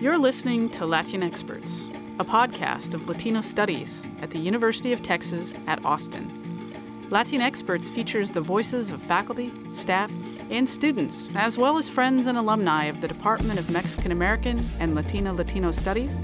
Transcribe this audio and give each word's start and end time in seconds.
You're 0.00 0.16
listening 0.16 0.70
to 0.70 0.84
LatinXperts, 0.84 2.18
a 2.18 2.24
podcast 2.24 2.94
of 2.94 3.06
Latino 3.06 3.42
studies 3.42 4.02
at 4.22 4.30
the 4.30 4.38
University 4.38 4.94
of 4.94 5.02
Texas 5.02 5.52
at 5.66 5.84
Austin. 5.84 7.06
LatinXperts 7.10 7.90
features 7.90 8.30
the 8.30 8.40
voices 8.40 8.90
of 8.90 9.02
faculty, 9.02 9.52
staff, 9.72 10.10
and 10.48 10.66
students, 10.66 11.28
as 11.34 11.58
well 11.58 11.76
as 11.76 11.90
friends 11.90 12.28
and 12.28 12.38
alumni 12.38 12.84
of 12.84 13.02
the 13.02 13.08
Department 13.08 13.60
of 13.60 13.70
Mexican 13.70 14.10
American 14.10 14.64
and 14.78 14.94
Latina 14.94 15.34
Latino 15.34 15.70
Studies, 15.70 16.22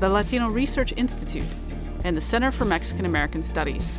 the 0.00 0.08
Latino 0.08 0.48
Research 0.48 0.92
Institute, 0.96 1.46
and 2.02 2.16
the 2.16 2.20
Center 2.20 2.50
for 2.50 2.64
Mexican 2.64 3.04
American 3.04 3.44
Studies. 3.44 3.96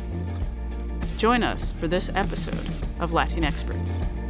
Join 1.16 1.42
us 1.42 1.72
for 1.72 1.88
this 1.88 2.10
episode 2.10 2.68
of 3.00 3.12
LatinXperts. 3.12 4.23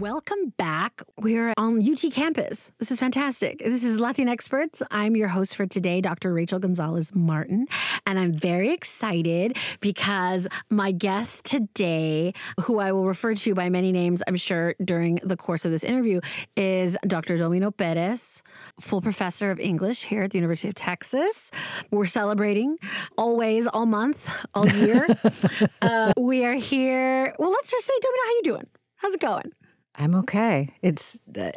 Welcome 0.00 0.54
back. 0.56 1.02
We're 1.18 1.52
on 1.58 1.82
UT 1.86 2.02
campus. 2.10 2.72
This 2.78 2.90
is 2.90 2.98
fantastic. 2.98 3.58
This 3.58 3.84
is 3.84 3.98
LatinXperts. 3.98 4.80
I'm 4.90 5.14
your 5.14 5.28
host 5.28 5.54
for 5.54 5.66
today, 5.66 6.00
Dr. 6.00 6.32
Rachel 6.32 6.58
Gonzalez 6.58 7.14
Martin. 7.14 7.66
And 8.06 8.18
I'm 8.18 8.32
very 8.32 8.72
excited 8.72 9.58
because 9.80 10.48
my 10.70 10.90
guest 10.90 11.44
today, 11.44 12.32
who 12.62 12.78
I 12.78 12.92
will 12.92 13.04
refer 13.04 13.34
to 13.34 13.54
by 13.54 13.68
many 13.68 13.92
names, 13.92 14.22
I'm 14.26 14.36
sure, 14.36 14.74
during 14.82 15.16
the 15.16 15.36
course 15.36 15.66
of 15.66 15.70
this 15.70 15.84
interview, 15.84 16.22
is 16.56 16.96
Dr. 17.06 17.36
Domino 17.36 17.70
Perez, 17.70 18.42
full 18.80 19.02
professor 19.02 19.50
of 19.50 19.60
English 19.60 20.04
here 20.04 20.22
at 20.22 20.30
the 20.30 20.38
University 20.38 20.68
of 20.68 20.76
Texas. 20.76 21.50
We're 21.90 22.06
celebrating 22.06 22.78
always, 23.18 23.66
all 23.66 23.84
month, 23.84 24.34
all 24.54 24.66
year. 24.66 25.06
uh, 25.82 26.14
we 26.16 26.46
are 26.46 26.54
here. 26.54 27.34
Well, 27.38 27.50
let's 27.50 27.70
just 27.70 27.86
say, 27.86 27.92
Domino, 28.00 28.22
how 28.24 28.30
you 28.30 28.42
doing? 28.44 28.66
How's 28.96 29.14
it 29.14 29.20
going? 29.20 29.52
I'm 30.00 30.14
okay. 30.16 30.68
It's 30.82 31.20
uh, 31.38 31.50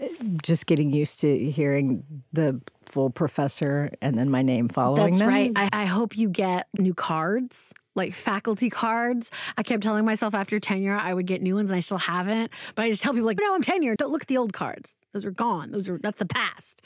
just 0.44 0.66
getting 0.68 0.92
used 0.92 1.22
to 1.22 1.38
hearing 1.50 2.04
the 2.34 2.62
full 2.86 3.10
professor 3.10 3.90
and 4.02 4.18
then 4.18 4.30
my 4.30 4.42
name 4.42 4.68
following 4.68 5.04
That's 5.14 5.20
them. 5.20 5.30
right. 5.30 5.52
I, 5.56 5.70
I 5.72 5.86
hope 5.86 6.18
you 6.18 6.28
get 6.30 6.68
new 6.78 6.94
cards, 6.94 7.74
like 7.96 8.14
faculty 8.14 8.70
cards. 8.70 9.32
I 9.58 9.64
kept 9.64 9.82
telling 9.82 10.04
myself 10.06 10.36
after 10.36 10.60
tenure 10.60 10.96
I 10.98 11.14
would 11.14 11.26
get 11.26 11.42
new 11.42 11.56
ones, 11.56 11.70
and 11.72 11.78
I 11.78 11.80
still 11.80 11.98
haven't. 11.98 12.52
But 12.76 12.84
I 12.84 12.90
just 12.90 13.02
tell 13.02 13.14
people 13.14 13.26
like, 13.28 13.40
no, 13.40 13.56
I'm 13.56 13.62
tenure. 13.62 13.96
Don't 13.96 14.12
look 14.12 14.24
at 14.24 14.28
the 14.28 14.38
old 14.38 14.52
cards. 14.52 14.96
Those 15.14 15.24
are 15.26 15.32
gone. 15.32 15.72
Those 15.72 15.88
are 15.88 15.98
that's 15.98 16.20
the 16.20 16.26
past. 16.26 16.82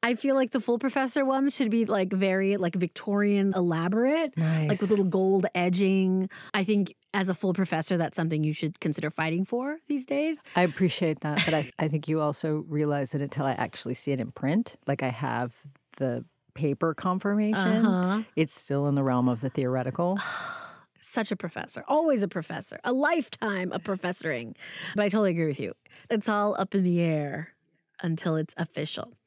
I 0.00 0.14
feel 0.14 0.36
like 0.36 0.52
the 0.52 0.60
full 0.60 0.78
professor 0.78 1.24
ones 1.24 1.56
should 1.56 1.70
be 1.70 1.84
like 1.84 2.12
very 2.12 2.56
like 2.56 2.74
Victorian 2.76 3.52
elaborate, 3.54 4.36
Nice. 4.36 4.68
like 4.68 4.80
with 4.80 4.90
little 4.90 5.04
gold 5.04 5.46
edging. 5.56 6.28
I 6.54 6.62
think 6.62 6.94
as 7.14 7.28
a 7.28 7.34
full 7.34 7.52
professor, 7.54 7.96
that's 7.96 8.16
something 8.16 8.44
you 8.44 8.52
should 8.52 8.80
consider 8.80 9.10
fighting 9.10 9.44
for 9.44 9.78
these 9.88 10.04
days. 10.06 10.42
I 10.54 10.62
appreciate 10.62 11.20
that, 11.20 11.42
but 11.44 11.54
I, 11.54 11.70
I 11.78 11.88
think 11.88 12.06
you 12.08 12.20
also 12.20 12.64
realize 12.68 13.12
that 13.12 13.22
until 13.22 13.44
I 13.46 13.52
actually 13.52 13.94
see 13.94 14.12
it 14.12 14.20
in 14.20 14.30
print, 14.30 14.76
like 14.86 15.02
I 15.02 15.08
have 15.08 15.54
the 15.96 16.24
paper 16.54 16.94
confirmation, 16.94 17.86
Uh-huh. 17.86 18.22
it's 18.36 18.58
still 18.58 18.86
in 18.88 18.94
the 18.94 19.02
realm 19.02 19.28
of 19.28 19.40
the 19.40 19.50
theoretical. 19.50 20.18
Such 21.00 21.32
a 21.32 21.36
professor, 21.36 21.82
always 21.88 22.22
a 22.22 22.28
professor, 22.28 22.78
a 22.84 22.92
lifetime 22.92 23.72
of 23.72 23.82
professoring. 23.82 24.54
But 24.94 25.04
I 25.04 25.08
totally 25.08 25.30
agree 25.30 25.46
with 25.46 25.58
you. 25.60 25.72
It's 26.10 26.28
all 26.28 26.54
up 26.60 26.74
in 26.74 26.84
the 26.84 27.00
air 27.00 27.54
until 28.02 28.36
it's 28.36 28.52
official. 28.58 29.17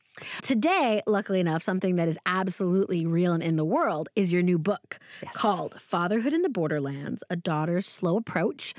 Today, 0.41 1.01
luckily 1.07 1.39
enough, 1.39 1.63
something 1.63 1.95
that 1.95 2.07
is 2.07 2.17
absolutely 2.25 3.05
real 3.05 3.33
and 3.33 3.41
in 3.41 3.55
the 3.55 3.65
world 3.65 4.09
is 4.15 4.31
your 4.31 4.41
new 4.41 4.57
book 4.59 4.99
Yes. 5.23 5.35
called 5.35 5.79
Fatherhood 5.81 6.33
in 6.33 6.41
the 6.41 6.49
Borderlands 6.49 7.23
A 7.29 7.35
Daughter's 7.35 7.85
Slow 7.85 8.17
Approach. 8.17 8.73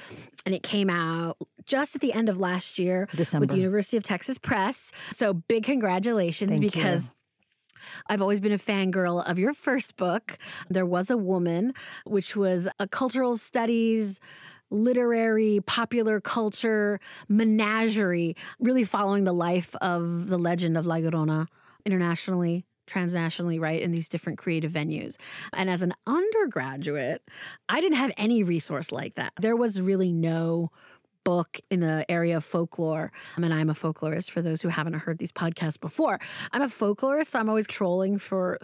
And 0.44 0.54
it 0.54 0.62
came 0.62 0.90
out 0.90 1.38
just 1.64 1.94
at 1.94 2.00
the 2.00 2.12
end 2.12 2.28
of 2.28 2.38
last 2.38 2.78
year 2.78 3.08
with 3.10 3.16
December. 3.18 3.46
the 3.46 3.56
University 3.56 3.96
of 3.96 4.02
Texas 4.02 4.38
Press. 4.38 4.92
So 5.10 5.32
big 5.34 5.64
congratulations 5.64 6.50
Thank 6.52 6.62
you. 6.62 6.70
because. 6.70 7.12
I've 8.08 8.22
always 8.22 8.38
been 8.38 8.52
a 8.52 8.58
fangirl 8.58 9.28
of 9.28 9.40
your 9.40 9.52
first 9.52 9.96
book, 9.96 10.38
There 10.70 10.86
Was 10.86 11.10
a 11.10 11.16
Woman, 11.16 11.72
which 12.04 12.36
was 12.36 12.68
a 12.78 12.86
cultural 12.86 13.36
studies, 13.36 14.20
literary, 14.72 15.60
popular 15.66 16.20
culture 16.20 16.98
menagerie, 17.28 18.36
really 18.58 18.84
following 18.84 19.24
the 19.24 19.32
life 19.32 19.74
of 19.80 20.28
the 20.28 20.38
legend 20.38 20.76
of 20.76 20.86
La 20.86 20.96
Llorona 20.96 21.46
internationally, 21.84 22.64
transnationally, 22.86 23.60
right, 23.60 23.80
in 23.82 23.92
these 23.92 24.08
different 24.08 24.38
creative 24.38 24.72
venues. 24.72 25.16
And 25.52 25.70
as 25.70 25.82
an 25.82 25.92
undergraduate, 26.06 27.22
I 27.68 27.80
didn't 27.80 27.98
have 27.98 28.12
any 28.16 28.42
resource 28.42 28.90
like 28.92 29.14
that. 29.16 29.32
There 29.40 29.56
was 29.56 29.80
really 29.80 30.12
no 30.12 30.70
book 31.24 31.60
in 31.70 31.80
the 31.80 32.04
area 32.10 32.36
of 32.36 32.44
folklore. 32.44 33.12
Um, 33.36 33.44
I 33.44 33.48
mean, 33.48 33.52
I'm 33.52 33.70
a 33.70 33.74
folklorist 33.74 34.30
for 34.30 34.42
those 34.42 34.62
who 34.62 34.68
haven't 34.68 34.94
heard 34.94 35.18
these 35.18 35.32
podcasts 35.32 35.80
before. 35.80 36.18
I'm 36.52 36.62
a 36.62 36.66
folklorist, 36.66 37.26
so 37.28 37.38
I'm 37.38 37.48
always 37.48 37.66
trolling 37.66 38.18
for 38.18 38.58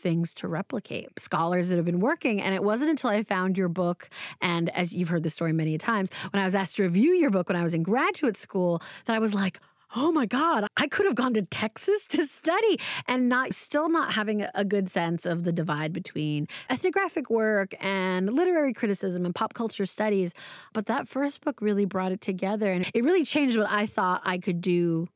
things 0.00 0.34
to 0.34 0.48
replicate, 0.48 1.18
scholars 1.18 1.68
that 1.68 1.76
have 1.76 1.84
been 1.84 2.00
working. 2.00 2.40
And 2.40 2.54
it 2.54 2.62
wasn't 2.62 2.90
until 2.90 3.10
I 3.10 3.22
found 3.22 3.56
your 3.56 3.68
book, 3.68 4.08
and 4.40 4.70
as 4.70 4.94
you've 4.94 5.08
heard 5.08 5.22
the 5.22 5.30
story 5.30 5.52
many 5.52 5.78
times, 5.78 6.10
when 6.32 6.42
I 6.42 6.44
was 6.44 6.54
asked 6.54 6.76
to 6.76 6.82
review 6.82 7.12
your 7.12 7.30
book 7.30 7.48
when 7.48 7.56
I 7.56 7.62
was 7.62 7.74
in 7.74 7.82
graduate 7.82 8.36
school, 8.36 8.82
that 9.04 9.14
I 9.14 9.18
was 9.18 9.34
like, 9.34 9.60
Oh 9.96 10.12
my 10.12 10.24
God, 10.24 10.66
I 10.76 10.86
could 10.86 11.04
have 11.06 11.16
gone 11.16 11.34
to 11.34 11.42
Texas 11.42 12.06
to 12.08 12.24
study 12.24 12.78
and 13.08 13.28
not 13.28 13.54
still 13.54 13.88
not 13.88 14.14
having 14.14 14.46
a- 14.54 14.64
good 14.64 14.88
sense 14.88 15.26
of 15.26 15.42
the 15.42 15.52
divide 15.52 15.92
between 15.92 16.46
ethnographic 16.70 17.28
work 17.28 17.74
and 17.80 18.32
literary 18.32 18.72
criticism 18.72 19.24
and 19.24 19.34
pop 19.34 19.52
culture 19.52 19.86
studies. 19.86 20.32
But 20.72 20.86
that 20.86 21.08
first 21.08 21.40
book 21.40 21.60
really 21.60 21.86
brought 21.86 22.12
it 22.12 22.20
together 22.20 22.70
and 22.70 22.88
it 22.94 23.02
really 23.02 23.24
changed 23.24 23.58
what 23.58 23.68
I 23.68 23.86
thought 23.86 24.22
I 24.24 24.38
could 24.38 24.60
do 24.60 25.08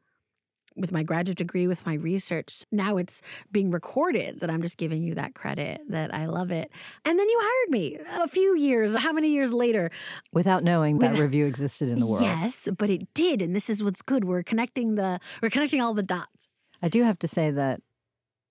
with 0.76 0.92
my 0.92 1.02
graduate 1.02 1.38
degree, 1.38 1.66
with 1.66 1.84
my 1.86 1.94
research. 1.94 2.64
Now 2.72 2.96
it's 2.96 3.22
being 3.52 3.70
recorded 3.70 4.40
that 4.40 4.50
I'm 4.50 4.62
just 4.62 4.76
giving 4.76 5.02
you 5.02 5.14
that 5.14 5.34
credit, 5.34 5.80
that 5.88 6.12
I 6.14 6.26
love 6.26 6.50
it. 6.50 6.70
And 7.04 7.18
then 7.18 7.28
you 7.28 7.38
hired 7.40 7.70
me 7.70 7.98
a 8.20 8.28
few 8.28 8.56
years, 8.56 8.96
how 8.96 9.12
many 9.12 9.28
years 9.28 9.52
later? 9.52 9.90
Without 10.32 10.64
knowing 10.64 10.98
that 10.98 11.18
review 11.18 11.46
existed 11.46 11.88
in 11.88 12.00
the 12.00 12.06
world. 12.06 12.22
Yes, 12.22 12.68
but 12.76 12.90
it 12.90 13.12
did. 13.14 13.40
And 13.40 13.54
this 13.54 13.70
is 13.70 13.82
what's 13.82 14.02
good. 14.02 14.24
We're 14.24 14.42
connecting 14.42 14.96
the 14.96 15.20
we're 15.42 15.50
connecting 15.50 15.80
all 15.80 15.94
the 15.94 16.02
dots. 16.02 16.48
I 16.82 16.88
do 16.88 17.02
have 17.02 17.18
to 17.20 17.28
say 17.28 17.50
that 17.50 17.80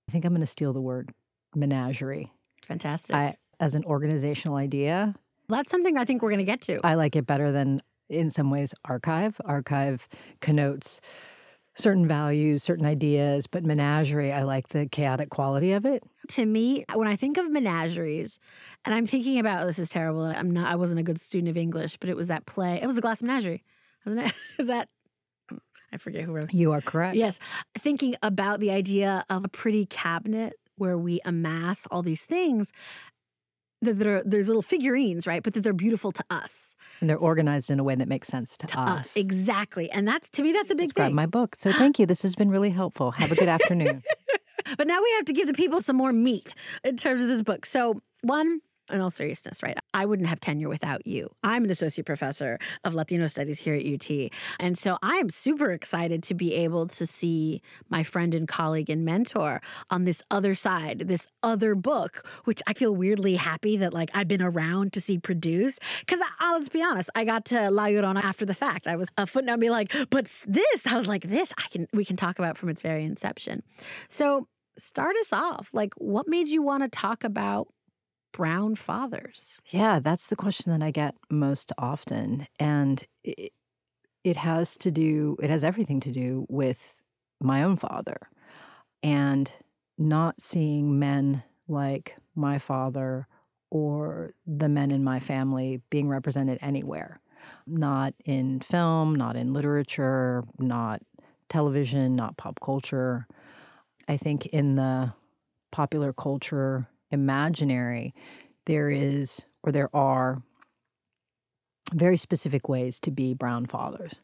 I 0.07 0.11
think 0.11 0.25
I'm 0.25 0.31
going 0.31 0.41
to 0.41 0.47
steal 0.47 0.73
the 0.73 0.81
word 0.81 1.11
menagerie. 1.55 2.31
Fantastic. 2.65 3.15
I, 3.15 3.35
as 3.59 3.75
an 3.75 3.83
organizational 3.85 4.57
idea, 4.57 5.15
That's 5.49 5.71
something 5.71 5.97
I 5.97 6.05
think 6.05 6.21
we're 6.21 6.31
gonna 6.31 6.43
get 6.43 6.61
to. 6.61 6.79
I 6.83 6.95
like 6.95 7.15
it 7.15 7.25
better 7.25 7.51
than, 7.51 7.81
in 8.09 8.29
some 8.29 8.49
ways, 8.49 8.73
archive. 8.85 9.39
Archive 9.45 10.07
connotes 10.41 11.01
certain 11.75 12.07
values, 12.07 12.63
certain 12.63 12.85
ideas, 12.85 13.47
but 13.47 13.63
menagerie, 13.63 14.31
I 14.31 14.43
like 14.43 14.69
the 14.69 14.87
chaotic 14.87 15.29
quality 15.29 15.73
of 15.73 15.85
it. 15.85 16.03
to 16.29 16.45
me, 16.45 16.85
when 16.93 17.07
I 17.07 17.15
think 17.15 17.37
of 17.37 17.49
menageries, 17.49 18.39
and 18.85 18.93
I'm 18.93 19.07
thinking 19.07 19.39
about 19.39 19.63
oh, 19.63 19.65
this 19.67 19.79
is 19.79 19.89
terrible. 19.89 20.23
I'm 20.23 20.51
not. 20.51 20.71
I 20.71 20.75
wasn't 20.75 20.99
a 20.99 21.03
good 21.03 21.19
student 21.19 21.49
of 21.49 21.57
English, 21.57 21.97
but 21.97 22.09
it 22.09 22.15
was 22.15 22.27
that 22.27 22.45
play. 22.45 22.79
It 22.81 22.85
was 22.85 22.95
the 22.95 23.01
Glass 23.01 23.21
Menagerie, 23.21 23.63
wasn't 24.05 24.27
it? 24.27 24.33
Is 24.59 24.67
that? 24.67 24.89
I 25.91 25.97
forget 25.97 26.23
who 26.23 26.33
wrote. 26.33 26.45
it. 26.45 26.53
You 26.53 26.71
are 26.71 26.81
correct. 26.81 27.15
Yes, 27.15 27.39
thinking 27.77 28.15
about 28.23 28.59
the 28.59 28.71
idea 28.71 29.23
of 29.29 29.45
a 29.45 29.47
pretty 29.47 29.85
cabinet 29.85 30.53
where 30.75 30.97
we 30.97 31.19
amass 31.23 31.87
all 31.91 32.01
these 32.01 32.23
things. 32.23 32.71
That 33.83 34.07
are 34.07 34.23
there's 34.25 34.47
little 34.47 34.61
figurines, 34.61 35.27
right? 35.27 35.43
But 35.43 35.53
that 35.53 35.61
they're 35.61 35.73
beautiful 35.73 36.11
to 36.11 36.23
us. 36.29 36.75
And 37.01 37.09
they're 37.09 37.17
organized 37.17 37.69
in 37.69 37.79
a 37.79 37.83
way 37.83 37.95
that 37.95 38.07
makes 38.07 38.27
sense 38.27 38.55
to, 38.57 38.67
To 38.67 38.79
us. 38.79 38.99
us, 38.99 39.17
exactly. 39.17 39.91
And 39.91 40.07
that's 40.07 40.29
to 40.29 40.41
me, 40.43 40.51
that's 40.53 40.69
a 40.69 40.75
big 40.75 40.85
Describe 40.89 41.07
thing. 41.09 41.15
my 41.15 41.25
book. 41.25 41.55
So 41.57 41.71
thank 41.71 41.99
you. 41.99 42.05
This 42.05 42.21
has 42.21 42.35
been 42.35 42.49
really 42.49 42.69
helpful. 42.69 43.11
Have 43.11 43.31
a 43.31 43.35
good 43.35 43.49
afternoon. 43.49 44.01
But 44.77 44.87
now 44.87 45.01
we 45.03 45.11
have 45.17 45.25
to 45.25 45.33
give 45.33 45.47
the 45.47 45.53
people 45.53 45.81
some 45.81 45.97
more 45.97 46.13
meat 46.13 46.53
in 46.85 46.95
terms 46.95 47.21
of 47.21 47.27
this 47.27 47.41
book. 47.41 47.65
So, 47.65 48.01
one, 48.21 48.61
in 48.91 48.99
all 48.99 49.09
seriousness, 49.09 49.63
right? 49.63 49.77
I 49.93 50.05
wouldn't 50.05 50.27
have 50.27 50.39
tenure 50.39 50.69
without 50.69 51.05
you. 51.07 51.29
I'm 51.43 51.63
an 51.63 51.71
associate 51.71 52.05
professor 52.05 52.59
of 52.83 52.93
Latino 52.93 53.27
studies 53.27 53.59
here 53.59 53.75
at 53.75 53.85
UT. 53.85 54.29
And 54.59 54.77
so 54.77 54.97
I 55.01 55.17
am 55.17 55.29
super 55.29 55.71
excited 55.71 56.23
to 56.23 56.33
be 56.33 56.53
able 56.53 56.87
to 56.87 57.05
see 57.05 57.61
my 57.89 58.03
friend 58.03 58.33
and 58.33 58.47
colleague 58.47 58.89
and 58.89 59.05
mentor 59.05 59.61
on 59.89 60.05
this 60.05 60.21
other 60.29 60.55
side, 60.55 61.03
this 61.07 61.27
other 61.41 61.75
book, 61.75 62.27
which 62.43 62.61
I 62.67 62.73
feel 62.73 62.93
weirdly 62.93 63.35
happy 63.35 63.77
that 63.77 63.93
like 63.93 64.09
I've 64.13 64.27
been 64.27 64.41
around 64.41 64.93
to 64.93 65.01
see 65.01 65.17
produced. 65.17 65.79
Because 65.99 66.19
let's 66.41 66.69
be 66.69 66.83
honest, 66.83 67.09
I 67.15 67.23
got 67.23 67.45
to 67.45 67.69
La 67.69 67.85
Llorona 67.85 68.23
after 68.23 68.45
the 68.45 68.55
fact. 68.55 68.87
I 68.87 68.95
was 68.95 69.09
a 69.17 69.25
footnote 69.25 69.59
be 69.59 69.69
like, 69.69 69.93
but 70.09 70.25
this, 70.47 70.87
I 70.87 70.97
was 70.97 71.07
like, 71.07 71.23
this 71.23 71.53
I 71.57 71.67
can 71.69 71.87
we 71.93 72.03
can 72.03 72.17
talk 72.17 72.39
about 72.39 72.57
from 72.57 72.69
its 72.69 72.81
very 72.81 73.05
inception. 73.05 73.63
So 74.09 74.47
start 74.77 75.15
us 75.21 75.31
off. 75.31 75.69
Like, 75.73 75.93
what 75.97 76.27
made 76.27 76.47
you 76.47 76.61
want 76.61 76.83
to 76.83 76.89
talk 76.89 77.23
about 77.23 77.67
brown 78.33 78.75
fathers? 78.75 79.57
Yeah, 79.69 79.99
that's 79.99 80.27
the 80.27 80.35
question 80.35 80.73
that 80.73 80.85
I 80.85 80.91
get 80.91 81.15
most 81.29 81.71
often. 81.77 82.47
And 82.59 83.05
it, 83.23 83.53
it 84.25 84.35
has 84.35 84.77
to 84.79 84.91
do, 84.91 85.37
it 85.41 85.49
has 85.49 85.63
everything 85.63 86.01
to 86.01 86.11
do 86.11 86.45
with 86.49 87.01
my 87.39 87.63
own 87.63 87.77
father 87.77 88.17
and 89.01 89.51
not 89.97 90.41
seeing 90.41 90.99
men 90.99 91.43
like 91.67 92.17
my 92.35 92.57
father 92.57 93.27
or 93.69 94.33
the 94.45 94.69
men 94.69 94.91
in 94.91 95.03
my 95.03 95.19
family 95.19 95.81
being 95.89 96.07
represented 96.07 96.57
anywhere, 96.61 97.19
not 97.65 98.13
in 98.25 98.59
film, 98.59 99.15
not 99.15 99.35
in 99.35 99.53
literature, 99.53 100.43
not 100.59 101.01
television, 101.49 102.15
not 102.15 102.37
pop 102.37 102.59
culture. 102.61 103.27
I 104.07 104.17
think 104.17 104.45
in 104.47 104.75
the 104.75 105.13
popular 105.71 106.13
culture 106.13 106.87
imaginary, 107.13 108.13
there 108.65 108.89
is 108.89 109.45
or 109.63 109.71
there 109.71 109.95
are 109.95 110.41
very 111.93 112.17
specific 112.17 112.67
ways 112.67 112.99
to 112.99 113.11
be 113.11 113.33
brown 113.33 113.65
fathers. 113.65 114.21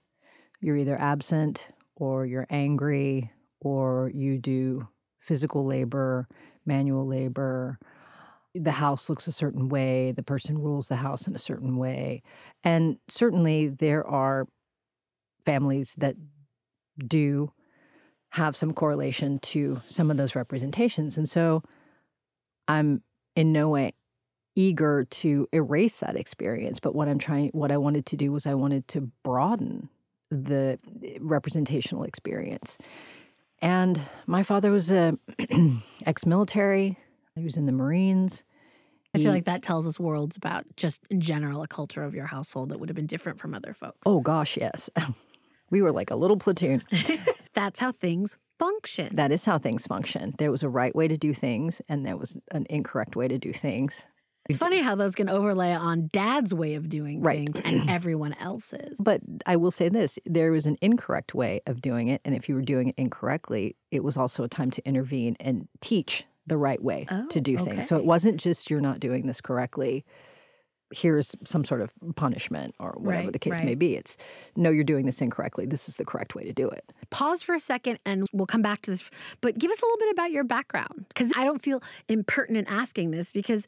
You're 0.60 0.76
either 0.76 1.00
absent 1.00 1.70
or 1.96 2.26
you're 2.26 2.48
angry 2.50 3.32
or 3.62 4.12
you 4.14 4.38
do 4.38 4.88
physical 5.22 5.66
labor, 5.66 6.28
manual 6.66 7.06
labor. 7.06 7.78
The 8.56 8.72
house 8.72 9.10
looks 9.10 9.28
a 9.28 9.32
certain 9.32 9.70
way, 9.70 10.12
the 10.12 10.24
person 10.24 10.58
rules 10.58 10.88
the 10.88 10.98
house 10.98 11.28
in 11.28 11.36
a 11.36 11.40
certain 11.40 11.78
way. 11.78 12.24
And 12.64 12.98
certainly 13.08 13.68
there 13.68 14.06
are 14.06 14.48
families 15.46 15.94
that 16.00 16.16
do 16.98 17.54
have 18.32 18.56
some 18.56 18.74
correlation 18.74 19.40
to 19.40 19.82
some 19.86 20.10
of 20.10 20.18
those 20.18 20.36
representations. 20.36 21.18
And 21.18 21.30
so 21.30 21.64
I'm 22.70 23.04
in 23.36 23.52
no 23.52 23.70
way 23.70 23.94
eager 24.56 25.06
to 25.06 25.48
erase 25.54 26.00
that 26.00 26.16
experience. 26.16 26.80
But 26.80 26.94
what 26.94 27.08
I'm 27.08 27.18
trying, 27.18 27.50
what 27.50 27.72
I 27.72 27.78
wanted 27.78 28.06
to 28.08 28.18
do 28.18 28.32
was 28.32 28.46
I 28.46 28.54
wanted 28.54 28.88
to 28.90 29.10
broaden 29.24 29.90
the 30.30 30.78
eh, 31.04 31.18
representational 31.20 32.04
experience. 32.04 32.78
And 33.62 34.00
my 34.28 34.44
father 34.44 34.72
was 34.72 34.92
a 34.92 35.18
ex-military. 36.06 36.98
He 37.36 37.44
was 37.44 37.58
in 37.58 37.66
the 37.66 37.72
Marines. 37.72 38.44
I 39.16 39.18
feel 39.18 39.32
like 39.32 39.46
that 39.46 39.64
tells 39.64 39.88
us 39.88 40.00
worlds 40.00 40.38
about 40.38 40.66
just 40.76 41.02
in 41.10 41.20
general 41.20 41.64
a 41.64 41.68
culture 41.68 42.04
of 42.04 42.14
your 42.14 42.28
household 42.28 42.70
that 42.70 42.80
would 42.80 42.90
have 42.90 42.96
been 42.96 43.08
different 43.08 43.40
from 43.40 43.56
other 43.56 43.74
folks. 43.74 44.02
Oh 44.06 44.20
gosh, 44.20 44.56
yes. 44.56 44.90
we 45.72 45.82
were 45.82 45.92
like 45.92 46.12
a 46.12 46.16
little 46.16 46.38
platoon. 46.38 46.84
That's 47.54 47.80
how 47.80 47.92
things 47.92 48.38
function. 48.60 49.16
That 49.16 49.32
is 49.32 49.46
how 49.46 49.58
things 49.58 49.88
function. 49.88 50.36
There 50.38 50.52
was 50.52 50.64
a 50.64 50.70
right 50.70 50.96
way 50.96 51.08
to 51.08 51.18
do 51.18 51.34
things 51.34 51.82
and 51.90 52.06
there 52.06 52.18
was 52.18 52.38
an 52.52 52.68
incorrect 52.70 53.16
way 53.16 53.28
to 53.28 53.38
do 53.38 53.54
things. 53.54 54.06
It's 54.48 54.58
funny 54.58 54.82
how 54.82 54.96
those 54.96 55.14
can 55.14 55.30
overlay 55.30 55.74
on 55.74 56.10
dad's 56.12 56.56
way 56.56 56.74
of 56.74 56.90
doing 56.90 57.22
right. 57.22 57.54
things 57.54 57.62
and 57.64 57.90
everyone 57.90 58.34
else's. 58.34 59.00
But 59.00 59.22
I 59.46 59.58
will 59.58 59.70
say 59.70 59.90
this 59.90 60.18
there 60.26 60.52
was 60.52 60.66
an 60.66 60.78
incorrect 60.82 61.36
way 61.36 61.62
of 61.68 61.82
doing 61.82 62.08
it. 62.08 62.22
And 62.26 62.36
if 62.36 62.50
you 62.50 62.56
were 62.56 62.62
doing 62.62 62.90
it 62.90 62.96
incorrectly, 62.98 63.76
it 63.92 64.04
was 64.04 64.18
also 64.18 64.44
a 64.44 64.48
time 64.48 64.72
to 64.72 64.88
intervene 64.88 65.38
and 65.40 65.68
teach 65.82 66.26
the 66.48 66.58
right 66.58 66.84
way 66.84 67.06
oh, 67.12 67.28
to 67.28 67.40
do 67.40 67.58
things. 67.58 67.88
So 67.88 67.96
it 67.96 68.06
wasn't 68.06 68.40
just 68.40 68.72
you're 68.72 68.82
not 68.82 69.00
doing 69.00 69.28
this 69.28 69.40
correctly. 69.40 70.04
Here's 70.92 71.36
some 71.46 71.64
sort 71.64 71.82
of 71.82 71.94
punishment 72.16 72.76
or 72.80 72.96
whatever 72.98 73.26
right, 73.26 73.34
the 73.34 73.40
case 73.40 73.56
right. 73.56 73.66
may 73.66 73.76
be. 73.76 73.96
It's 73.96 74.18
no, 74.56 74.70
you're 74.70 74.84
doing 74.84 75.06
this 75.06 75.22
incorrectly. 75.22 75.66
This 75.66 75.88
is 75.88 75.98
the 75.98 76.06
correct 76.06 76.36
way 76.36 76.44
to 76.44 76.54
do 76.54 76.68
it. 76.70 76.92
Pause 77.10 77.44
for 77.44 77.56
a 77.56 77.60
second 77.60 78.00
and 78.06 78.28
we'll 78.34 78.48
come 78.48 78.62
back 78.62 78.82
to 78.84 78.92
this. 78.92 79.10
But 79.42 79.58
give 79.58 79.70
us 79.72 79.82
a 79.82 79.86
little 79.86 80.00
bit 80.00 80.12
about 80.12 80.32
your 80.32 80.44
background 80.44 81.06
because 81.10 81.32
I 81.36 81.44
don't 81.44 81.62
feel 81.62 81.82
impertinent 82.08 82.72
asking 82.72 83.12
this 83.12 83.32
because 83.32 83.68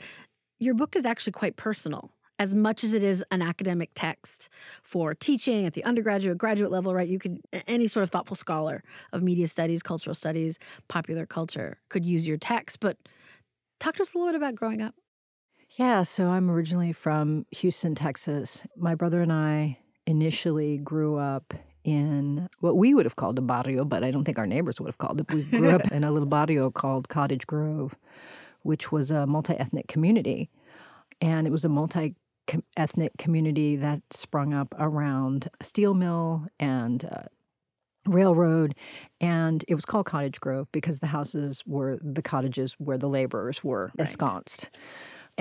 your 0.59 0.73
book 0.73 0.95
is 0.95 1.06
actually 1.06 1.33
quite 1.33 1.57
personal 1.57 2.12
as 2.41 2.56
much 2.56 2.83
as 2.83 2.95
it 2.95 3.03
is 3.03 3.23
an 3.29 3.39
academic 3.39 3.91
text 3.94 4.50
for 4.81 5.13
teaching 5.13 5.68
at 5.68 5.73
the 5.73 5.83
undergraduate, 5.83 6.39
graduate 6.39 6.71
level, 6.71 6.91
right? 6.91 7.07
You 7.07 7.19
could, 7.19 7.39
any 7.68 7.88
sort 7.88 8.01
of 8.01 8.09
thoughtful 8.09 8.35
scholar 8.35 8.83
of 9.13 9.21
media 9.21 9.47
studies, 9.47 9.83
cultural 9.83 10.15
studies, 10.15 10.57
popular 10.88 11.27
culture 11.27 11.77
could 11.89 12.03
use 12.03 12.27
your 12.27 12.38
text. 12.38 12.79
But 12.79 12.97
talk 13.79 13.95
to 13.97 14.01
us 14.01 14.15
a 14.15 14.18
little 14.18 14.33
bit 14.33 14.38
about 14.38 14.56
growing 14.56 14.81
up. 14.81 14.95
Yeah, 15.77 16.03
so 16.03 16.29
I'm 16.29 16.51
originally 16.51 16.91
from 16.91 17.45
Houston, 17.51 17.95
Texas. 17.95 18.65
My 18.75 18.95
brother 18.95 19.21
and 19.21 19.31
I 19.31 19.79
initially 20.06 20.77
grew 20.77 21.18
up 21.18 21.53
in 21.83 22.47
what 22.59 22.77
we 22.77 22.94
would 22.94 23.06
have 23.06 23.15
called 23.15 23.39
a 23.39 23.41
barrio, 23.41 23.85
but 23.85 24.03
I 24.03 24.12
don't 24.12 24.23
think 24.23 24.38
our 24.38 24.45
neighbors 24.45 24.79
would 24.79 24.88
have 24.88 24.97
called 24.97 25.21
it. 25.21 25.31
We 25.31 25.44
grew 25.44 25.69
up 25.69 25.88
in 25.91 26.03
a 26.03 26.12
little 26.12 26.27
barrio 26.27 26.69
called 26.69 27.09
Cottage 27.09 27.47
Grove 27.47 27.95
which 28.63 28.91
was 28.91 29.12
a 29.12 29.25
multi 29.25 29.53
ethnic 29.53 29.88
community. 29.88 30.50
And 31.19 31.47
it 31.47 31.51
was 31.51 31.65
a 31.65 31.69
multi 31.69 32.15
ethnic 32.75 33.13
community 33.18 33.75
that 33.77 34.01
sprung 34.12 34.53
up 34.53 34.73
around 34.77 35.47
a 35.59 35.63
steel 35.63 35.94
mill 35.94 36.47
and 36.59 37.06
uh, 37.06 37.23
railroad. 38.06 38.75
And 39.19 39.63
it 39.68 39.75
was 39.75 39.85
called 39.85 40.06
Cottage 40.06 40.39
Grove 40.39 40.68
because 40.71 41.00
the 41.00 41.07
houses 41.07 41.63
were 41.65 42.00
the 42.01 42.21
cottages 42.21 42.73
where 42.73 42.97
the 42.97 43.09
laborers 43.09 43.63
were 43.63 43.91
right. 43.97 44.07
ensconced. 44.07 44.69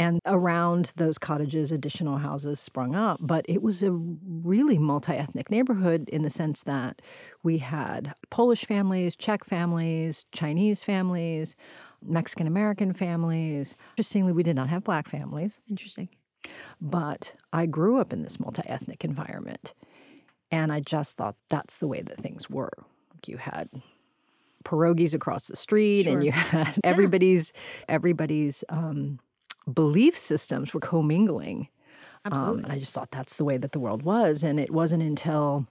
And 0.01 0.19
around 0.25 0.95
those 0.97 1.19
cottages, 1.19 1.71
additional 1.71 2.17
houses 2.17 2.59
sprung 2.59 2.95
up. 2.95 3.19
But 3.21 3.45
it 3.47 3.63
was 3.63 3.83
a 3.83 3.93
really 3.93 4.79
multi 4.79 5.13
ethnic 5.13 5.51
neighborhood 5.51 6.09
in 6.09 6.23
the 6.23 6.31
sense 6.31 6.63
that 6.63 7.03
we 7.43 7.59
had 7.59 8.15
Polish 8.31 8.65
families, 8.65 9.15
Czech 9.15 9.45
families, 9.45 10.25
Chinese 10.33 10.83
families, 10.83 11.55
Mexican 12.03 12.47
American 12.47 12.95
families. 12.95 13.77
Interestingly, 13.91 14.33
we 14.33 14.43
did 14.43 14.57
not 14.57 14.71
have 14.71 14.85
black 14.85 15.07
families. 15.07 15.61
Interesting. 15.69 16.09
But 16.81 17.35
I 17.53 17.67
grew 17.67 18.01
up 18.01 18.11
in 18.11 18.23
this 18.23 18.41
multi 18.41 18.63
ethnic 18.65 19.05
environment. 19.05 19.75
And 20.51 20.73
I 20.73 20.81
just 20.81 21.19
thought 21.19 21.37
that's 21.51 21.77
the 21.77 21.87
way 21.87 22.01
that 22.01 22.17
things 22.17 22.49
were. 22.49 22.73
You 23.27 23.37
had 23.37 23.69
pierogies 24.65 25.13
across 25.13 25.47
the 25.47 25.57
street 25.57 26.05
sure. 26.05 26.15
and 26.15 26.25
you 26.25 26.33
had 26.33 26.79
everybody's 26.85 27.53
everybody's 27.87 28.65
um, 28.71 29.19
belief 29.71 30.17
systems 30.17 30.75
were 30.75 30.81
commingling. 30.81 31.69
Absolutely. 32.25 32.59
Um, 32.59 32.65
and 32.65 32.73
I 32.73 32.79
just 32.79 32.95
thought 32.95 33.11
that's 33.11 33.37
the 33.37 33.45
way 33.45 33.57
that 33.57 33.73
the 33.73 33.81
world 33.81 34.03
was. 34.03 34.43
And 34.43 34.61
it 34.61 34.71
wasn't 34.71 35.03
until 35.03 35.67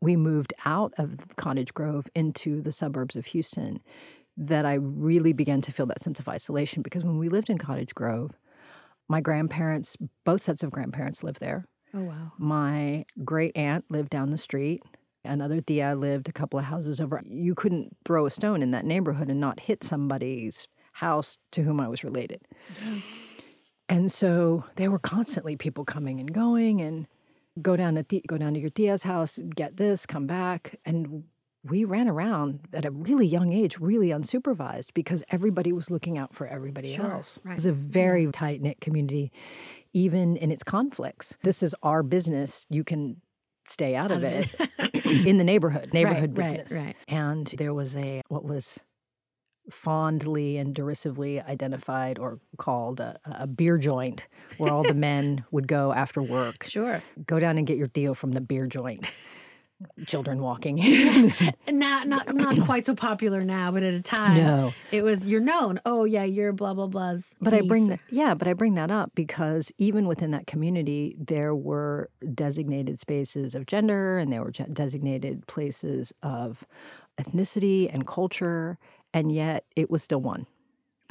we 0.00 0.16
moved 0.16 0.52
out 0.64 0.92
of 0.98 1.36
Cottage 1.36 1.74
Grove 1.74 2.08
into 2.14 2.60
the 2.60 2.72
suburbs 2.72 3.16
of 3.16 3.26
Houston 3.26 3.80
that 4.36 4.64
I 4.64 4.74
really 4.74 5.32
began 5.32 5.60
to 5.62 5.72
feel 5.72 5.86
that 5.86 6.00
sense 6.00 6.20
of 6.20 6.28
isolation 6.28 6.82
because 6.82 7.04
when 7.04 7.18
we 7.18 7.28
lived 7.28 7.50
in 7.50 7.58
Cottage 7.58 7.94
Grove, 7.94 8.36
my 9.08 9.20
grandparents, 9.20 9.96
both 10.24 10.42
sets 10.42 10.62
of 10.62 10.70
grandparents 10.70 11.24
lived 11.24 11.40
there. 11.40 11.64
Oh, 11.94 12.02
wow. 12.02 12.32
My 12.38 13.06
great 13.24 13.56
aunt 13.56 13.86
lived 13.90 14.10
down 14.10 14.30
the 14.30 14.38
street. 14.38 14.82
Another 15.24 15.60
tia 15.60 15.96
lived 15.96 16.28
a 16.28 16.32
couple 16.32 16.58
of 16.58 16.66
houses 16.66 17.00
over. 17.00 17.20
You 17.26 17.54
couldn't 17.54 17.96
throw 18.04 18.26
a 18.26 18.30
stone 18.30 18.62
in 18.62 18.70
that 18.70 18.84
neighborhood 18.84 19.28
and 19.28 19.40
not 19.40 19.60
hit 19.60 19.82
somebody's 19.82 20.68
house 20.98 21.38
to 21.52 21.62
whom 21.62 21.80
I 21.80 21.88
was 21.88 22.02
related. 22.04 22.40
And 23.88 24.12
so 24.12 24.64
there 24.76 24.90
were 24.90 24.98
constantly 24.98 25.56
people 25.56 25.84
coming 25.84 26.20
and 26.20 26.32
going 26.32 26.80
and 26.80 27.06
go 27.62 27.76
down 27.76 27.94
to 27.94 28.20
go 28.26 28.36
down 28.36 28.54
to 28.54 28.60
your 28.60 28.70
tia's 28.70 29.04
house, 29.04 29.38
get 29.54 29.76
this, 29.76 30.06
come 30.06 30.26
back, 30.26 30.76
and 30.84 31.24
we 31.64 31.84
ran 31.84 32.08
around 32.08 32.60
at 32.72 32.84
a 32.84 32.90
really 32.90 33.26
young 33.26 33.52
age, 33.52 33.78
really 33.78 34.08
unsupervised, 34.08 34.94
because 34.94 35.24
everybody 35.30 35.72
was 35.72 35.90
looking 35.90 36.16
out 36.16 36.34
for 36.34 36.46
everybody 36.46 36.94
sure, 36.94 37.12
else. 37.12 37.40
Right. 37.44 37.52
It 37.52 37.54
was 37.54 37.66
a 37.66 37.72
very 37.72 38.24
yeah. 38.24 38.30
tight 38.32 38.62
knit 38.62 38.80
community, 38.80 39.32
even 39.92 40.36
in 40.36 40.50
its 40.50 40.62
conflicts. 40.62 41.36
This 41.42 41.62
is 41.62 41.74
our 41.82 42.02
business. 42.02 42.66
You 42.70 42.84
can 42.84 43.20
stay 43.64 43.96
out, 43.96 44.10
out 44.10 44.18
of, 44.18 44.24
it, 44.24 44.48
it. 44.78 45.06
in 45.26 45.38
the 45.38 45.44
neighborhood, 45.44 45.90
neighborhood 45.92 46.36
right, 46.36 46.44
business. 46.44 46.72
Right. 46.72 46.96
And 47.06 47.46
there 47.58 47.74
was 47.74 47.96
a, 47.96 48.22
what 48.28 48.44
was 48.44 48.80
fondly 49.70 50.56
and 50.56 50.74
derisively 50.74 51.40
identified 51.40 52.18
or 52.18 52.40
called 52.56 53.00
a, 53.00 53.18
a, 53.24 53.46
beer 53.46 53.78
joint 53.78 54.26
where 54.56 54.72
all 54.72 54.82
the 54.82 54.94
men 55.08 55.44
would 55.50 55.68
go 55.68 55.92
after 55.92 56.22
work. 56.22 56.64
Sure. 56.64 57.02
Go 57.26 57.38
down 57.38 57.58
and 57.58 57.66
get 57.66 57.76
your 57.76 57.88
tio 57.88 58.14
from 58.14 58.32
the 58.32 58.40
beer 58.40 58.66
joint 58.66 59.10
children 60.06 60.42
walking 60.42 60.78
in. 60.78 61.32
not 61.68 62.06
not 62.06 62.34
not 62.34 62.60
quite 62.62 62.84
so 62.86 62.94
popular 62.94 63.44
now, 63.44 63.70
but 63.70 63.82
at 63.82 63.94
a 63.94 64.02
time, 64.02 64.36
no, 64.36 64.74
it 64.90 65.02
was 65.02 65.26
you're 65.26 65.40
known. 65.40 65.78
Oh 65.84 66.04
yeah, 66.04 66.24
you're 66.24 66.52
blah 66.52 66.74
blah 66.74 66.86
blah's. 66.86 67.34
But 67.40 67.52
niece. 67.52 67.62
I 67.62 67.66
bring 67.66 67.88
that 67.88 68.00
yeah, 68.08 68.34
but 68.34 68.48
I 68.48 68.54
bring 68.54 68.74
that 68.74 68.90
up 68.90 69.12
because 69.14 69.72
even 69.78 70.06
within 70.06 70.30
that 70.32 70.46
community, 70.46 71.16
there 71.18 71.54
were 71.54 72.10
designated 72.34 72.98
spaces 72.98 73.54
of 73.54 73.66
gender, 73.66 74.18
and 74.18 74.32
there 74.32 74.42
were 74.42 74.50
designated 74.50 75.46
places 75.46 76.12
of 76.22 76.66
ethnicity 77.20 77.92
and 77.92 78.06
culture, 78.06 78.78
and 79.12 79.32
yet 79.32 79.64
it 79.76 79.90
was 79.90 80.02
still 80.02 80.20
one. 80.20 80.46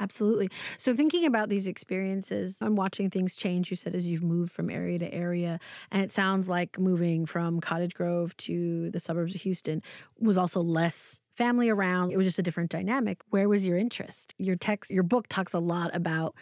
Absolutely. 0.00 0.48
So, 0.76 0.94
thinking 0.94 1.26
about 1.26 1.48
these 1.48 1.66
experiences 1.66 2.58
and 2.60 2.76
watching 2.76 3.10
things 3.10 3.34
change, 3.34 3.70
you 3.70 3.76
said 3.76 3.94
as 3.94 4.08
you've 4.08 4.22
moved 4.22 4.52
from 4.52 4.70
area 4.70 4.98
to 5.00 5.12
area, 5.12 5.58
and 5.90 6.02
it 6.02 6.12
sounds 6.12 6.48
like 6.48 6.78
moving 6.78 7.26
from 7.26 7.60
Cottage 7.60 7.94
Grove 7.94 8.36
to 8.38 8.90
the 8.90 9.00
suburbs 9.00 9.34
of 9.34 9.40
Houston 9.40 9.82
was 10.20 10.38
also 10.38 10.60
less 10.60 11.20
family 11.32 11.68
around. 11.68 12.12
It 12.12 12.16
was 12.16 12.26
just 12.26 12.38
a 12.38 12.42
different 12.42 12.70
dynamic. 12.70 13.18
Where 13.30 13.48
was 13.48 13.66
your 13.66 13.76
interest? 13.76 14.34
Your 14.38 14.54
text, 14.54 14.90
your 14.90 15.02
book 15.02 15.26
talks 15.28 15.52
a 15.52 15.58
lot 15.58 15.94
about 15.94 16.36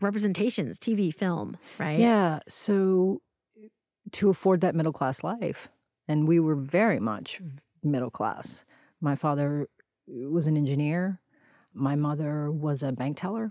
representations, 0.00 0.78
TV, 0.78 1.12
film, 1.12 1.56
right? 1.78 1.98
Yeah. 1.98 2.40
So, 2.46 3.22
to 4.12 4.28
afford 4.28 4.60
that 4.60 4.74
middle 4.74 4.92
class 4.92 5.24
life, 5.24 5.68
and 6.06 6.28
we 6.28 6.40
were 6.40 6.54
very 6.54 7.00
much 7.00 7.40
middle 7.82 8.10
class. 8.10 8.64
My 9.00 9.16
father 9.16 9.68
was 10.08 10.46
an 10.46 10.56
engineer 10.56 11.20
my 11.78 11.96
mother 11.96 12.50
was 12.50 12.82
a 12.82 12.92
bank 12.92 13.16
teller. 13.16 13.50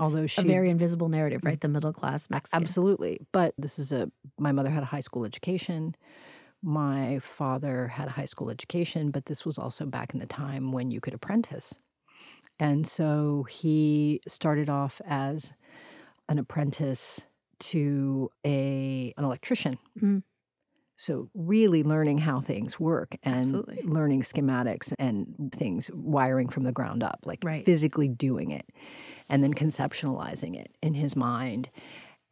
Although 0.00 0.26
she 0.26 0.42
a 0.42 0.44
very 0.44 0.68
invisible 0.68 1.08
narrative, 1.08 1.42
right? 1.44 1.60
The 1.60 1.68
middle 1.68 1.92
class 1.92 2.28
Mexican. 2.28 2.60
Absolutely. 2.60 3.20
But 3.32 3.54
this 3.56 3.78
is 3.78 3.92
a, 3.92 4.10
my 4.38 4.52
mother 4.52 4.70
had 4.70 4.82
a 4.82 4.86
high 4.86 5.00
school 5.00 5.24
education. 5.24 5.94
My 6.62 7.20
father 7.20 7.88
had 7.88 8.08
a 8.08 8.10
high 8.10 8.24
school 8.24 8.50
education, 8.50 9.10
but 9.10 9.26
this 9.26 9.46
was 9.46 9.58
also 9.58 9.86
back 9.86 10.12
in 10.12 10.18
the 10.18 10.26
time 10.26 10.72
when 10.72 10.90
you 10.90 11.00
could 11.00 11.14
apprentice. 11.14 11.78
And 12.58 12.86
so 12.86 13.44
he 13.48 14.20
started 14.26 14.68
off 14.68 15.00
as 15.06 15.52
an 16.28 16.38
apprentice 16.38 17.26
to 17.58 18.30
a 18.44 19.14
an 19.16 19.24
electrician. 19.24 19.78
Mm. 20.02 20.24
So 20.96 21.30
really 21.34 21.82
learning 21.82 22.18
how 22.18 22.40
things 22.40 22.80
work 22.80 23.16
and 23.22 23.36
Absolutely. 23.38 23.82
learning 23.84 24.22
schematics 24.22 24.92
and 24.98 25.52
things 25.54 25.90
wiring 25.92 26.48
from 26.48 26.64
the 26.64 26.72
ground 26.72 27.02
up, 27.02 27.20
like 27.26 27.44
Right. 27.44 27.64
physically 27.64 28.08
doing 28.08 28.50
it 28.50 28.66
and 29.28 29.42
then 29.44 29.52
conceptualizing 29.54 30.56
it 30.56 30.76
in 30.82 30.94
his 30.94 31.16
mind. 31.16 31.70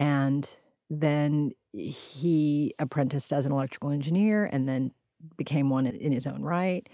And 0.01 0.57
then 0.91 1.53
he 1.73 2.75
apprenticed 2.79 3.33
as 3.33 3.47
an 3.47 3.53
electrical 3.53 3.91
engineer 3.91 4.49
and 4.51 4.69
then 4.69 4.93
became 5.37 5.71
one 5.71 5.87
in 5.87 6.13
his 6.13 6.27
own 6.27 6.43
right 6.43 6.89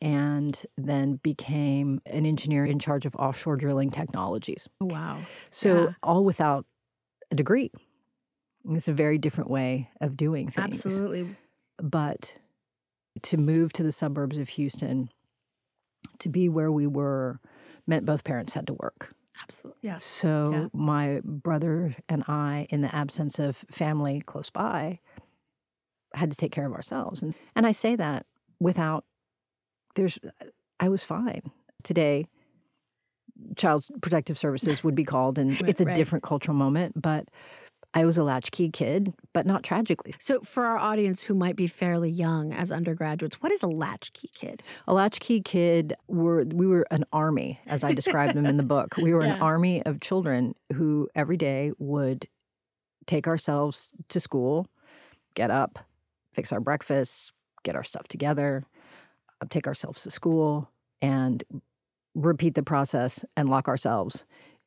and 0.00 0.62
then 0.76 1.16
became 1.16 2.00
an 2.06 2.26
engineer 2.26 2.64
in 2.64 2.78
charge 2.78 3.06
of 3.06 3.14
offshore 3.16 3.56
drilling 3.56 3.90
technologies. 3.90 4.68
Wow. 4.80 5.28
So 5.50 5.86
Yeah. 5.86 5.92
all 6.02 6.24
without 6.24 6.66
a 7.30 7.34
degree. 7.34 7.70
It's 8.70 8.88
a 8.88 8.92
very 8.92 9.18
different 9.18 9.50
way 9.50 9.90
of 10.00 10.16
doing 10.16 10.48
things. 10.48 10.84
Absolutely. 10.84 11.36
But 11.82 12.38
to 13.22 13.36
move 13.36 13.72
to 13.74 13.82
the 13.82 13.92
suburbs 13.92 14.38
of 14.38 14.48
Houston, 14.50 15.10
to 16.18 16.28
be 16.28 16.48
where 16.48 16.72
we 16.72 16.86
were, 16.86 17.40
meant 17.86 18.06
both 18.06 18.24
parents 18.24 18.54
had 18.54 18.66
to 18.68 18.74
work. 18.74 19.14
Absolutely. 19.42 19.80
Yes. 19.82 20.02
So 20.04 20.50
Yeah. 20.52 20.66
my 20.72 21.20
brother 21.24 21.94
and 22.08 22.22
I, 22.28 22.66
in 22.70 22.80
the 22.82 22.94
absence 22.94 23.38
of 23.38 23.56
family 23.56 24.20
close 24.24 24.48
by, 24.50 25.00
had 26.14 26.30
to 26.30 26.36
take 26.36 26.52
care 26.52 26.66
of 26.66 26.72
ourselves. 26.72 27.22
And 27.22 27.34
and 27.56 27.66
I 27.66 27.72
say 27.72 27.96
that 27.96 28.26
without 28.60 29.04
there's 29.96 30.18
I 30.80 30.88
was 30.88 31.02
fine. 31.04 31.42
Today 31.82 32.26
child 33.56 33.84
protective 34.00 34.38
services 34.38 34.84
would 34.84 34.94
be 34.94 35.04
called 35.04 35.38
and 35.38 35.50
Right, 35.60 35.68
it's 35.68 35.80
a 35.80 35.84
right. 35.84 35.96
different 35.96 36.22
cultural 36.22 36.56
moment, 36.56 37.00
but 37.00 37.28
I 37.96 38.04
was 38.04 38.18
a 38.18 38.24
latchkey 38.24 38.70
kid, 38.70 39.14
but 39.32 39.46
not 39.46 39.62
tragically. 39.62 40.12
So, 40.18 40.40
for 40.40 40.66
our 40.66 40.78
audience 40.78 41.22
who 41.22 41.34
might 41.34 41.54
be 41.54 41.68
fairly 41.68 42.10
young 42.10 42.52
as 42.52 42.72
undergraduates, 42.72 43.36
what 43.40 43.52
is 43.52 43.62
a 43.62 43.68
latchkey 43.68 44.30
kid? 44.34 44.64
A 44.88 44.94
latchkey 44.94 45.40
kid 45.40 45.94
were 46.08 46.44
we 46.44 46.66
were 46.66 46.84
an 46.90 47.04
army, 47.12 47.60
as 47.66 47.84
I 47.84 47.94
described 47.94 48.34
them 48.34 48.46
in 48.46 48.56
the 48.56 48.64
book. 48.64 48.96
We 48.96 49.14
were 49.14 49.22
an 49.22 49.40
army 49.40 49.80
of 49.86 50.00
children 50.00 50.56
who 50.72 51.08
every 51.14 51.36
day 51.36 51.70
would 51.78 52.26
take 53.06 53.28
ourselves 53.28 53.94
to 54.08 54.18
school, 54.18 54.66
get 55.34 55.52
up, 55.52 55.78
fix 56.32 56.52
our 56.52 56.60
breakfast, 56.60 57.32
get 57.62 57.76
our 57.76 57.84
stuff 57.84 58.08
together, 58.08 58.64
take 59.50 59.68
ourselves 59.68 60.02
to 60.02 60.10
school, 60.10 60.68
and 61.00 61.44
repeat 62.16 62.54
the 62.54 62.62
process 62.62 63.24
and 63.36 63.48
lock 63.48 63.68
ourselves 63.68 64.24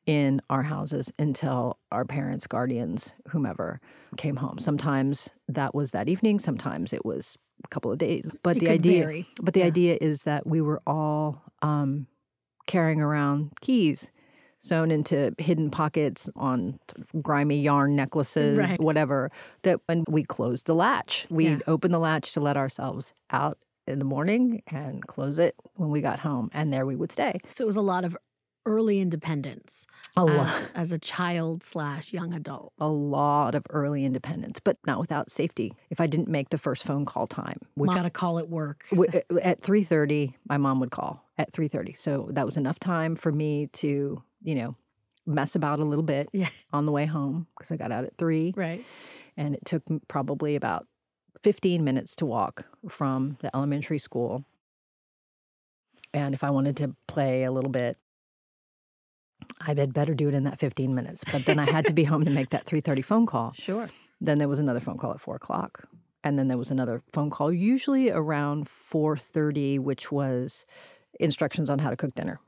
in 0.08 0.40
our 0.48 0.62
houses 0.62 1.12
until 1.18 1.78
our 1.92 2.04
parents, 2.04 2.46
guardians, 2.46 3.12
whomever 3.28 3.78
came 4.16 4.36
home. 4.36 4.58
Sometimes 4.58 5.28
that 5.48 5.74
was 5.74 5.90
that 5.92 6.08
evening, 6.08 6.38
sometimes 6.38 6.94
it 6.94 7.04
was 7.04 7.36
a 7.62 7.68
couple 7.68 7.92
of 7.92 7.98
days. 7.98 8.30
But 8.42 8.56
It 8.56 8.60
the 8.60 8.70
idea 8.70 9.02
vary. 9.02 9.26
but 9.42 9.52
the 9.52 9.60
Yeah. 9.60 9.66
idea 9.66 9.98
is 10.00 10.22
that 10.22 10.46
we 10.46 10.62
were 10.62 10.80
all 10.86 11.42
um, 11.60 12.06
carrying 12.66 13.00
around 13.02 13.52
keys 13.60 14.10
sewn 14.60 14.90
into 14.90 15.32
hidden 15.38 15.70
pockets 15.70 16.28
on 16.34 16.78
grimy 17.22 17.60
yarn 17.60 17.94
necklaces, 17.94 18.56
Right. 18.58 18.80
whatever. 18.80 19.30
That 19.62 19.80
when 19.86 20.04
we 20.08 20.24
closed 20.24 20.66
the 20.66 20.74
latch, 20.74 21.26
we'd 21.30 21.44
Yeah. 21.50 21.58
open 21.66 21.92
the 21.92 21.98
latch 22.00 22.32
to 22.32 22.40
let 22.40 22.56
ourselves 22.56 23.12
out 23.30 23.58
in 23.86 23.98
the 23.98 24.04
morning 24.04 24.62
and 24.66 25.06
close 25.06 25.38
it 25.38 25.54
when 25.74 25.90
we 25.90 26.00
got 26.00 26.20
home, 26.20 26.48
and 26.52 26.72
there 26.72 26.84
we 26.86 26.96
would 26.96 27.12
stay. 27.12 27.38
So, 27.48 27.64
it 27.64 27.66
was 27.66 27.76
a 27.76 27.80
lot 27.82 28.04
of 28.04 28.16
early 28.68 29.00
independence 29.00 29.86
A 30.16 30.20
as, 30.20 30.26
lot, 30.36 30.70
as 30.74 30.92
a 30.92 30.98
child 30.98 31.62
slash 31.62 32.12
young 32.12 32.32
adult. 32.34 32.72
a 32.78 32.88
lot 32.88 33.54
of 33.54 33.64
early 33.70 34.04
independence, 34.04 34.60
but 34.60 34.76
not 34.86 35.00
without 35.00 35.30
safety. 35.30 35.72
If 35.90 36.00
I 36.00 36.06
didn't 36.06 36.28
make 36.28 36.50
the 36.50 36.58
first 36.58 36.84
phone 36.84 37.04
call 37.04 37.26
time, 37.26 37.58
which 37.74 37.90
Got 37.90 38.02
to 38.02 38.10
call 38.10 38.38
at 38.38 38.48
work. 38.48 38.84
Uh, 38.92 39.04
at 39.42 39.60
3.30 39.62 40.34
my 40.48 40.56
mom 40.58 40.80
would 40.80 40.90
call 40.90 41.24
at 41.38 41.52
3.30 41.52 41.96
so 41.96 42.28
that 42.32 42.44
was 42.46 42.56
enough 42.56 42.78
time 42.80 43.14
for 43.16 43.30
me 43.32 43.68
to 43.68 44.22
you 44.42 44.54
know 44.54 44.76
mess 45.26 45.54
about 45.54 45.78
a 45.78 45.84
little 45.84 46.02
bit 46.04 46.28
Yeah. 46.32 46.48
on 46.72 46.84
the 46.86 46.92
way 46.92 47.06
home 47.06 47.46
because 47.56 47.70
i 47.70 47.76
got 47.76 47.92
out 47.92 48.04
at 48.04 48.16
3 48.18 48.54
Right. 48.56 48.84
and 49.36 49.54
it 49.54 49.64
took 49.64 49.82
probably 50.08 50.56
about 50.56 50.86
15 51.42 51.84
minutes 51.84 52.16
to 52.16 52.26
walk 52.26 52.66
from 52.88 53.36
the 53.40 53.54
elementary 53.54 53.98
school 53.98 54.44
and 56.14 56.34
if 56.34 56.42
i 56.42 56.50
wanted 56.50 56.76
to 56.78 56.94
play 57.06 57.44
a 57.44 57.52
little 57.52 57.70
bit 57.70 57.96
i 59.66 59.74
had 59.74 59.92
better 59.92 60.14
do 60.14 60.28
it 60.28 60.34
in 60.34 60.44
that 60.44 60.58
15 60.58 60.94
minutes 60.94 61.24
but 61.32 61.44
then 61.46 61.58
i 61.58 61.70
had 61.70 61.86
to 61.86 61.92
be 61.92 62.04
home 62.04 62.24
to 62.24 62.30
make 62.30 62.50
that 62.50 62.64
3.30 62.66 63.04
phone 63.04 63.26
call 63.26 63.52
Sure. 63.54 63.88
then 64.20 64.38
there 64.38 64.48
was 64.48 64.58
another 64.58 64.80
phone 64.80 64.98
call 64.98 65.12
at 65.12 65.20
four 65.20 65.36
o'clock, 65.36 65.84
and 66.24 66.38
then 66.38 66.48
there 66.48 66.58
was 66.58 66.70
another 66.70 67.00
phone 67.12 67.30
call, 67.30 67.52
usually 67.52 68.10
around 68.10 68.66
four 68.68 69.16
thirty, 69.16 69.78
which 69.78 70.10
was 70.10 70.66
instructions 71.20 71.70
on 71.70 71.78
how 71.78 71.90
to 71.90 71.96
cook 71.96 72.14
dinner, 72.14 72.40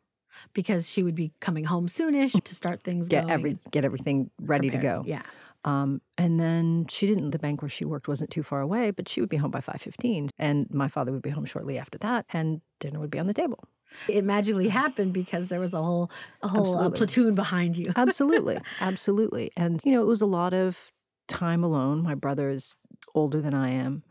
Because 0.52 0.90
she 0.90 1.02
would 1.04 1.14
be 1.14 1.32
coming 1.40 1.64
home 1.64 1.86
soonish 1.86 2.32
to 2.42 2.54
start 2.54 2.82
things 2.82 3.08
get 3.08 3.30
every 3.30 3.58
get 3.70 3.84
everything 3.84 4.30
ready 4.40 4.68
to 4.70 4.78
go. 4.78 5.04
Yeah. 5.06 5.22
Um, 5.64 6.00
and 6.18 6.40
then 6.40 6.86
she 6.88 7.06
didn't. 7.06 7.30
The 7.30 7.38
bank 7.38 7.62
where 7.62 7.68
she 7.68 7.84
worked 7.84 8.08
wasn't 8.08 8.30
too 8.30 8.42
far 8.42 8.60
away, 8.60 8.90
but 8.90 9.08
she 9.08 9.20
would 9.20 9.28
be 9.30 9.36
home 9.36 9.50
by 9.52 9.60
five 9.60 9.80
fifteen, 9.80 10.28
and 10.38 10.66
my 10.72 10.88
father 10.88 11.12
would 11.12 11.22
be 11.22 11.30
home 11.30 11.44
shortly 11.44 11.78
after 11.78 11.98
that, 11.98 12.26
and 12.32 12.62
dinner 12.80 12.98
would 12.98 13.10
be 13.10 13.18
on 13.20 13.26
the 13.26 13.34
table. 13.34 13.62
It 14.08 14.24
magically 14.24 14.68
happened 14.68 15.12
because 15.12 15.48
there 15.48 15.60
was 15.60 15.74
a 15.74 15.82
whole 15.82 16.10
a 16.42 16.48
whole 16.48 16.78
uh, 16.78 16.90
platoon 16.90 17.34
behind 17.34 17.76
you. 17.76 17.92
Absolutely, 17.96 18.58
absolutely. 18.80 19.50
And 19.56 19.80
you 19.84 19.92
know, 19.92 20.00
it 20.02 20.06
was 20.06 20.22
a 20.22 20.26
lot 20.26 20.52
of 20.54 20.90
time 21.28 21.62
alone. 21.62 22.02
My 22.02 22.14
brother 22.14 22.50
is 22.50 22.76
older 23.14 23.40
than 23.40 23.54
I 23.54 23.70
am 23.70 24.02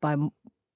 by 0.00 0.12
m- 0.12 0.30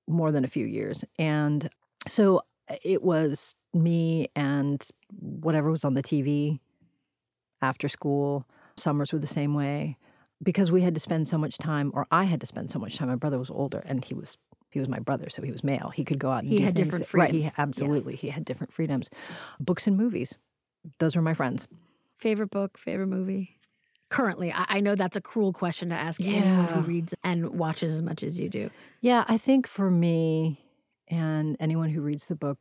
more 0.06 0.32
than 0.32 0.44
a 0.44 0.48
few 0.48 0.66
years, 0.66 1.04
and 1.18 1.68
so 2.06 2.42
uh, 2.70 2.76
it 2.84 3.02
was 3.02 3.54
me 3.74 4.28
and 4.36 4.86
whatever 5.10 5.70
was 5.70 5.84
on 5.84 5.94
the 5.94 6.02
TV 6.02 6.60
after 7.60 7.88
school. 7.88 8.46
Summers 8.76 9.12
were 9.12 9.18
the 9.18 9.26
same 9.26 9.54
way 9.54 9.98
because 10.42 10.72
we 10.72 10.80
had 10.82 10.94
to 10.94 11.00
spend 11.00 11.28
so 11.28 11.36
much 11.38 11.58
time, 11.58 11.90
or 11.94 12.06
I 12.10 12.24
had 12.24 12.40
to 12.40 12.46
spend 12.46 12.70
so 12.70 12.78
much 12.78 12.96
time. 12.96 13.08
My 13.08 13.16
brother 13.16 13.38
was 13.38 13.50
older, 13.50 13.82
and 13.84 14.04
he 14.04 14.14
was. 14.14 14.36
He 14.72 14.80
was 14.80 14.88
my 14.88 14.98
brother, 14.98 15.28
so 15.28 15.42
he 15.42 15.52
was 15.52 15.62
male. 15.62 15.90
He 15.94 16.02
could 16.02 16.18
go 16.18 16.30
out 16.30 16.40
and 16.44 16.48
He 16.48 16.58
do 16.58 16.64
had 16.64 16.74
things 16.74 16.86
different 16.88 17.06
that- 17.06 17.16
Right, 17.18 17.34
he 17.34 17.50
absolutely. 17.58 18.14
Yes. 18.14 18.20
He 18.22 18.28
had 18.28 18.44
different 18.44 18.72
freedoms. 18.72 19.10
Books 19.60 19.86
and 19.86 19.96
movies. 19.96 20.38
Those 20.98 21.14
were 21.14 21.22
my 21.22 21.34
friends. 21.34 21.68
Favorite 22.16 22.50
book, 22.50 22.78
favorite 22.78 23.08
movie? 23.08 23.58
Currently, 24.08 24.52
I, 24.52 24.64
I 24.68 24.80
know 24.80 24.94
that's 24.94 25.16
a 25.16 25.20
cruel 25.20 25.52
question 25.52 25.90
to 25.90 25.94
ask 25.94 26.20
anyone 26.22 26.66
who 26.66 26.80
reads 26.80 27.14
and 27.22 27.50
watches 27.50 27.92
as 27.94 28.02
much 28.02 28.22
as 28.22 28.40
you 28.40 28.48
do. 28.48 28.70
Yeah, 29.00 29.24
I 29.28 29.38
think 29.38 29.66
for 29.66 29.90
me 29.90 30.58
and 31.08 31.56
anyone 31.60 31.90
who 31.90 32.00
reads 32.00 32.28
the 32.28 32.34
book, 32.34 32.58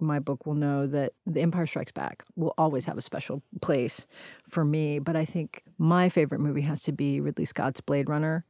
my 0.00 0.20
book 0.20 0.46
will 0.46 0.54
know 0.54 0.86
that 0.86 1.12
The 1.26 1.40
Empire 1.40 1.66
Strikes 1.66 1.90
Back 1.92 2.24
will 2.36 2.54
always 2.56 2.84
have 2.86 2.96
a 2.96 3.02
special 3.02 3.42
place 3.60 4.06
for 4.48 4.64
me. 4.64 5.00
But 5.00 5.16
I 5.16 5.24
think 5.24 5.62
my 5.76 6.08
favorite 6.08 6.40
movie 6.40 6.60
has 6.62 6.84
to 6.84 6.92
be 6.92 7.20
Ridley 7.20 7.44
Scott's 7.44 7.80
Blade 7.80 8.08
Runner 8.08 8.44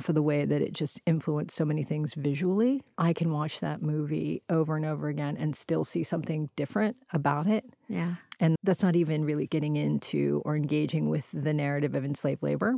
for 0.00 0.12
the 0.12 0.22
way 0.22 0.44
that 0.44 0.60
it 0.62 0.72
just 0.72 1.00
influenced 1.06 1.56
so 1.56 1.64
many 1.64 1.82
things 1.82 2.14
visually. 2.14 2.82
I 2.98 3.12
can 3.12 3.32
watch 3.32 3.60
that 3.60 3.82
movie 3.82 4.42
over 4.50 4.76
and 4.76 4.84
over 4.84 5.08
again 5.08 5.36
and 5.36 5.56
still 5.56 5.84
see 5.84 6.02
something 6.02 6.50
different 6.56 6.96
about 7.12 7.46
it. 7.46 7.64
Yeah. 7.88 8.16
And 8.40 8.56
that's 8.62 8.82
not 8.82 8.96
even 8.96 9.24
really 9.24 9.46
getting 9.46 9.76
into 9.76 10.42
or 10.44 10.56
engaging 10.56 11.08
with 11.08 11.30
the 11.32 11.54
narrative 11.54 11.94
of 11.94 12.04
enslaved 12.04 12.42
labor 12.42 12.74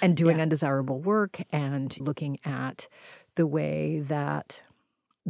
and 0.00 0.16
doing 0.16 0.36
Yeah. 0.36 0.42
undesirable 0.44 1.00
work 1.00 1.42
and 1.52 1.98
looking 2.00 2.38
at 2.44 2.88
the 3.34 3.46
way 3.46 4.00
that 4.00 4.62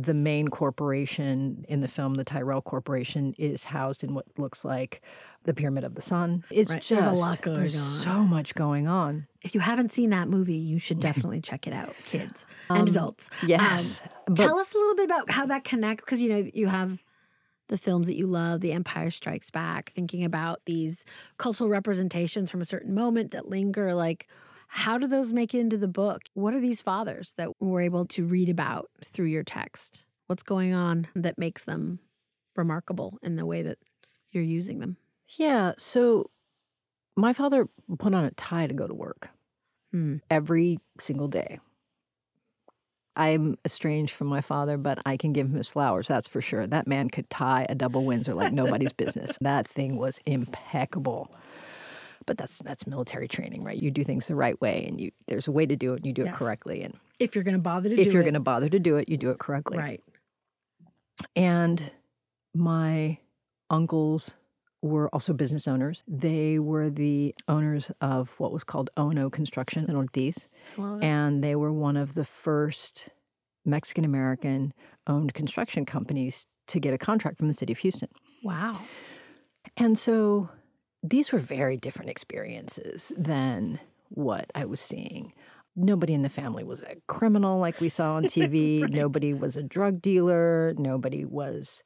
the 0.02 0.14
main 0.14 0.48
corporation 0.48 1.64
in 1.68 1.80
the 1.80 1.88
film, 1.88 2.14
the 2.14 2.24
Tyrell 2.24 2.62
Corporation, 2.62 3.34
is 3.38 3.64
housed 3.64 4.02
in 4.04 4.14
what 4.14 4.26
looks 4.38 4.64
like 4.64 5.02
the 5.44 5.52
Pyramid 5.54 5.84
of 5.84 5.94
the 5.94 6.00
Sun. 6.00 6.44
It's 6.50 6.70
Right. 6.72 6.80
just 6.82 6.88
There's 6.90 7.06
a 7.06 7.20
lot 7.20 7.40
going 7.42 7.58
on. 7.58 7.66
so 7.68 8.22
much 8.24 8.54
going 8.54 8.86
on. 8.88 9.26
If 9.42 9.54
you 9.54 9.60
haven't 9.60 9.92
seen 9.92 10.10
that 10.10 10.28
movie, 10.28 10.56
you 10.56 10.78
should 10.78 11.00
definitely 11.08 11.40
check 11.40 11.66
it 11.66 11.72
out, 11.72 11.94
kids 12.06 12.46
and 12.70 12.88
adults. 12.88 13.28
Um, 13.42 13.48
Yes, 13.48 14.02
but 14.26 14.36
Tell 14.36 14.58
us 14.58 14.72
a 14.74 14.78
little 14.78 14.94
bit 14.96 15.04
about 15.04 15.30
how 15.30 15.46
that 15.46 15.64
connects, 15.64 16.04
because 16.04 16.20
you 16.20 16.28
know 16.30 16.48
you 16.54 16.68
have 16.68 17.02
the 17.68 17.78
films 17.78 18.06
that 18.08 18.16
you 18.16 18.26
love, 18.26 18.60
The 18.62 18.72
Empire 18.72 19.10
Strikes 19.10 19.50
Back, 19.50 19.92
thinking 19.94 20.24
about 20.24 20.60
these 20.66 21.04
cultural 21.38 21.70
representations 21.70 22.50
from 22.50 22.60
a 22.60 22.64
certain 22.64 22.94
moment 22.94 23.30
that 23.30 23.48
linger. 23.48 23.94
Like, 23.94 24.26
how 24.72 24.98
do 24.98 25.06
those 25.08 25.32
make 25.32 25.52
it 25.54 25.58
into 25.58 25.76
the 25.76 25.88
book? 25.88 26.22
What 26.34 26.54
are 26.54 26.60
these 26.60 26.80
fathers 26.80 27.34
that 27.36 27.48
we're 27.60 27.80
able 27.80 28.06
to 28.06 28.24
read 28.24 28.48
about 28.48 28.86
through 29.04 29.26
your 29.26 29.42
text? 29.42 30.06
What's 30.28 30.44
going 30.44 30.72
on 30.72 31.08
that 31.16 31.38
makes 31.38 31.64
them 31.64 31.98
remarkable 32.54 33.18
in 33.22 33.34
the 33.34 33.44
way 33.46 33.62
that 33.62 33.78
you're 34.30 34.44
using 34.44 34.78
them? 34.78 34.96
Yeah. 35.36 35.72
So 35.76 36.30
my 37.16 37.32
father 37.32 37.68
put 37.98 38.14
on 38.14 38.24
a 38.24 38.30
tie 38.30 38.68
to 38.68 38.74
go 38.74 38.86
to 38.86 38.94
work 38.94 39.30
Hmm. 39.90 40.18
every 40.30 40.78
single 41.00 41.26
day. 41.26 41.58
I'm 43.16 43.56
estranged 43.64 44.14
from 44.14 44.28
my 44.28 44.40
father, 44.40 44.78
but 44.78 45.00
I 45.04 45.16
can 45.16 45.32
give 45.32 45.48
him 45.48 45.56
his 45.56 45.66
flowers, 45.68 46.06
that's 46.06 46.28
for 46.28 46.40
sure. 46.40 46.64
That 46.68 46.86
man 46.86 47.10
could 47.10 47.28
tie 47.28 47.66
a 47.68 47.74
double 47.74 48.04
Windsor 48.04 48.34
like 48.34 48.52
nobody's 48.52 48.92
business. 48.92 49.36
That 49.40 49.66
thing 49.66 49.96
was 49.96 50.20
impeccable. 50.26 51.28
But 52.26 52.38
that's 52.38 52.58
that's 52.58 52.86
military 52.86 53.26
training, 53.28 53.64
right? 53.64 53.76
You 53.80 53.90
do 53.90 54.04
things 54.04 54.28
the 54.28 54.34
right 54.36 54.60
way 54.60 54.84
and 54.86 55.00
you 55.00 55.10
there's 55.26 55.48
a 55.48 55.52
way 55.52 55.66
to 55.66 55.74
do 55.76 55.94
it 55.94 55.98
and 55.98 56.06
you 56.06 56.12
do 56.12 56.24
it 56.26 56.32
correctly. 56.34 56.82
And 56.82 56.94
If 57.18 57.34
you're 57.34 57.44
going 57.44 57.56
to 57.56 57.60
bother 57.60 57.88
to 57.88 57.94
if 58.00 58.08
do 58.08 58.12
you're 58.12 58.20
it, 58.22 58.24
going 58.24 58.34
to 58.34 58.40
bother 58.40 58.68
to 58.68 58.78
do 58.78 58.96
it, 58.96 59.08
you 59.08 59.16
do 59.16 59.30
it 59.30 59.38
correctly. 59.38 59.78
right. 59.78 60.02
And 61.36 61.90
my 62.54 63.18
uncles 63.68 64.34
were 64.82 65.08
also 65.14 65.32
business 65.32 65.68
owners. 65.68 66.02
They 66.08 66.58
were 66.58 66.88
the 66.90 67.34
owners 67.48 67.90
of 68.00 68.38
what 68.40 68.52
was 68.52 68.64
called 68.64 68.90
Ono 68.96 69.28
Construction 69.28 69.84
in 69.88 69.94
Ortiz, 69.96 70.48
uh, 70.78 70.96
and 71.02 71.44
they 71.44 71.54
were 71.54 71.72
one 71.72 71.96
of 71.96 72.14
the 72.14 72.24
first 72.24 73.10
Mexican 73.64 74.04
American 74.04 74.72
owned 75.06 75.34
construction 75.34 75.84
companies 75.84 76.46
to 76.68 76.80
get 76.80 76.94
a 76.94 76.98
contract 76.98 77.36
from 77.38 77.48
the 77.48 77.54
city 77.54 77.72
of 77.72 77.78
Houston. 77.78 78.08
wow. 78.42 78.78
And 79.76 79.98
so 79.98 80.48
these 81.02 81.32
were 81.32 81.38
very 81.38 81.76
different 81.76 82.10
experiences 82.10 83.12
than 83.16 83.80
what 84.08 84.50
I 84.54 84.64
was 84.64 84.80
seeing. 84.80 85.32
Nobody 85.76 86.14
in 86.14 86.22
the 86.22 86.28
family 86.28 86.64
was 86.64 86.82
a 86.82 86.96
criminal 87.06 87.58
like 87.58 87.80
we 87.80 87.88
saw 87.88 88.14
on 88.14 88.24
TV. 88.24 88.82
Right. 88.82 88.90
Nobody 88.90 89.32
was 89.32 89.56
a 89.56 89.62
drug 89.62 90.02
dealer. 90.02 90.74
Nobody 90.76 91.24
was 91.24 91.82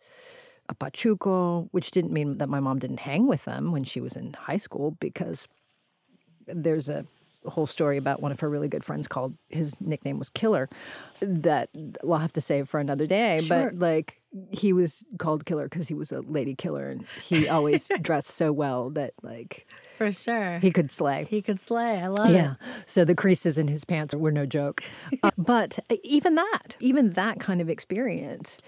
a 0.69 0.75
pachuco, 0.75 1.69
which 1.73 1.91
didn't 1.91 2.13
mean 2.13 2.39
that 2.39 2.49
my 2.49 2.61
mom 2.61 2.79
didn't 2.79 3.01
hang 3.01 3.27
with 3.27 3.45
them 3.45 3.73
when 3.73 3.85
she 3.85 4.01
was 4.01 4.17
in 4.17 4.33
high 4.33 4.57
school 4.57 4.93
because 4.93 5.47
there's 6.47 6.89
a 6.89 7.07
whole 7.47 7.67
story 7.67 7.97
about 7.97 8.21
one 8.23 8.33
of 8.33 8.41
her 8.41 8.49
really 8.49 8.69
good 8.69 8.85
friends 8.85 9.07
called 9.09 9.37
his 9.51 9.79
nickname 9.81 10.19
was 10.19 10.31
Killer 10.31 10.69
that 11.21 11.69
we'll 12.03 12.19
have 12.19 12.33
to 12.35 12.41
save 12.41 12.69
for 12.69 12.81
another 12.81 13.07
day. 13.07 13.41
Sure. 13.43 13.71
But 13.71 13.79
like 13.79 14.21
he 14.51 14.73
was 14.73 15.05
called 15.19 15.45
Killer 15.47 15.65
because 15.69 15.89
he 15.89 15.95
was 15.95 16.11
a 16.11 16.21
lady 16.23 16.55
killer 16.55 16.89
and 16.89 17.05
he 17.23 17.49
always 17.49 17.89
dressed 18.01 18.29
so 18.31 18.53
well 18.53 18.91
that 18.91 19.13
like 19.23 19.67
For 19.97 20.11
sure. 20.11 20.59
he 20.59 20.73
could 20.73 20.91
slay. 20.91 21.27
He 21.31 21.41
could 21.43 21.61
slay. 21.61 22.01
I 22.01 22.09
love 22.09 22.31
Yeah. 22.31 22.53
it. 22.53 22.57
Yeah. 22.61 22.83
So 22.87 23.05
the 23.05 23.15
creases 23.15 23.59
in 23.59 23.69
his 23.69 23.85
pants 23.85 24.15
were 24.15 24.33
no 24.33 24.47
joke. 24.47 24.81
Uh, 25.23 25.31
but 25.39 25.79
even 26.03 26.35
that, 26.35 26.77
even 26.81 27.11
that 27.11 27.39
kind 27.41 27.61
of 27.61 27.69
experience 27.69 28.61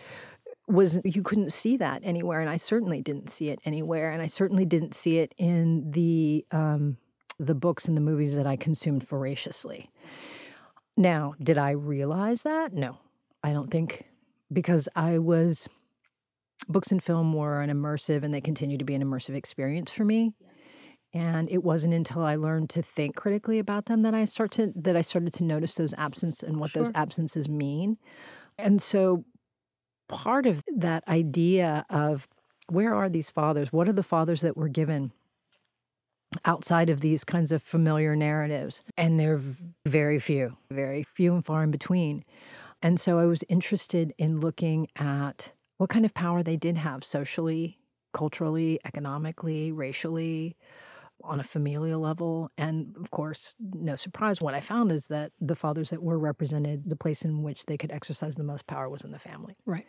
was 0.69 1.01
you 1.05 1.23
couldn't 1.23 1.53
see 1.53 1.77
that 1.77 2.01
anywhere 2.05 2.41
and 2.41 2.51
I 2.51 2.57
certainly 2.57 3.01
didn't 3.01 3.31
see 3.31 3.51
it 3.51 3.61
anywhere 3.65 4.11
and 4.11 4.21
I 4.21 4.27
certainly 4.27 4.65
didn't 4.65 4.95
see 4.97 5.19
it 5.19 5.33
in 5.39 5.93
the 5.93 6.45
um 6.51 6.97
the 7.39 7.55
books 7.55 7.87
and 7.87 7.97
the 7.97 8.01
movies 8.01 8.35
that 8.37 8.47
I 8.47 8.57
consumed 8.57 9.07
voraciously. 9.07 9.91
Now, 10.97 11.35
did 11.43 11.59
I 11.59 11.73
realize 11.73 12.43
that? 12.43 12.73
No. 12.73 12.99
I 13.43 13.53
don't 13.53 13.71
think 13.71 14.05
because 14.53 14.89
I 14.97 15.19
was 15.19 15.69
books 16.69 16.91
and 16.91 17.03
film 17.03 17.33
were 17.33 17.61
an 17.61 17.71
immersive 17.71 18.23
and 18.23 18.33
they 18.33 18.41
continue 18.41 18.79
to 18.79 18.85
be 18.85 18.95
an 18.95 19.03
immersive 19.03 19.35
experience 19.35 19.91
for 19.91 20.05
me. 20.05 20.33
And 21.13 21.51
it 21.51 21.63
wasn't 21.63 21.95
until 21.95 22.23
I 22.23 22.37
learned 22.37 22.71
to 22.71 22.83
think 22.83 23.15
critically 23.17 23.59
about 23.59 23.87
them 23.87 24.03
that 24.03 24.15
I 24.15 24.25
start 24.25 24.51
to 24.53 24.73
that 24.75 24.97
I 24.97 25.01
started 25.03 25.33
to 25.35 25.45
notice 25.45 25.75
those 25.75 25.95
absences 25.95 26.49
and 26.49 26.59
what 26.59 26.73
those 26.73 26.89
Sure. 26.89 26.97
absences 26.97 27.49
mean. 27.49 27.99
And 28.59 28.83
so 28.83 29.25
part 30.09 30.47
of 30.47 30.63
that 30.77 31.07
idea 31.09 31.85
of 31.89 32.29
where 32.69 32.95
are 32.95 33.09
these 33.09 33.31
fathers? 33.31 33.73
What 33.73 33.89
are 33.89 33.93
the 33.93 34.03
fathers 34.03 34.41
that 34.41 34.57
were 34.57 34.69
given 34.69 35.13
outside 36.45 36.91
of 36.91 37.01
these 37.01 37.25
kinds 37.25 37.53
of 37.53 37.63
familiar 37.63 38.15
narratives? 38.17 38.83
And 38.97 39.19
they're 39.19 39.41
very 39.87 40.19
few, 40.19 40.57
very 40.71 41.03
few 41.03 41.35
and 41.35 41.45
far 41.45 41.63
in 41.63 41.71
between. 41.71 42.25
And 42.83 43.01
so 43.01 43.19
I 43.19 43.27
was 43.27 43.43
interested 43.49 44.13
in 44.19 44.41
looking 44.41 44.89
at 44.97 45.53
what 45.79 45.91
kind 45.91 46.05
of 46.05 46.15
power 46.15 46.43
they 46.43 46.57
did 46.57 46.77
have 46.79 47.05
socially, 47.05 47.79
culturally, 48.13 48.79
economically, 48.85 49.73
racially, 49.73 50.57
on 51.25 51.41
a 51.41 51.45
familial 51.45 52.01
level. 52.01 52.51
And 52.57 52.95
of 53.01 53.11
course, 53.11 53.57
no 53.59 53.97
surprise, 53.97 54.41
what 54.41 54.55
I 54.55 54.61
found 54.61 54.93
is 54.93 55.09
that 55.09 55.33
the 55.41 55.57
fathers 55.57 55.91
that 55.91 56.03
were 56.03 56.19
represented, 56.19 56.89
the 56.89 56.97
place 56.97 57.25
in 57.25 57.43
which 57.43 57.67
they 57.67 57.77
could 57.77 57.91
exercise 57.91 58.37
the 58.37 58.45
most 58.45 58.67
power 58.67 58.89
was 58.89 59.03
in 59.03 59.11
the 59.11 59.19
family. 59.19 59.57
Right. 59.65 59.87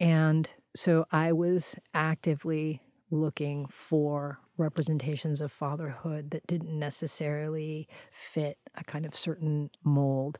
And 0.00 0.52
so 0.74 1.06
I 1.12 1.32
was 1.32 1.76
actively 1.92 2.80
looking 3.10 3.66
for 3.66 4.40
representations 4.56 5.40
of 5.40 5.52
fatherhood 5.52 6.30
that 6.30 6.46
didn't 6.46 6.78
necessarily 6.78 7.88
fit 8.10 8.58
a 8.76 8.84
kind 8.84 9.04
of 9.04 9.14
certain 9.14 9.70
mold. 9.82 10.38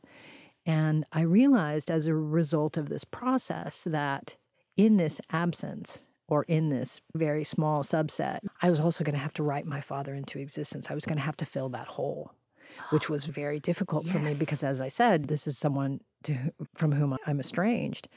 And 0.65 1.05
I 1.11 1.21
realized 1.21 1.91
as 1.91 2.07
a 2.07 2.15
result 2.15 2.77
of 2.77 2.89
this 2.89 3.03
process 3.03 3.83
that 3.83 4.35
in 4.77 4.97
this 4.97 5.21
absence, 5.31 6.07
or 6.27 6.43
in 6.43 6.69
this 6.69 7.01
very 7.13 7.43
small 7.43 7.83
subset, 7.83 8.39
I 8.61 8.69
was 8.69 8.79
also 8.79 9.03
going 9.03 9.13
to 9.13 9.21
have 9.21 9.33
to 9.35 9.43
write 9.43 9.65
my 9.65 9.81
father 9.81 10.15
into 10.15 10.39
existence. 10.39 10.89
I 10.89 10.95
was 10.95 11.05
going 11.05 11.17
to 11.17 11.23
have 11.23 11.37
to 11.37 11.45
fill 11.45 11.69
that 11.69 11.87
hole, 11.87 12.31
which 12.89 13.09
was 13.09 13.25
very 13.25 13.59
difficult 13.59 14.05
for 14.07 14.19
me 14.19 14.33
because, 14.33 14.63
as 14.63 14.81
I 14.81 14.87
said, 14.87 15.25
this 15.25 15.45
is 15.45 15.57
someone 15.57 16.01
to, 16.23 16.51
from 16.77 16.93
whom 16.93 17.17
I'm 17.27 17.39
estranged. 17.39 18.07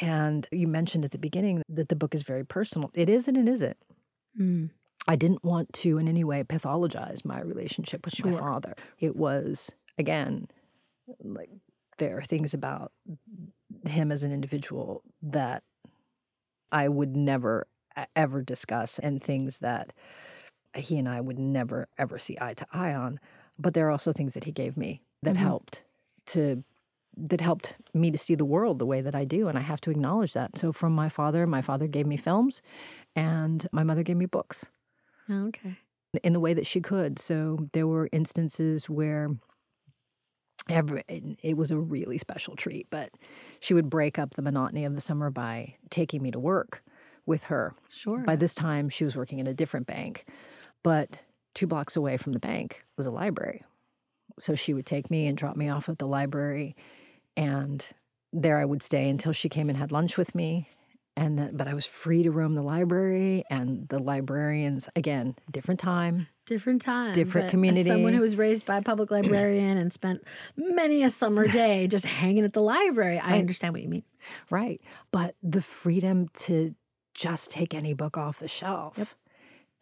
And 0.00 0.46
you 0.52 0.68
mentioned 0.68 1.04
at 1.04 1.10
the 1.10 1.18
beginning 1.18 1.62
that 1.68 1.88
the 1.88 1.96
book 1.96 2.14
is 2.14 2.22
very 2.22 2.44
personal. 2.44 2.90
It 2.94 3.08
is 3.08 3.26
and 3.28 3.36
it 3.36 3.48
isn't. 3.48 3.76
Mm. 4.38 4.70
I 5.08 5.16
didn't 5.16 5.44
want 5.44 5.72
to 5.74 5.98
in 5.98 6.06
any 6.06 6.22
way 6.24 6.44
pathologize 6.44 7.24
my 7.24 7.40
relationship 7.40 8.04
with 8.04 8.24
my 8.24 8.32
father. 8.32 8.74
It 8.98 9.16
was, 9.16 9.74
again, 9.98 10.46
like 11.22 11.50
there 11.98 12.18
are 12.18 12.22
things 12.22 12.54
about 12.54 12.92
him 13.86 14.12
as 14.12 14.22
an 14.22 14.32
individual 14.32 15.02
that 15.22 15.64
I 16.70 16.88
would 16.88 17.16
never 17.16 17.66
ever 18.14 18.42
discuss 18.42 18.98
and 19.00 19.22
things 19.22 19.58
that 19.58 19.92
he 20.76 20.96
and 20.98 21.08
I 21.08 21.20
would 21.20 21.38
never 21.38 21.88
ever 21.98 22.18
see 22.18 22.38
eye 22.40 22.54
to 22.54 22.66
eye 22.72 22.94
on. 22.94 23.18
But 23.58 23.74
there 23.74 23.88
are 23.88 23.90
also 23.90 24.12
things 24.12 24.34
that 24.34 24.44
he 24.44 24.52
gave 24.52 24.76
me 24.76 25.02
that 25.22 25.34
Mhm. 25.34 25.38
helped 25.38 25.84
to 26.26 26.62
that 27.28 27.40
helped 27.40 27.76
me 27.94 28.10
to 28.10 28.18
see 28.18 28.34
the 28.34 28.44
world 28.44 28.78
the 28.78 28.86
way 28.86 29.00
that 29.00 29.14
I 29.14 29.24
do 29.24 29.48
and 29.48 29.58
I 29.58 29.62
have 29.62 29.80
to 29.82 29.90
acknowledge 29.90 30.32
that. 30.34 30.56
So 30.56 30.72
from 30.72 30.94
my 30.94 31.08
father, 31.08 31.46
my 31.46 31.62
father 31.62 31.86
gave 31.86 32.06
me 32.06 32.16
films 32.16 32.62
and 33.14 33.66
my 33.72 33.82
mother 33.82 34.02
gave 34.02 34.16
me 34.16 34.26
books 34.26 34.66
Oh, 35.28 35.48
okay. 35.48 35.76
in 36.22 36.32
the 36.32 36.40
way 36.40 36.54
that 36.54 36.66
she 36.66 36.80
could. 36.80 37.18
So 37.18 37.68
there 37.72 37.86
were 37.86 38.08
instances 38.12 38.88
where 38.88 39.30
every, 40.68 41.02
it 41.08 41.56
was 41.56 41.70
a 41.70 41.78
really 41.78 42.18
special 42.18 42.56
treat, 42.56 42.86
but 42.90 43.10
she 43.60 43.74
would 43.74 43.90
break 43.90 44.18
up 44.18 44.30
the 44.34 44.42
monotony 44.42 44.84
of 44.84 44.94
the 44.94 45.00
summer 45.00 45.30
by 45.30 45.76
taking 45.90 46.22
me 46.22 46.30
to 46.30 46.38
work 46.38 46.82
with 47.26 47.44
her. 47.44 47.74
Sure. 47.88 48.18
By 48.20 48.36
this 48.36 48.54
time, 48.54 48.88
she 48.88 49.04
was 49.04 49.16
working 49.16 49.38
in 49.38 49.46
a 49.46 49.54
different 49.54 49.86
bank, 49.86 50.24
but 50.82 51.18
two 51.54 51.66
blocks 51.66 51.96
away 51.96 52.16
from 52.16 52.32
the 52.32 52.38
bank 52.38 52.84
was 52.96 53.06
a 53.06 53.10
library. 53.10 53.62
So 54.38 54.54
she 54.54 54.72
would 54.72 54.86
take 54.86 55.10
me 55.10 55.26
and 55.26 55.36
drop 55.36 55.56
me 55.56 55.68
off 55.68 55.88
at 55.88 55.98
the 55.98 56.06
library, 56.06 56.76
and 57.36 57.86
there 58.32 58.58
I 58.58 58.64
would 58.64 58.82
stay 58.82 59.08
until 59.08 59.32
she 59.32 59.48
came 59.48 59.68
and 59.68 59.76
had 59.78 59.90
lunch 59.92 60.16
with 60.16 60.34
me. 60.34 60.68
And 61.16 61.38
then, 61.38 61.56
but 61.56 61.66
I 61.68 61.74
was 61.74 61.84
free 61.86 62.22
to 62.22 62.30
roam 62.30 62.54
the 62.54 62.62
library, 62.62 63.42
and 63.50 63.88
the 63.88 63.98
librarians 63.98 64.88
again, 64.96 65.34
different 65.50 65.80
time, 65.80 66.28
different 66.46 66.80
time. 66.82 67.12
different 67.12 67.48
community. 67.50 67.90
Someone 67.90 68.14
who 68.14 68.20
was 68.20 68.36
raised 68.36 68.64
by 68.64 68.76
a 68.76 68.82
public 68.82 69.10
librarian 69.16 69.76
and 69.76 69.92
spent 69.92 70.22
many 70.56 71.02
a 71.02 71.10
summer 71.10 71.48
day 71.48 71.88
just 71.88 72.06
hanging 72.06 72.44
at 72.44 72.52
the 72.52 72.62
library. 72.62 73.18
I 73.18 73.32
Right. 73.32 73.40
understand 73.40 73.74
what 73.74 73.82
you 73.82 73.88
mean. 73.88 74.04
Right. 74.50 74.80
But 75.10 75.34
the 75.42 75.60
freedom 75.60 76.28
to 76.34 76.74
just 77.12 77.50
take 77.50 77.74
any 77.74 77.92
book 77.92 78.16
off 78.16 78.38
the 78.38 78.48
shelf 78.48 79.16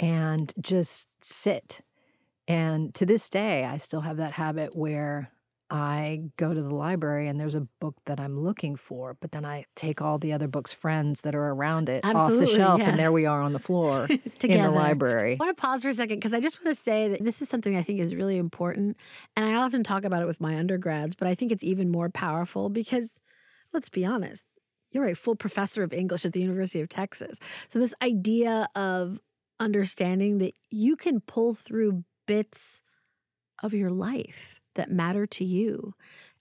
and 0.00 0.52
just 0.60 1.08
sit. 1.22 1.82
And 2.48 2.94
to 2.94 3.04
this 3.04 3.28
day, 3.28 3.64
I 3.64 3.76
still 3.76 4.00
have 4.00 4.16
that 4.16 4.32
habit 4.32 4.74
where 4.74 5.30
I 5.70 6.22
go 6.36 6.54
to 6.54 6.62
the 6.62 6.74
library 6.74 7.28
and 7.28 7.38
there's 7.38 7.54
a 7.54 7.66
book 7.80 7.96
that 8.06 8.18
I'm 8.18 8.40
looking 8.40 8.74
for, 8.74 9.16
but 9.20 9.32
then 9.32 9.44
I 9.44 9.66
take 9.76 10.00
all 10.00 10.18
the 10.18 10.32
other 10.32 10.48
books' 10.48 10.72
friends 10.72 11.20
that 11.22 11.34
are 11.34 11.50
around 11.50 11.90
it 11.90 12.04
off 12.04 12.30
the 12.30 12.46
shelf, 12.46 12.80
yeah. 12.80 12.90
and 12.90 12.98
there 12.98 13.12
we 13.12 13.26
are 13.26 13.42
on 13.42 13.52
the 13.52 13.58
floor 13.68 14.06
in 14.08 14.62
the 14.62 14.70
library. 14.70 15.36
I 15.38 15.44
want 15.44 15.54
to 15.56 15.60
pause 15.60 15.82
for 15.82 15.90
a 15.90 15.94
second 15.94 16.16
because 16.16 16.32
I 16.32 16.40
just 16.40 16.64
want 16.64 16.74
to 16.74 16.82
say 16.82 17.08
that 17.08 17.22
this 17.22 17.42
is 17.42 17.50
something 17.50 17.76
I 17.76 17.82
think 17.82 18.00
is 18.00 18.14
really 18.14 18.38
important. 18.38 18.96
And 19.36 19.44
I 19.44 19.54
often 19.54 19.84
talk 19.84 20.04
about 20.04 20.22
it 20.22 20.26
with 20.26 20.40
my 20.40 20.56
undergrads, 20.56 21.14
but 21.14 21.28
I 21.28 21.34
think 21.34 21.52
it's 21.52 21.64
even 21.64 21.90
more 21.90 22.08
powerful 22.08 22.70
because 22.70 23.20
let's 23.74 23.90
be 23.90 24.06
honest, 24.06 24.46
you're 24.90 25.08
a 25.08 25.14
full 25.14 25.36
professor 25.36 25.82
of 25.82 25.92
English 25.92 26.24
at 26.24 26.32
the 26.32 26.40
University 26.40 26.80
of 26.80 26.88
Texas. 26.88 27.38
So, 27.68 27.78
this 27.78 27.94
idea 28.02 28.68
of 28.74 29.20
understanding 29.60 30.38
that 30.38 30.54
you 30.70 30.96
can 30.96 31.20
pull 31.20 31.52
through 31.52 32.04
bits 32.26 32.82
of 33.62 33.74
your 33.74 33.90
life 33.90 34.60
that 34.74 34.90
matter 34.90 35.26
to 35.26 35.44
you 35.44 35.94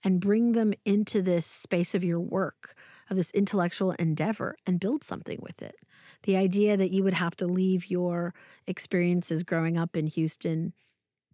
and 0.04 0.20
bring 0.20 0.52
them 0.52 0.72
into 0.84 1.22
this 1.22 1.46
space 1.46 1.94
of 1.94 2.04
your 2.04 2.20
work, 2.20 2.74
of 3.10 3.16
this 3.16 3.30
intellectual 3.32 3.92
endeavor, 3.92 4.56
and 4.66 4.80
build 4.80 5.02
something 5.02 5.38
with 5.42 5.62
it. 5.62 5.76
The 6.22 6.36
idea 6.36 6.76
that 6.76 6.90
you 6.90 7.04
would 7.04 7.14
have 7.14 7.36
to 7.36 7.46
leave 7.46 7.90
your 7.90 8.34
experiences 8.66 9.42
growing 9.42 9.76
up 9.76 9.96
in 9.96 10.06
Houston 10.06 10.72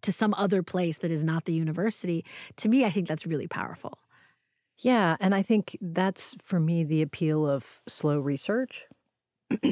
to 0.03 0.13
some 0.13 0.35
other 0.35 0.63
place 0.63 0.99
that 0.99 1.11
is 1.11 1.25
not 1.25 1.45
the 1.45 1.55
university, 1.55 2.25
to 2.57 2.69
me, 2.69 2.85
I 2.85 2.91
think 2.91 3.09
that's 3.09 3.27
really 3.27 3.49
powerful. 3.49 3.99
Yeah. 4.79 5.17
And 5.21 5.35
I 5.35 5.43
think 5.43 5.79
that's 5.81 6.37
for 6.43 6.61
me 6.61 6.85
the 6.85 7.01
appeal 7.01 7.49
of 7.49 7.81
slow 7.89 8.19
research. 8.19 8.85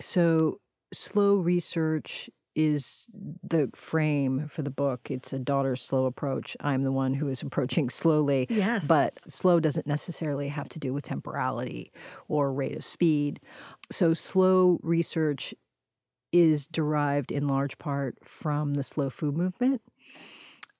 so, 0.00 0.60
slow 0.92 1.36
research 1.36 2.28
is 2.54 3.08
the 3.14 3.70
frame 3.74 4.48
for 4.48 4.62
the 4.62 4.70
book. 4.70 5.10
It's 5.10 5.32
a 5.32 5.38
daughter's 5.38 5.82
slow 5.82 6.06
approach. 6.06 6.56
I'm 6.60 6.82
the 6.82 6.92
one 6.92 7.14
who 7.14 7.28
is 7.28 7.42
approaching 7.42 7.90
slowly. 7.90 8.46
Yes. 8.48 8.86
But 8.86 9.18
slow 9.28 9.60
doesn't 9.60 9.86
necessarily 9.86 10.48
have 10.48 10.68
to 10.70 10.78
do 10.78 10.92
with 10.92 11.04
temporality 11.04 11.92
or 12.28 12.52
rate 12.52 12.76
of 12.76 12.84
speed. 12.84 13.40
So, 13.90 14.14
slow 14.14 14.78
research 14.82 15.54
is 16.32 16.66
derived 16.66 17.32
in 17.32 17.48
large 17.48 17.78
part 17.78 18.16
from 18.22 18.74
the 18.74 18.82
slow 18.82 19.10
food 19.10 19.36
movement, 19.36 19.82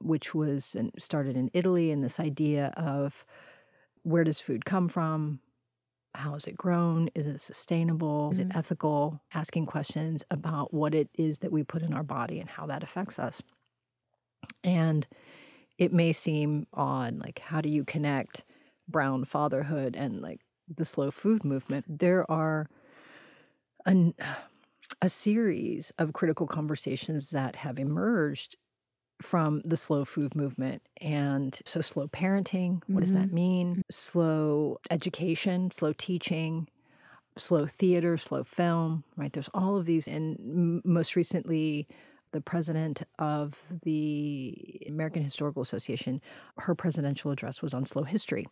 which 0.00 0.34
was 0.34 0.76
started 0.96 1.36
in 1.36 1.50
Italy, 1.52 1.90
and 1.90 2.04
this 2.04 2.20
idea 2.20 2.72
of 2.76 3.24
where 4.02 4.24
does 4.24 4.40
food 4.40 4.64
come 4.64 4.88
from? 4.88 5.40
How 6.14 6.34
is 6.34 6.46
it 6.46 6.56
grown? 6.56 7.08
Is 7.14 7.26
it 7.26 7.40
sustainable? 7.40 8.30
Is 8.30 8.40
it 8.40 8.48
mm-hmm. 8.48 8.58
ethical? 8.58 9.20
Asking 9.34 9.66
questions 9.66 10.24
about 10.30 10.74
what 10.74 10.94
it 10.94 11.08
is 11.16 11.38
that 11.38 11.52
we 11.52 11.62
put 11.62 11.82
in 11.82 11.94
our 11.94 12.02
body 12.02 12.40
and 12.40 12.48
how 12.48 12.66
that 12.66 12.82
affects 12.82 13.18
us. 13.18 13.42
And 14.64 15.06
it 15.78 15.92
may 15.92 16.12
seem 16.12 16.66
odd, 16.74 17.16
like, 17.16 17.38
how 17.38 17.60
do 17.60 17.68
you 17.68 17.84
connect 17.84 18.44
brown 18.88 19.24
fatherhood 19.24 19.96
and 19.96 20.20
like 20.20 20.40
the 20.68 20.84
slow 20.84 21.10
food 21.10 21.44
movement? 21.44 21.84
There 22.00 22.30
are 22.30 22.68
an, 23.86 24.14
a 25.02 25.08
series 25.08 25.92
of 25.98 26.12
critical 26.12 26.46
conversations 26.46 27.30
that 27.30 27.56
have 27.56 27.78
emerged 27.78 28.56
from 29.22 29.60
the 29.64 29.76
slow 29.76 30.04
food 30.04 30.34
movement. 30.34 30.82
And 31.00 31.58
so, 31.64 31.80
slow 31.80 32.08
parenting, 32.08 32.82
what 32.86 32.88
mm-hmm. 32.88 33.00
does 33.00 33.14
that 33.14 33.26
mm-hmm. 33.26 33.34
mean? 33.34 33.82
Slow 33.90 34.78
education, 34.90 35.70
slow 35.70 35.92
teaching, 35.92 36.68
slow 37.36 37.66
theater, 37.66 38.16
slow 38.16 38.44
film, 38.44 39.04
right? 39.16 39.32
There's 39.32 39.50
all 39.54 39.76
of 39.76 39.86
these. 39.86 40.08
And 40.08 40.82
most 40.84 41.16
recently, 41.16 41.86
the 42.32 42.40
president 42.40 43.02
of 43.18 43.60
the 43.82 44.82
American 44.88 45.22
Historical 45.22 45.62
Association, 45.62 46.20
her 46.58 46.74
presidential 46.74 47.30
address 47.30 47.60
was 47.62 47.74
on 47.74 47.84
slow 47.84 48.04
history. 48.04 48.46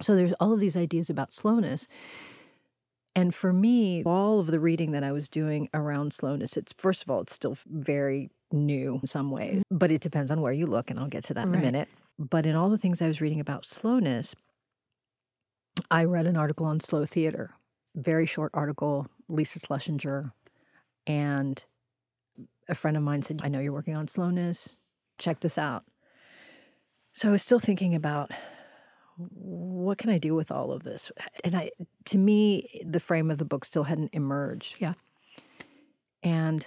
So, 0.00 0.16
there's 0.16 0.34
all 0.34 0.52
of 0.52 0.60
these 0.60 0.76
ideas 0.76 1.10
about 1.10 1.32
slowness. 1.32 1.86
And 3.16 3.32
for 3.32 3.52
me, 3.52 4.02
all 4.04 4.40
of 4.40 4.48
the 4.48 4.58
reading 4.58 4.90
that 4.90 5.04
I 5.04 5.12
was 5.12 5.28
doing 5.28 5.68
around 5.72 6.12
slowness, 6.12 6.56
it's 6.56 6.72
first 6.72 7.02
of 7.02 7.10
all, 7.10 7.20
it's 7.20 7.34
still 7.34 7.56
very 7.66 8.30
new 8.54 9.00
in 9.02 9.06
some 9.06 9.30
ways, 9.30 9.58
mm-hmm. 9.58 9.78
but 9.78 9.92
it 9.92 10.00
depends 10.00 10.30
on 10.30 10.40
where 10.40 10.52
you 10.52 10.66
look, 10.66 10.90
and 10.90 10.98
I'll 10.98 11.08
get 11.08 11.24
to 11.24 11.34
that 11.34 11.46
in 11.46 11.52
right. 11.52 11.58
a 11.58 11.62
minute. 11.62 11.88
But 12.18 12.46
in 12.46 12.54
all 12.54 12.70
the 12.70 12.78
things 12.78 13.02
I 13.02 13.08
was 13.08 13.20
reading 13.20 13.40
about 13.40 13.64
slowness, 13.64 14.34
I 15.90 16.04
read 16.04 16.26
an 16.26 16.36
article 16.36 16.66
on 16.66 16.80
slow 16.80 17.04
theater, 17.04 17.54
very 17.94 18.26
short 18.26 18.52
article, 18.54 19.08
Lisa 19.28 19.58
Schlesinger, 19.58 20.32
and 21.06 21.64
a 22.68 22.74
friend 22.74 22.96
of 22.96 23.02
mine 23.02 23.22
said, 23.22 23.40
I 23.42 23.48
know 23.48 23.60
you're 23.60 23.72
working 23.72 23.96
on 23.96 24.08
slowness. 24.08 24.78
Check 25.18 25.40
this 25.40 25.58
out. 25.58 25.84
So 27.12 27.28
I 27.28 27.32
was 27.32 27.42
still 27.42 27.60
thinking 27.60 27.94
about 27.94 28.30
what 29.16 29.98
can 29.98 30.10
I 30.10 30.18
do 30.18 30.34
with 30.34 30.50
all 30.50 30.72
of 30.72 30.82
this? 30.82 31.12
And 31.44 31.54
I 31.54 31.70
to 32.06 32.18
me, 32.18 32.82
the 32.84 33.00
frame 33.00 33.30
of 33.30 33.38
the 33.38 33.44
book 33.44 33.64
still 33.64 33.84
hadn't 33.84 34.10
emerged. 34.12 34.76
Yeah. 34.80 34.94
And 36.22 36.66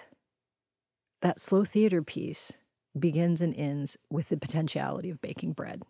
that 1.22 1.40
slow 1.40 1.64
theater 1.64 2.02
piece 2.02 2.60
begins 2.98 3.42
and 3.42 3.56
ends 3.56 3.98
with 4.10 4.30
the 4.30 4.38
potentiality 4.38 5.10
of 5.10 5.22
baking 5.22 5.54
bread. 5.54 5.84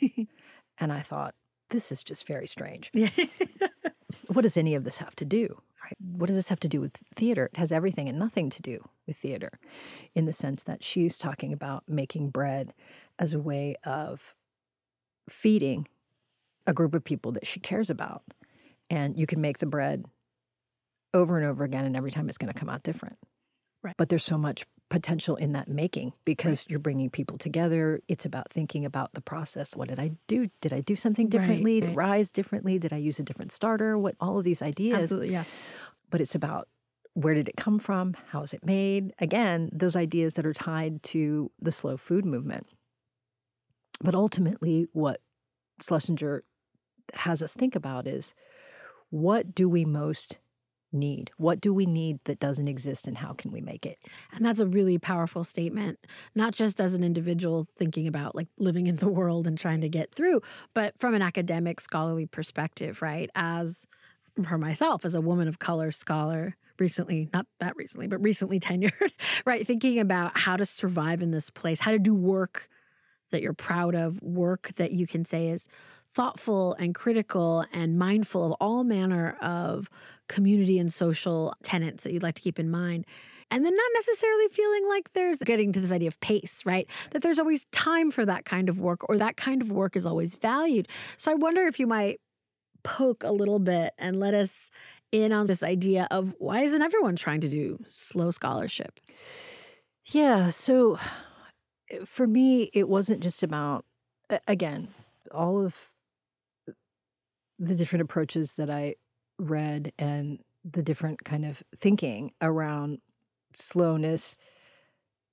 and 0.78 0.92
I 0.92 1.00
thought, 1.00 1.34
this 1.70 1.90
is 1.90 2.04
just 2.04 2.26
very 2.26 2.46
strange. 2.46 2.90
what 4.28 4.42
does 4.42 4.56
any 4.56 4.74
of 4.74 4.84
this 4.84 4.98
have 4.98 5.16
to 5.16 5.24
do? 5.24 5.60
Right? 5.82 5.96
What 5.98 6.26
does 6.28 6.36
this 6.36 6.48
have 6.48 6.60
to 6.60 6.68
do 6.68 6.80
with 6.80 6.92
theater? 7.14 7.50
It 7.52 7.58
has 7.58 7.72
everything 7.72 8.08
and 8.08 8.18
nothing 8.18 8.48
to 8.50 8.62
do 8.62 8.88
with 9.06 9.16
theater 9.16 9.58
in 10.14 10.24
the 10.24 10.32
sense 10.32 10.62
that 10.62 10.82
she's 10.82 11.18
talking 11.18 11.52
about 11.52 11.84
making 11.88 12.30
bread 12.30 12.72
as 13.18 13.34
a 13.34 13.38
way 13.38 13.76
of 13.84 14.34
feeding 15.28 15.88
a 16.66 16.72
group 16.72 16.94
of 16.94 17.04
people 17.04 17.32
that 17.32 17.46
she 17.46 17.60
cares 17.60 17.90
about. 17.90 18.22
And 18.88 19.18
you 19.18 19.26
can 19.26 19.40
make 19.40 19.58
the 19.58 19.66
bread 19.66 20.04
over 21.12 21.36
and 21.36 21.46
over 21.46 21.64
again, 21.64 21.84
and 21.84 21.96
every 21.96 22.10
time 22.10 22.28
it's 22.28 22.38
going 22.38 22.52
to 22.52 22.58
come 22.58 22.68
out 22.68 22.82
different. 22.82 23.18
Right. 23.84 23.94
But 23.96 24.08
there's 24.08 24.24
so 24.24 24.38
much 24.38 24.64
potential 24.88 25.36
in 25.36 25.52
that 25.52 25.68
making 25.68 26.14
because 26.24 26.62
right. 26.62 26.70
you're 26.70 26.78
bringing 26.78 27.10
people 27.10 27.36
together. 27.36 28.00
It's 28.08 28.24
about 28.24 28.50
thinking 28.50 28.84
about 28.84 29.12
the 29.12 29.20
process. 29.20 29.76
What 29.76 29.88
did 29.88 30.00
I 30.00 30.12
do? 30.26 30.48
Did 30.60 30.72
I 30.72 30.80
do 30.80 30.94
something 30.96 31.28
differently? 31.28 31.80
Right, 31.80 31.88
right. 31.88 31.96
rise 31.96 32.32
differently? 32.32 32.78
Did 32.78 32.92
I 32.92 32.96
use 32.96 33.18
a 33.18 33.22
different 33.22 33.52
starter? 33.52 33.98
What 33.98 34.16
all 34.20 34.38
of 34.38 34.44
these 34.44 34.62
ideas. 34.62 34.98
Absolutely, 34.98 35.32
yes. 35.32 35.58
But 36.10 36.20
it's 36.20 36.34
about 36.34 36.68
where 37.12 37.34
did 37.34 37.48
it 37.48 37.56
come 37.56 37.78
from? 37.78 38.16
How 38.30 38.42
is 38.42 38.54
it 38.54 38.64
made? 38.64 39.12
Again, 39.18 39.70
those 39.72 39.96
ideas 39.96 40.34
that 40.34 40.46
are 40.46 40.52
tied 40.52 41.02
to 41.04 41.50
the 41.60 41.70
slow 41.70 41.96
food 41.96 42.24
movement. 42.24 42.66
But 44.00 44.14
ultimately, 44.14 44.88
what 44.92 45.20
Schlesinger 45.80 46.42
has 47.14 47.42
us 47.42 47.54
think 47.54 47.76
about 47.76 48.06
is 48.06 48.34
what 49.10 49.54
do 49.54 49.68
we 49.68 49.84
most 49.84 50.38
need? 50.94 51.30
What 51.36 51.60
do 51.60 51.74
we 51.74 51.86
need 51.86 52.18
that 52.24 52.38
doesn't 52.38 52.68
exist 52.68 53.06
and 53.06 53.18
how 53.18 53.32
can 53.32 53.52
we 53.52 53.60
make 53.60 53.84
it? 53.84 53.98
And 54.32 54.44
that's 54.44 54.60
a 54.60 54.66
really 54.66 54.98
powerful 54.98 55.44
statement, 55.44 55.98
not 56.34 56.54
just 56.54 56.80
as 56.80 56.94
an 56.94 57.04
individual 57.04 57.64
thinking 57.76 58.06
about 58.06 58.34
like 58.34 58.48
living 58.58 58.86
in 58.86 58.96
the 58.96 59.08
world 59.08 59.46
and 59.46 59.58
trying 59.58 59.80
to 59.80 59.88
get 59.88 60.14
through, 60.14 60.40
but 60.72 60.98
from 60.98 61.14
an 61.14 61.22
academic 61.22 61.80
scholarly 61.80 62.26
perspective, 62.26 63.02
right? 63.02 63.30
As 63.34 63.86
for 64.42 64.58
myself, 64.58 65.04
as 65.04 65.14
a 65.14 65.20
woman 65.20 65.48
of 65.48 65.58
color 65.58 65.90
scholar, 65.90 66.56
recently, 66.78 67.28
not 67.32 67.46
that 67.60 67.76
recently, 67.76 68.06
but 68.06 68.22
recently 68.22 68.60
tenured, 68.60 69.12
right? 69.44 69.66
Thinking 69.66 69.98
about 69.98 70.38
how 70.38 70.56
to 70.56 70.66
survive 70.66 71.22
in 71.22 71.30
this 71.30 71.50
place, 71.50 71.80
how 71.80 71.90
to 71.90 71.98
do 71.98 72.14
work 72.14 72.68
that 73.30 73.42
you're 73.42 73.52
proud 73.52 73.94
of, 73.94 74.22
work 74.22 74.72
that 74.76 74.92
you 74.92 75.06
can 75.06 75.24
say 75.24 75.48
is 75.48 75.66
thoughtful 76.12 76.74
and 76.74 76.94
critical 76.94 77.64
and 77.72 77.98
mindful 77.98 78.46
of 78.46 78.52
all 78.60 78.84
manner 78.84 79.36
of 79.42 79.90
community 80.28 80.78
and 80.78 80.92
social 80.92 81.54
tenets 81.62 82.04
that 82.04 82.12
you'd 82.12 82.22
like 82.22 82.34
to 82.36 82.42
keep 82.42 82.58
in 82.58 82.70
mind. 82.70 83.06
And 83.50 83.64
then 83.64 83.76
not 83.76 83.90
necessarily 83.94 84.48
feeling 84.48 84.88
like 84.88 85.12
there's 85.12 85.38
getting 85.38 85.72
to 85.72 85.80
this 85.80 85.92
idea 85.92 86.08
of 86.08 86.18
pace, 86.20 86.62
right? 86.64 86.88
That 87.10 87.22
there's 87.22 87.38
always 87.38 87.66
time 87.72 88.10
for 88.10 88.24
that 88.24 88.44
kind 88.44 88.68
of 88.68 88.80
work 88.80 89.08
or 89.08 89.18
that 89.18 89.36
kind 89.36 89.60
of 89.60 89.70
work 89.70 89.96
is 89.96 90.06
always 90.06 90.34
valued. 90.34 90.88
So 91.16 91.30
I 91.30 91.34
wonder 91.34 91.62
if 91.66 91.78
you 91.78 91.86
might 91.86 92.20
poke 92.82 93.22
a 93.22 93.32
little 93.32 93.58
bit 93.58 93.92
and 93.98 94.18
let 94.18 94.34
us 94.34 94.70
in 95.12 95.32
on 95.32 95.46
this 95.46 95.62
idea 95.62 96.08
of 96.10 96.34
why 96.38 96.62
isn't 96.62 96.82
everyone 96.82 97.16
trying 97.16 97.40
to 97.42 97.48
do 97.48 97.78
slow 97.84 98.30
scholarship? 98.30 98.98
Yeah. 100.06 100.50
So 100.50 100.98
eh, 101.90 101.98
for 102.04 102.26
me, 102.26 102.70
it 102.74 102.88
wasn't 102.88 103.22
just 103.22 103.42
about, 103.42 103.84
again, 104.48 104.88
all 105.30 105.64
of 105.64 105.92
the 107.58 107.74
different 107.74 108.02
approaches 108.02 108.56
that 108.56 108.70
I 108.70 108.96
read 109.38 109.92
and 109.98 110.40
the 110.64 110.82
different 110.82 111.24
kind 111.24 111.44
of 111.44 111.62
thinking 111.76 112.32
around 112.40 113.00
slowness 113.52 114.36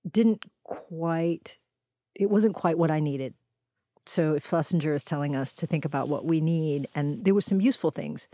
didn't 0.10 0.44
quite 0.64 1.58
it 2.16 2.30
wasn't 2.30 2.54
quite 2.56 2.78
what 2.78 2.92
I 2.92 3.00
needed. 3.00 3.34
So 4.06 4.34
if 4.36 4.46
Schlesinger 4.46 4.94
is 4.94 5.06
telling 5.06 5.36
us 5.36 5.54
to 5.56 5.68
think 5.68 5.86
about 5.86 6.10
what 6.10 6.26
we 6.26 6.42
need, 6.42 6.88
and 6.96 7.24
there 7.24 7.34
were 7.34 7.42
some 7.42 7.62
useful 7.62 7.92
things 7.92 8.28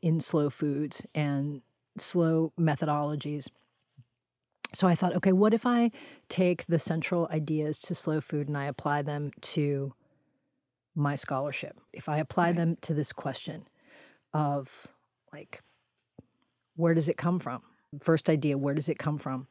in 0.00 0.20
slow 0.20 0.50
foods 0.50 1.04
and 1.14 1.62
slow 1.98 2.52
methodologies. 2.58 3.48
So 4.72 4.86
I 4.86 4.94
thought, 4.94 5.14
okay, 5.16 5.32
what 5.32 5.52
if 5.52 5.66
I 5.66 5.90
take 6.28 6.66
the 6.66 6.78
central 6.78 7.28
ideas 7.30 7.80
to 7.82 7.94
slow 7.94 8.20
food 8.20 8.48
and 8.48 8.56
I 8.56 8.66
apply 8.66 9.02
them 9.02 9.32
to 9.42 9.94
my 10.94 11.16
scholarship? 11.16 11.80
If 11.92 12.08
I 12.08 12.18
apply 12.18 12.46
right. 12.46 12.56
them 12.56 12.76
to 12.82 12.94
this 12.94 13.12
question 13.12 13.66
of 14.32 14.86
like, 15.32 15.62
where 16.76 16.94
does 16.94 17.08
it 17.08 17.16
come 17.16 17.38
from? 17.38 17.62
First 18.00 18.28
idea, 18.28 18.58
where 18.58 18.74
does 18.74 18.88
it 18.88 18.98
come 18.98 19.18
from? 19.18 19.46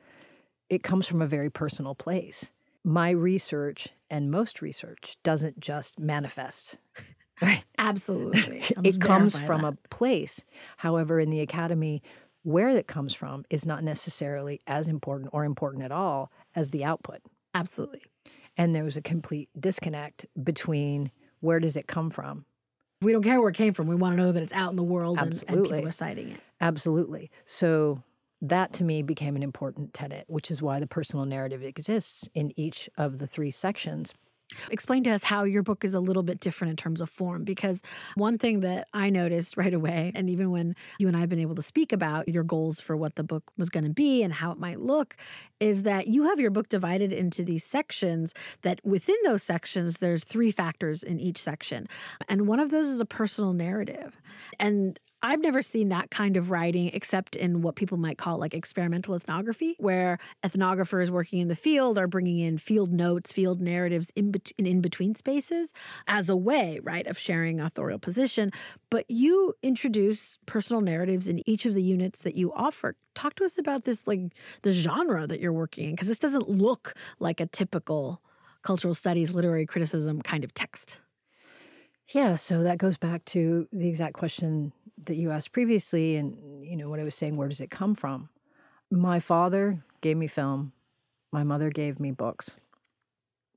It 0.70 0.84
comes 0.84 1.08
from 1.08 1.22
a 1.22 1.28
very 1.28 1.50
personal 1.50 1.96
place. 1.96 2.52
My 2.84 3.10
research 3.10 3.90
and 4.10 4.32
most 4.32 4.62
research 4.62 5.18
doesn't 5.24 5.60
just 5.60 6.00
manifest. 6.00 6.78
Right? 7.42 7.64
Absolutely. 7.78 8.64
it 8.84 9.00
comes 9.00 9.40
from 9.40 9.62
that. 9.62 9.74
a 9.74 9.88
place. 9.88 10.44
However, 10.76 11.22
in 11.22 11.30
the 11.30 11.40
academy, 11.40 12.04
where 12.44 12.70
it 12.70 12.86
comes 12.86 13.14
from 13.14 13.46
is 13.50 13.66
not 13.66 13.82
necessarily 13.82 14.60
as 14.68 14.90
important 14.90 15.30
or 15.32 15.46
important 15.46 15.84
at 15.84 15.92
all 15.94 16.34
as 16.56 16.72
the 16.72 16.84
output. 16.84 17.22
Absolutely. 17.54 18.04
And 18.58 18.76
there 18.76 18.84
was 18.84 18.98
a 18.98 19.02
complete 19.02 19.48
disconnect 19.58 20.26
between 20.44 21.12
where 21.40 21.62
does 21.62 21.78
it 21.78 21.88
come 21.88 22.10
from 22.10 22.44
we 23.02 23.12
don't 23.12 23.24
care 23.24 23.40
where 23.40 23.50
it 23.50 23.56
came 23.56 23.74
from. 23.74 23.88
We 23.88 23.96
want 23.96 24.18
to 24.18 24.24
know 24.24 24.32
that 24.32 24.44
it's 24.44 24.54
out 24.54 24.72
in 24.72 24.76
the 24.76 24.84
world 24.84 25.18
and, 25.20 25.44
and, 25.48 25.64
people 25.64 25.88
are 25.88 25.92
citing 25.92 26.32
it. 26.32 26.42
Absolutely. 26.60 27.32
So 27.46 28.04
that 28.42 28.74
to 28.74 28.84
me 28.84 29.02
became 29.02 29.36
an 29.36 29.44
important 29.44 29.94
tenet, 29.94 30.26
which 30.28 30.52
is 30.52 30.62
why 30.62 30.80
the 30.80 30.88
personal 30.88 31.26
narrative 31.26 31.64
exists 31.64 32.30
in 32.34 32.52
each 32.58 32.90
of 32.98 33.20
the 33.20 33.28
three 33.28 33.52
sections. 33.52 34.14
Explain 34.72 35.04
to 35.04 35.12
us 35.12 35.24
how 35.24 35.44
your 35.44 35.62
book 35.62 35.86
is 35.86 35.94
a 35.94 36.00
little 36.00 36.24
bit 36.24 36.40
different 36.40 36.72
in 36.72 36.76
terms 36.76 37.02
of 37.02 37.10
form, 37.10 37.44
because 37.44 37.82
one 38.16 38.38
thing 38.38 38.62
that 38.62 38.88
I 38.94 39.10
noticed 39.10 39.58
right 39.58 39.74
away, 39.74 40.12
and 40.16 40.30
even 40.30 40.52
when 40.52 40.76
you 40.98 41.08
and 41.08 41.16
I 41.16 41.20
have 41.20 41.30
been 41.30 41.40
able 41.40 41.56
to 41.56 41.62
speak 41.62 41.92
about 41.92 42.28
your 42.28 42.44
goals 42.44 42.80
for 42.80 42.98
what 42.98 43.16
the 43.16 43.24
book 43.24 43.52
was 43.58 43.70
going 43.70 43.84
to 43.84 43.94
be 43.94 44.24
and 44.24 44.34
how 44.34 44.52
it 44.52 44.58
might 44.58 44.80
look, 44.80 45.16
is 45.60 45.84
that 45.84 46.08
you 46.08 46.24
have 46.24 46.40
your 46.40 46.52
book 46.52 46.68
divided 46.70 47.14
into 47.14 47.44
these 47.44 47.64
sections 47.64 48.34
that 48.64 48.82
within 48.84 49.18
those 49.24 49.44
sections, 49.44 50.00
there's 50.00 50.24
three 50.24 50.52
factors 50.52 51.04
in 51.04 51.20
each 51.20 51.38
section. 51.42 51.88
And 52.28 52.48
one 52.48 52.60
of 52.60 52.72
those 52.72 52.88
is 52.88 53.00
a 53.00 53.06
personal 53.06 53.54
narrative. 53.54 54.20
And 54.60 55.00
I've 55.22 55.42
never 55.42 55.62
seen 55.62 55.90
that 55.90 56.10
kind 56.12 56.38
of 56.38 56.50
writing 56.50 56.92
except 56.94 57.36
in 57.36 57.62
what 57.62 57.76
people 57.76 57.98
might 57.98 58.18
call 58.18 58.38
like 58.38 58.54
experimental 58.54 59.16
ethnography, 59.16 59.76
where 59.78 60.18
ethnographers 60.44 61.10
working 61.10 61.40
in 61.40 61.50
the 61.50 61.58
field 61.58 61.98
are 61.98 62.08
bringing 62.08 62.40
in 62.40 62.58
field 62.58 62.94
notes, 62.94 63.32
field 63.32 63.60
narratives 63.60 64.12
in, 64.16 64.34
in, 64.58 64.66
in 64.66 64.82
between 64.82 65.16
spaces 65.16 65.74
as 66.08 66.30
a 66.30 66.38
way, 66.38 66.80
right, 66.84 67.06
of 67.08 67.18
sharing 67.18 67.60
authorial 67.60 68.00
position. 68.00 68.52
But 68.90 69.06
you 69.10 69.56
introduce 69.62 70.40
personal 70.46 70.82
narratives 70.82 71.28
in 71.28 71.48
each 71.50 71.66
of 71.66 71.74
the 71.74 71.84
units 71.84 72.22
that 72.22 72.36
you 72.36 72.54
offer. 72.54 72.96
Talk 73.14 73.36
to 73.36 73.46
us 73.46 73.58
about 73.58 73.84
this, 73.84 74.08
like 74.08 74.22
the 74.62 74.72
genre 74.72 75.28
that 75.28 75.42
you're 75.42 75.52
working 75.52 75.90
in, 75.90 75.92
because 75.92 76.08
this 76.08 76.20
doesn't 76.20 76.48
look 76.48 76.94
like 77.20 77.42
a 77.42 77.46
typical 77.46 78.22
cultural 78.62 78.94
studies, 78.94 79.34
literary 79.34 79.66
criticism 79.66 80.22
kind 80.22 80.46
of 80.46 80.54
text. 80.54 81.00
Yeah, 82.12 82.38
so 82.38 82.64
that 82.64 82.80
goes 82.80 82.98
back 82.98 83.24
to 83.26 83.68
the 83.72 83.88
exact 83.88 84.14
question 84.14 84.74
that 85.06 85.16
you 85.16 85.32
asked 85.32 85.52
previously 85.52 86.16
and 86.16 86.38
you 86.66 86.76
know 86.76 86.90
what 86.90 87.00
I 87.00 87.04
was 87.04 87.16
saying 87.16 87.36
where 87.36 87.48
does 87.48 87.62
it 87.62 87.70
come 87.70 87.96
from? 87.96 88.30
My 88.92 89.20
father 89.20 89.84
gave 90.02 90.18
me 90.18 90.28
film. 90.28 90.74
My 91.32 91.44
mother 91.44 91.70
gave 91.70 92.00
me 92.00 92.12
books. 92.12 92.58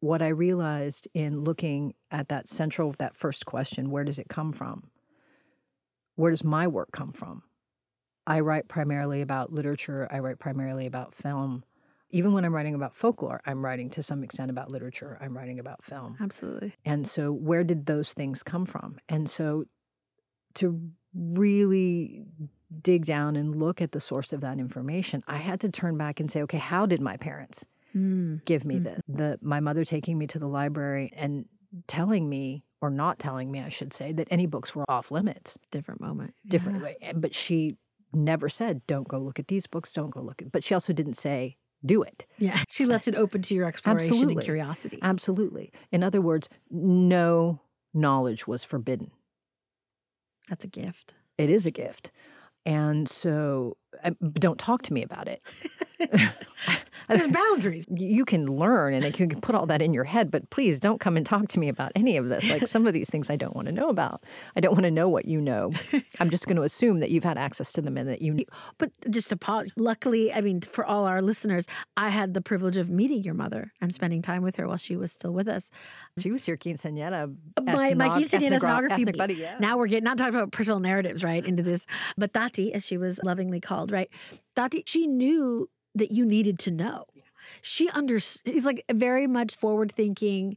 What 0.01 0.21
I 0.21 0.29
realized 0.29 1.09
in 1.15 1.45
looking 1.45 1.95
at 2.11 2.29
that 2.29 2.49
central 2.49 2.93
that 2.99 3.17
first 3.17 3.47
question, 3.47 3.91
where 3.91 4.05
does 4.05 4.19
it 4.19 4.29
come 4.29 4.53
from? 4.53 4.91
Where 6.17 6.31
does 6.31 6.45
my 6.45 6.67
work 6.67 6.91
come 6.93 7.13
from? 7.13 7.45
I 8.27 8.41
write 8.41 8.69
primarily 8.69 9.21
about 9.21 9.53
literature, 9.53 10.07
I 10.11 10.19
write 10.19 10.39
primarily 10.39 10.87
about 10.87 11.15
film. 11.15 11.65
Even 12.11 12.35
when 12.35 12.45
I'm 12.45 12.55
writing 12.55 12.75
about 12.75 12.95
folklore, 12.95 13.41
I'm 13.47 13.65
writing 13.65 13.89
to 13.91 14.03
some 14.03 14.23
extent 14.23 14.51
about 14.51 14.71
literature, 14.71 15.17
I'm 15.21 15.37
writing 15.37 15.59
about 15.59 15.83
film. 15.83 16.17
Absolutely. 16.21 16.75
And 16.85 17.07
so, 17.07 17.33
where 17.33 17.65
did 17.65 17.87
those 17.87 18.13
things 18.13 18.43
come 18.43 18.67
from? 18.67 18.99
And 19.09 19.31
so, 19.31 19.65
to 20.55 20.91
really 21.15 22.25
dig 22.81 23.05
down 23.05 23.37
and 23.37 23.55
look 23.57 23.83
at 23.83 23.93
the 23.93 24.01
source 24.01 24.33
of 24.33 24.41
that 24.41 24.59
information, 24.59 25.23
I 25.27 25.37
had 25.37 25.61
to 25.61 25.69
turn 25.71 25.97
back 25.99 26.21
and 26.21 26.31
say, 26.31 26.43
okay, 26.43 26.59
how 26.59 26.87
did 26.87 27.01
my 27.01 27.17
parents 27.17 27.67
Mm. 27.95 28.43
give 28.47 28.65
me 28.65 28.77
Mm. 28.79 28.85
this? 28.85 29.01
The 29.09 29.39
my 29.43 29.61
mother 29.61 29.85
taking 29.85 30.17
me 30.19 30.27
to 30.29 30.39
the 30.39 30.49
library 30.49 31.13
and 31.15 31.47
telling 31.87 32.29
me 32.29 32.65
or 32.81 32.91
not 32.91 33.19
telling 33.19 33.51
me, 33.53 33.61
I 33.61 33.69
should 33.69 33.93
say, 33.93 34.13
that 34.13 34.27
any 34.31 34.47
books 34.47 34.75
were 34.75 34.85
off 34.91 35.11
limits. 35.11 35.59
Different 35.71 36.01
moment. 36.01 36.35
Different 36.47 36.79
Yeah. 36.79 36.85
way. 36.85 36.97
eh, 37.03 37.13
But 37.15 37.35
she 37.35 37.77
never 38.15 38.49
said, 38.49 38.87
don't 38.87 39.07
go 39.09 39.19
look 39.19 39.39
at 39.39 39.49
these 39.49 39.67
books, 39.67 39.93
don't 39.93 40.11
go 40.11 40.21
look 40.21 40.43
at 40.43 40.51
but 40.53 40.65
she 40.65 40.75
also 40.75 40.93
didn't 40.93 41.15
say, 41.15 41.59
do 41.85 42.03
it. 42.03 42.27
Yeah. 42.39 42.63
She 42.69 42.87
left 42.87 43.07
it 43.09 43.15
open 43.15 43.43
to 43.43 43.55
your 43.55 43.67
exploration 43.67 44.13
Absolutely. 44.13 44.35
and 44.37 44.45
curiosity. 44.45 44.99
Absolutely. 45.03 45.73
In 45.91 46.03
other 46.03 46.21
words, 46.21 46.49
no 46.71 47.61
knowledge 47.95 48.47
was 48.47 48.65
forbidden. 48.65 49.11
That's 50.49 50.65
a 50.65 50.69
gift. 50.69 51.15
It 51.39 51.51
is 51.51 51.67
a 51.67 51.71
gift. 51.71 52.11
And 52.65 53.09
so 53.09 53.77
uh, 54.05 54.11
don't 54.35 54.59
talk 54.59 54.83
to 54.83 54.93
me 54.93 55.03
about 55.03 55.29
it. 55.29 55.43
There's 57.09 57.31
boundaries. 57.31 57.87
you 57.91 58.25
can 58.25 58.47
learn 58.47 58.95
and 58.95 59.05
you 59.05 59.29
can 59.29 59.41
put 59.41 59.55
all 59.55 59.67
that 59.67 59.83
in 59.83 59.93
your 59.93 60.05
head, 60.05 60.31
but 60.31 60.49
please 60.51 60.81
don't 60.81 61.01
come 61.01 61.17
and 61.17 61.25
talk 61.25 61.49
to 61.49 61.59
me 61.59 61.69
about 61.69 61.93
any 61.95 62.17
of 62.17 62.29
this. 62.29 62.49
Like 62.49 62.67
some 62.67 62.87
of 62.87 62.93
these 62.93 63.11
things 63.11 63.31
I 63.31 63.37
don't 63.37 63.55
want 63.55 63.67
to 63.67 63.73
know 63.73 63.89
about. 63.89 64.23
I 64.57 64.61
don't 64.61 64.73
want 64.73 64.85
to 64.85 64.91
know 64.91 65.09
what 65.09 65.27
you 65.27 65.41
know. 65.41 65.73
I'm 66.21 66.31
just 66.31 66.47
going 66.47 66.57
to 66.57 66.63
assume 66.63 66.99
that 66.99 67.11
you've 67.11 67.25
had 67.25 67.39
access 67.39 67.73
to 67.75 67.81
them 67.83 67.97
and 67.97 68.09
that 68.09 68.23
you 68.23 68.45
But 68.79 68.91
just 69.11 69.29
to 69.31 69.37
pause, 69.37 69.71
luckily, 69.77 70.33
I 70.33 70.41
mean, 70.41 70.61
for 70.61 70.85
all 70.85 71.05
our 71.05 71.23
listeners, 71.23 71.67
I 71.97 72.09
had 72.11 72.35
the 72.35 72.41
privilege 72.41 72.77
of 72.77 72.91
meeting 72.91 73.23
your 73.23 73.35
mother 73.35 73.73
and 73.81 73.93
spending 73.93 74.23
time 74.23 74.43
with 74.43 74.57
her 74.57 74.67
while 74.69 74.77
she 74.77 74.97
was 74.97 75.13
still 75.13 75.33
with 75.33 75.49
us. 75.49 75.71
She 76.19 76.31
was 76.31 76.47
your 76.47 76.57
quinceañera. 76.57 77.35
my 77.63 77.95
my 77.95 78.09
ethnogra- 78.09 78.57
ethnography 78.57 79.03
ethnic 79.03 79.17
buddy. 79.17 79.35
Yeah. 79.35 79.57
Now 79.59 79.79
we're 79.79 79.87
getting 79.89 80.05
not 80.05 80.19
talking 80.19 80.35
about 80.35 80.53
personal 80.53 80.81
narratives, 80.81 81.23
right? 81.25 81.45
Into 81.45 81.63
this, 81.63 81.87
but 82.17 82.33
Tati, 82.33 82.73
as 82.73 82.85
she 82.85 82.97
was 82.97 83.21
lovingly 83.23 83.61
called, 83.61 83.91
right? 83.91 84.09
Tati, 84.57 84.85
she 84.87 85.07
knew 85.07 85.69
that 85.95 86.11
you 86.11 86.25
needed 86.25 86.59
to 86.61 86.71
know. 86.71 86.92
She 87.61 87.89
understood. 87.91 88.55
It's 88.55 88.67
like 88.67 88.85
very 88.93 89.27
much 89.27 89.55
forward 89.55 89.93
thinking. 89.93 90.57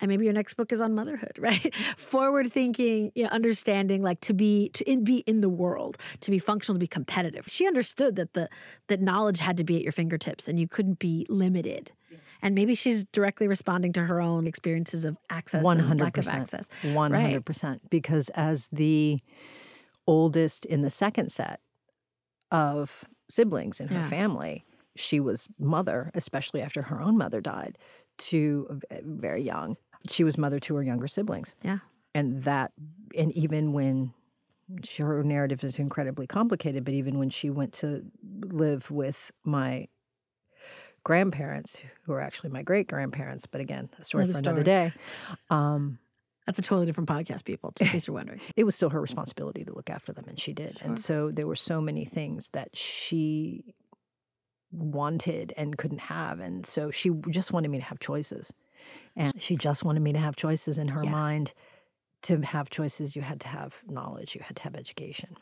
And 0.00 0.08
maybe 0.08 0.24
your 0.24 0.32
next 0.34 0.54
book 0.54 0.72
is 0.72 0.80
on 0.80 0.94
motherhood, 0.96 1.32
right? 1.38 1.72
Forward 1.96 2.52
thinking, 2.52 3.12
you 3.14 3.22
know, 3.24 3.28
understanding, 3.28 4.02
like 4.02 4.20
to 4.22 4.32
be 4.34 4.70
to 4.70 4.82
in, 4.90 5.04
be 5.04 5.18
in 5.18 5.42
the 5.42 5.48
world, 5.48 5.96
to 6.20 6.30
be 6.32 6.40
functional, 6.40 6.74
to 6.74 6.80
be 6.80 6.88
competitive. 6.88 7.46
She 7.48 7.66
understood 7.68 8.16
that 8.16 8.32
the 8.32 8.48
that 8.88 9.00
knowledge 9.00 9.38
had 9.40 9.56
to 9.58 9.64
be 9.64 9.76
at 9.76 9.82
your 9.82 9.92
fingertips, 9.92 10.48
and 10.48 10.58
you 10.58 10.66
couldn't 10.66 10.98
be 10.98 11.24
limited. 11.28 11.92
And 12.44 12.56
maybe 12.56 12.74
she's 12.74 13.04
directly 13.04 13.46
responding 13.46 13.92
to 13.92 14.02
her 14.02 14.20
own 14.20 14.48
experiences 14.48 15.04
of 15.04 15.16
access, 15.30 15.62
One 15.62 15.78
and 15.78 15.86
hundred 15.86 16.04
lack 16.04 16.18
of 16.18 16.26
access. 16.26 16.68
One 16.82 17.12
hundred 17.12 17.44
percent. 17.44 17.88
Because 17.88 18.28
as 18.30 18.66
the 18.72 19.20
oldest 20.08 20.64
in 20.64 20.80
the 20.80 20.90
second 20.90 21.30
set 21.30 21.60
of 22.50 23.04
siblings 23.28 23.80
in 23.80 23.88
her 23.88 24.00
Yeah. 24.00 24.08
family, 24.08 24.64
she 24.96 25.20
was 25.20 25.48
mother, 25.58 26.10
especially 26.14 26.60
after 26.62 26.82
her 26.82 27.00
own 27.00 27.16
mother 27.18 27.40
died, 27.40 27.78
to 28.18 28.80
very 29.02 29.42
young. 29.42 29.76
She 30.08 30.24
was 30.24 30.36
mother 30.36 30.58
to 30.60 30.74
her 30.76 30.82
younger 30.82 31.08
siblings, 31.08 31.54
Yeah. 31.62 31.78
and 32.14 32.42
that, 32.44 32.72
and 33.16 33.32
even 33.32 33.72
when 33.72 34.12
her 34.98 35.22
narrative 35.22 35.62
is 35.64 35.78
incredibly 35.78 36.26
complicated, 36.26 36.84
but 36.84 36.94
even 36.94 37.18
when 37.18 37.30
she 37.30 37.50
went 37.50 37.72
to 37.74 38.04
live 38.42 38.90
with 38.90 39.30
my 39.44 39.88
grandparents, 41.04 41.82
who 42.04 42.12
are 42.12 42.20
actually 42.20 42.50
my 42.50 42.62
great 42.62 42.88
grandparents, 42.88 43.46
but 43.46 43.60
again, 43.60 43.88
a 43.98 44.04
story 44.04 44.24
Another 44.24 44.32
for 44.34 44.38
another 44.50 44.64
story. 44.64 44.88
day. 44.90 44.92
Um, 45.50 45.98
That's 46.46 46.58
a 46.58 46.62
totally 46.62 46.86
different 46.86 47.08
podcast, 47.08 47.44
people, 47.44 47.72
just 47.76 47.88
in 47.88 47.92
case 47.92 48.06
you're 48.06 48.14
wondering. 48.14 48.40
it 48.56 48.64
was 48.64 48.74
still 48.74 48.90
her 48.90 49.00
responsibility 49.00 49.64
to 49.64 49.72
look 49.74 49.90
after 49.90 50.12
them, 50.12 50.24
and 50.28 50.38
she 50.38 50.52
did. 50.52 50.78
And 50.82 50.98
so 50.98 51.30
there 51.30 51.46
were 51.46 51.56
so 51.56 51.80
many 51.80 52.04
things 52.04 52.48
that 52.52 52.76
she 52.76 53.74
wanted 54.72 55.52
and 55.56 55.76
couldn't 55.78 55.98
have. 56.00 56.40
And 56.40 56.64
so 56.66 56.90
she 56.90 57.10
just 57.30 57.52
wanted 57.52 57.70
me 57.70 57.78
to 57.78 57.84
have 57.84 58.00
choices. 58.00 58.52
And 59.14 59.40
she 59.40 59.56
just 59.56 59.84
wanted 59.84 60.00
me 60.00 60.12
to 60.12 60.18
have 60.18 60.34
choices 60.36 60.78
in 60.78 60.88
her 60.88 61.04
Yes. 61.04 61.12
mind. 61.12 61.52
To 62.22 62.40
have 62.40 62.70
choices, 62.70 63.14
you 63.16 63.22
had 63.22 63.40
to 63.40 63.48
have 63.48 63.82
knowledge, 63.88 64.34
you 64.36 64.40
had 64.42 64.56
to 64.56 64.62
have 64.62 64.76
education. 64.76 65.36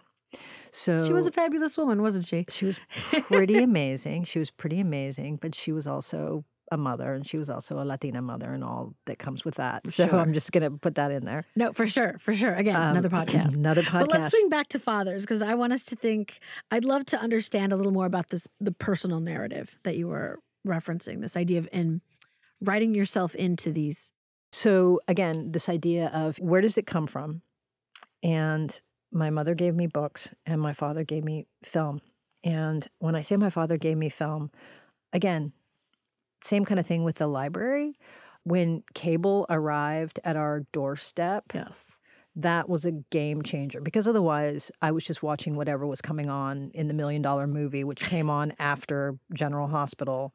So 0.71 1.05
She 1.05 1.13
was 1.13 1.27
a 1.27 1.33
fabulous 1.33 1.77
woman, 1.77 2.01
wasn't 2.03 2.25
she? 2.25 2.47
she 2.49 2.65
was 2.67 2.81
pretty 3.23 3.63
amazing. 3.63 4.25
She 4.25 4.39
was 4.39 4.51
pretty 4.51 4.81
amazing, 4.81 5.37
but 5.37 5.55
she 5.55 5.73
was 5.73 5.87
also 5.87 6.45
a 6.71 6.77
mother 6.77 7.15
and 7.15 7.27
she 7.27 7.37
was 7.37 7.51
also 7.51 7.79
a 7.81 7.85
Latina 7.85 8.23
mother 8.23 8.53
and 8.53 8.63
all 8.63 8.95
that 9.07 9.19
comes 9.19 9.45
with 9.45 9.57
that. 9.57 9.83
So 9.91 10.07
Sure. 10.07 10.19
I'm 10.19 10.33
just 10.33 10.53
going 10.53 10.63
to 10.63 10.71
put 10.79 10.95
that 10.95 11.11
in 11.11 11.25
there. 11.25 11.45
No, 11.57 11.73
for 11.73 11.87
sure, 11.87 12.17
for 12.19 12.33
sure. 12.33 12.55
Again, 12.55 12.81
another 12.81 13.09
Um, 13.15 13.27
podcast. 13.27 13.57
Another 13.57 13.83
podcast. 13.83 14.01
But 14.01 14.11
let's 14.11 14.37
swing 14.37 14.49
back 14.51 14.69
to 14.69 14.79
fathers 14.79 15.23
because 15.23 15.43
I 15.43 15.55
want 15.55 15.73
us 15.73 15.85
to 15.87 15.97
think. 15.97 16.39
I'd 16.71 16.85
love 16.85 17.07
to 17.07 17.17
understand 17.19 17.73
a 17.73 17.77
little 17.77 17.93
more 17.93 18.07
about 18.07 18.29
this 18.29 18.47
the 18.61 18.73
personal 18.73 19.21
narrative 19.21 19.79
that 19.83 19.97
you 19.97 20.07
were 20.09 20.39
referencing. 20.67 21.21
This 21.21 21.37
idea 21.37 21.59
of 21.59 21.69
in 21.73 22.01
writing 22.61 22.95
yourself 22.95 23.35
into 23.35 23.73
these. 23.73 24.13
So 24.53 25.01
again, 25.09 25.53
this 25.53 25.69
idea 25.69 26.11
of 26.13 26.39
where 26.39 26.61
does 26.61 26.77
it 26.79 26.87
come 26.87 27.07
from? 27.07 27.43
And 28.23 28.81
my 29.13 29.31
mother 29.31 29.55
gave 29.55 29.75
me 29.75 29.87
books 29.87 30.35
and 30.47 30.61
my 30.61 30.73
father 30.73 31.05
gave 31.05 31.25
me 31.25 31.47
film. 31.65 32.01
And 32.45 32.87
when 33.01 33.15
I 33.15 33.23
say 33.23 33.37
my 33.37 33.51
father 33.51 33.77
gave 33.77 33.97
me 33.97 34.09
film, 34.09 34.51
again, 35.13 35.53
same 36.43 36.65
kind 36.65 36.81
of 36.81 36.87
thing 36.87 37.05
with 37.05 37.17
the 37.17 37.27
library. 37.27 37.97
When 38.45 38.83
cable 38.95 39.47
arrived 39.51 40.19
at 40.25 40.37
our 40.37 40.61
doorstep, 40.73 41.45
Yes. 41.55 41.99
that 42.37 42.69
was 42.71 42.87
a 42.87 42.93
game 42.93 43.43
changer 43.43 43.81
because 43.83 44.09
otherwise 44.09 44.71
I 44.81 44.93
was 44.93 45.05
just 45.05 45.23
watching 45.23 45.57
whatever 45.57 45.87
was 45.87 46.01
coming 46.01 46.31
on 46.31 46.71
in 46.73 46.89
the 46.89 46.95
million 46.95 47.21
dollar 47.23 47.47
movie, 47.47 47.85
which 47.85 48.03
came 48.05 48.31
on 48.31 48.55
after 48.59 49.19
General 49.35 49.69
Hospital 49.69 50.33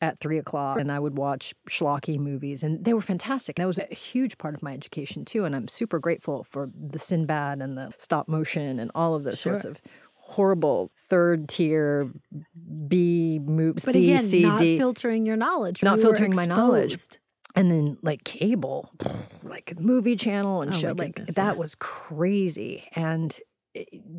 at 0.00 0.20
three 0.20 0.38
o'clock. 0.38 0.78
And 0.78 0.92
I 0.92 1.00
would 1.00 1.16
watch 1.18 1.54
schlocky 1.68 2.18
movies, 2.18 2.62
and 2.62 2.84
they 2.84 2.94
were 2.94 3.00
fantastic. 3.00 3.56
That 3.56 3.66
was 3.66 3.78
a 3.78 3.92
huge 3.92 4.38
part 4.38 4.54
of 4.54 4.62
my 4.62 4.72
education, 4.72 5.24
too. 5.24 5.44
And 5.44 5.56
I'm 5.56 5.68
super 5.68 5.98
grateful 5.98 6.44
for 6.44 6.68
the 6.78 6.98
Sinbad 6.98 7.60
and 7.60 7.76
the 7.76 7.92
stop 7.98 8.28
motion 8.28 8.78
and 8.78 8.90
all 8.94 9.14
of 9.16 9.24
those 9.24 9.40
sorts 9.40 9.64
of 9.64 9.80
horrible 10.28 10.90
third 10.98 11.48
tier 11.48 12.10
B 12.88 13.38
movies, 13.42 13.84
But 13.84 13.94
B, 13.94 14.12
again, 14.12 14.24
C, 14.24 14.42
not 14.42 14.58
D. 14.60 14.76
filtering 14.76 15.24
your 15.24 15.36
knowledge. 15.36 15.82
Not 15.82 15.96
were 15.98 16.02
filtering 16.02 16.34
my 16.34 16.46
knowledge. 16.46 16.96
and 17.54 17.70
then 17.70 17.96
like 18.02 18.24
cable 18.24 18.90
like 19.42 19.78
movie 19.78 20.16
channel 20.16 20.62
and 20.62 20.74
Oh, 20.74 20.76
show 20.76 20.88
like 20.92 21.14
goodness, 21.14 21.36
that 21.36 21.52
yeah. 21.54 21.58
was 21.58 21.74
crazy 21.76 22.84
and 22.94 23.38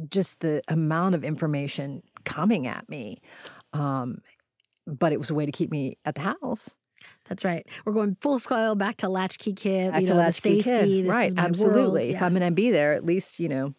just 0.09 0.39
the 0.39 0.61
amount 0.67 1.15
of 1.15 1.23
information 1.23 2.01
coming 2.23 2.67
at 2.67 2.87
me. 2.89 3.17
Um, 3.73 4.19
but 4.85 5.11
it 5.11 5.17
was 5.19 5.29
a 5.29 5.33
way 5.35 5.45
to 5.45 5.51
keep 5.51 5.71
me 5.71 5.97
at 6.05 6.15
the 6.15 6.21
house. 6.21 6.77
That's 7.27 7.43
right. 7.43 7.67
We're 7.85 7.93
going 7.93 8.15
full 8.21 8.39
scale 8.39 8.75
back 8.75 8.97
to 8.97 9.09
Latchkey 9.09 9.53
Kid. 9.53 9.91
Back 9.91 10.01
you 10.01 10.07
to 10.07 10.13
know, 10.13 10.17
the 10.19 10.23
Latchkey 10.25 10.61
safety, 10.61 11.01
Kid. 11.03 11.07
Right. 11.07 11.33
Absolutely. 11.35 11.81
world. 12.07 12.15
If 12.15 12.21
I'm 12.21 12.33
going 12.33 12.47
to 12.47 12.55
be 12.55 12.71
there, 12.71 12.93
at 12.93 13.05
least, 13.05 13.39
you 13.39 13.49
know, 13.49 13.73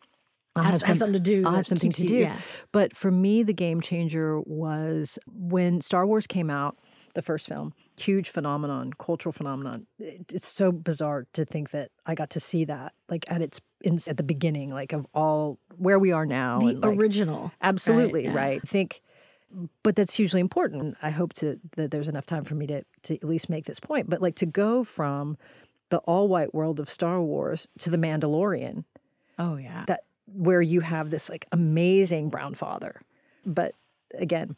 I'll 0.58 0.64
have, 0.64 0.80
have, 0.80 0.88
have 0.88 0.98
something 0.98 1.12
to 1.14 1.20
do. 1.20 1.46
I'll 1.46 1.54
have 1.54 1.66
something 1.66 1.92
to 1.92 2.02
you- 2.02 2.08
do. 2.08 2.16
Yeah. 2.18 2.36
But 2.72 2.96
for 2.96 3.10
me, 3.10 3.42
the 3.42 3.52
game 3.52 3.80
changer 3.80 4.40
was 4.40 5.18
when 5.26 5.80
Star 5.80 6.06
Wars 6.06 6.26
came 6.26 6.50
out, 6.50 6.76
the 7.14 7.22
first 7.22 7.48
film, 7.48 7.74
huge 7.98 8.30
phenomenon, 8.30 8.92
cultural 8.98 9.32
phenomenon. 9.32 9.86
It's 9.98 10.46
so 10.46 10.70
bizarre 10.70 11.26
to 11.32 11.44
think 11.44 11.70
that 11.70 11.90
I 12.06 12.14
got 12.14 12.30
to 12.30 12.40
see 12.40 12.64
that, 12.66 12.92
like 13.08 13.24
at 13.28 13.42
its 13.42 13.60
in, 13.82 13.98
at 14.08 14.16
the 14.16 14.22
beginning, 14.22 14.70
like 14.70 14.92
of 14.92 15.06
all 15.14 15.58
where 15.76 15.98
we 15.98 16.12
are 16.12 16.26
now. 16.26 16.60
The 16.60 16.74
like, 16.74 16.98
original. 16.98 17.52
absolutely 17.60 18.24
yeah. 18.24 18.34
right. 18.34 18.60
I 18.62 18.66
think, 18.66 19.00
but 19.82 19.96
that's 19.96 20.14
hugely 20.14 20.40
important. 20.40 20.96
I 21.02 21.10
hope 21.10 21.32
to 21.34 21.58
that 21.76 21.90
there's 21.90 22.08
enough 22.08 22.26
time 22.26 22.44
for 22.44 22.54
me 22.54 22.66
to 22.68 22.84
to 23.04 23.14
at 23.14 23.24
least 23.24 23.48
make 23.48 23.64
this 23.64 23.80
point. 23.80 24.08
But 24.08 24.22
like 24.22 24.36
to 24.36 24.46
go 24.46 24.84
from 24.84 25.36
the 25.90 25.98
all 25.98 26.28
white 26.28 26.54
world 26.54 26.78
of 26.80 26.88
Star 26.90 27.20
Wars 27.20 27.66
to 27.78 27.90
the 27.90 27.96
Mandalorian 27.96 28.84
Oh 29.38 29.56
yeah. 29.56 29.84
that 29.86 30.00
where 30.38 30.62
you 30.62 30.80
have 30.80 31.10
this 31.10 31.28
like 31.28 31.46
amazing 31.50 32.28
brown 32.28 32.54
father. 32.54 33.00
But 33.44 33.74
again, 34.14 34.56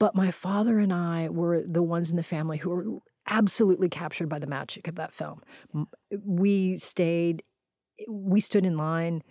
but 0.00 0.16
my 0.16 0.32
father 0.32 0.80
and 0.80 0.92
I 0.92 1.28
were 1.28 1.62
the 1.62 1.82
ones 1.82 2.10
in 2.10 2.16
the 2.16 2.24
family 2.24 2.58
who 2.58 2.70
were 2.70 2.84
absolutely 3.28 3.88
captured 3.88 4.28
by 4.28 4.40
the 4.40 4.48
magic 4.48 4.88
of 4.88 4.96
that 4.96 5.12
film. 5.12 5.42
We 6.24 6.76
stayed, 6.78 7.44
we 8.08 8.40
stood 8.40 8.66
in 8.66 8.76
line 8.76 9.22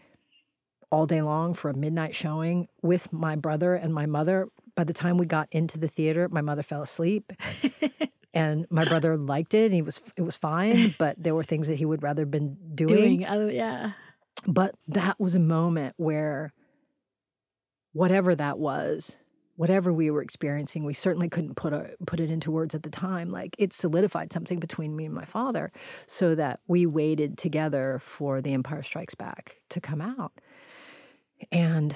all 0.90 1.06
day 1.06 1.22
long 1.22 1.54
for 1.54 1.70
a 1.70 1.78
midnight 1.78 2.16
showing 2.16 2.70
with 2.82 3.12
my 3.12 3.36
brother 3.36 3.76
and 3.76 3.94
my 3.94 4.06
mother. 4.06 4.48
By 4.76 4.86
the 4.86 4.94
time 4.94 5.18
we 5.18 5.26
got 5.26 5.50
into 5.52 5.78
the 5.78 5.90
theater, 5.90 6.30
my 6.30 6.42
mother 6.42 6.64
fell 6.64 6.82
asleep. 6.82 7.34
and 8.34 8.66
my 8.70 8.86
brother 8.86 9.18
liked 9.18 9.54
it. 9.54 9.66
And 9.66 9.74
he 9.74 9.82
was 9.82 10.12
it 10.16 10.22
was 10.22 10.38
fine, 10.38 10.96
but 10.98 11.22
there 11.22 11.36
were 11.36 11.44
things 11.44 11.68
that 11.68 11.76
he 11.76 11.86
would 11.86 12.02
rather 12.02 12.22
have 12.22 12.32
been 12.32 12.58
Doing. 12.74 13.26
Uh, 13.26 13.48
yeah. 13.48 13.92
But 14.48 14.76
that 14.88 15.20
was 15.20 15.36
a 15.36 15.40
moment 15.40 15.96
where 15.98 16.54
whatever 17.94 18.36
that 18.36 18.58
was 18.58 19.18
whatever 19.56 19.94
we 19.94 20.10
were 20.10 20.22
experiencing 20.22 20.84
we 20.84 20.94
certainly 20.94 21.30
couldn't 21.30 21.56
put 21.56 21.74
a, 21.74 21.92
put 22.08 22.20
it 22.20 22.32
into 22.32 22.52
words 22.52 22.74
at 22.74 22.84
the 22.84 22.90
time. 22.90 23.30
Like 23.30 23.56
it 23.60 23.74
solidified 23.74 24.32
something 24.32 24.60
between 24.60 24.96
me 24.96 25.06
and 25.06 25.14
my 25.14 25.26
father 25.26 25.72
so 26.08 26.36
that 26.36 26.60
we 26.68 26.86
waited 26.86 27.38
together 27.38 28.00
for 28.02 28.42
the 28.42 28.54
empire 28.54 28.84
strikes 28.84 29.16
back 29.16 29.62
to 29.70 29.80
come 29.80 30.02
out. 30.02 30.34
And 31.52 31.96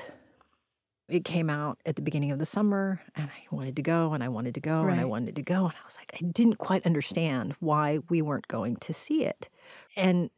it 1.10 1.24
came 1.24 1.50
out 1.50 1.80
at 1.86 1.96
the 1.96 2.02
beginning 2.02 2.32
of 2.32 2.40
the 2.40 2.46
summer 2.46 3.02
and 3.16 3.30
i 3.30 3.56
wanted 3.56 3.78
to 3.78 3.82
go 3.82 4.12
and 4.12 4.22
i 4.22 4.28
wanted 4.28 4.54
to 4.54 4.60
go 4.60 4.88
and 4.88 5.00
i 5.00 5.06
wanted 5.06 5.38
to 5.38 5.42
go 5.42 5.64
and 5.64 5.74
i 5.74 5.86
was 5.86 5.98
like 5.98 6.12
i 6.16 6.26
didn't 6.34 6.58
quite 6.58 6.86
understand 6.86 7.56
why 7.62 8.00
we 8.10 8.22
weren't 8.22 8.50
going 8.50 8.76
to 8.76 8.94
see 8.94 9.24
it. 9.24 9.48
And 9.96 10.30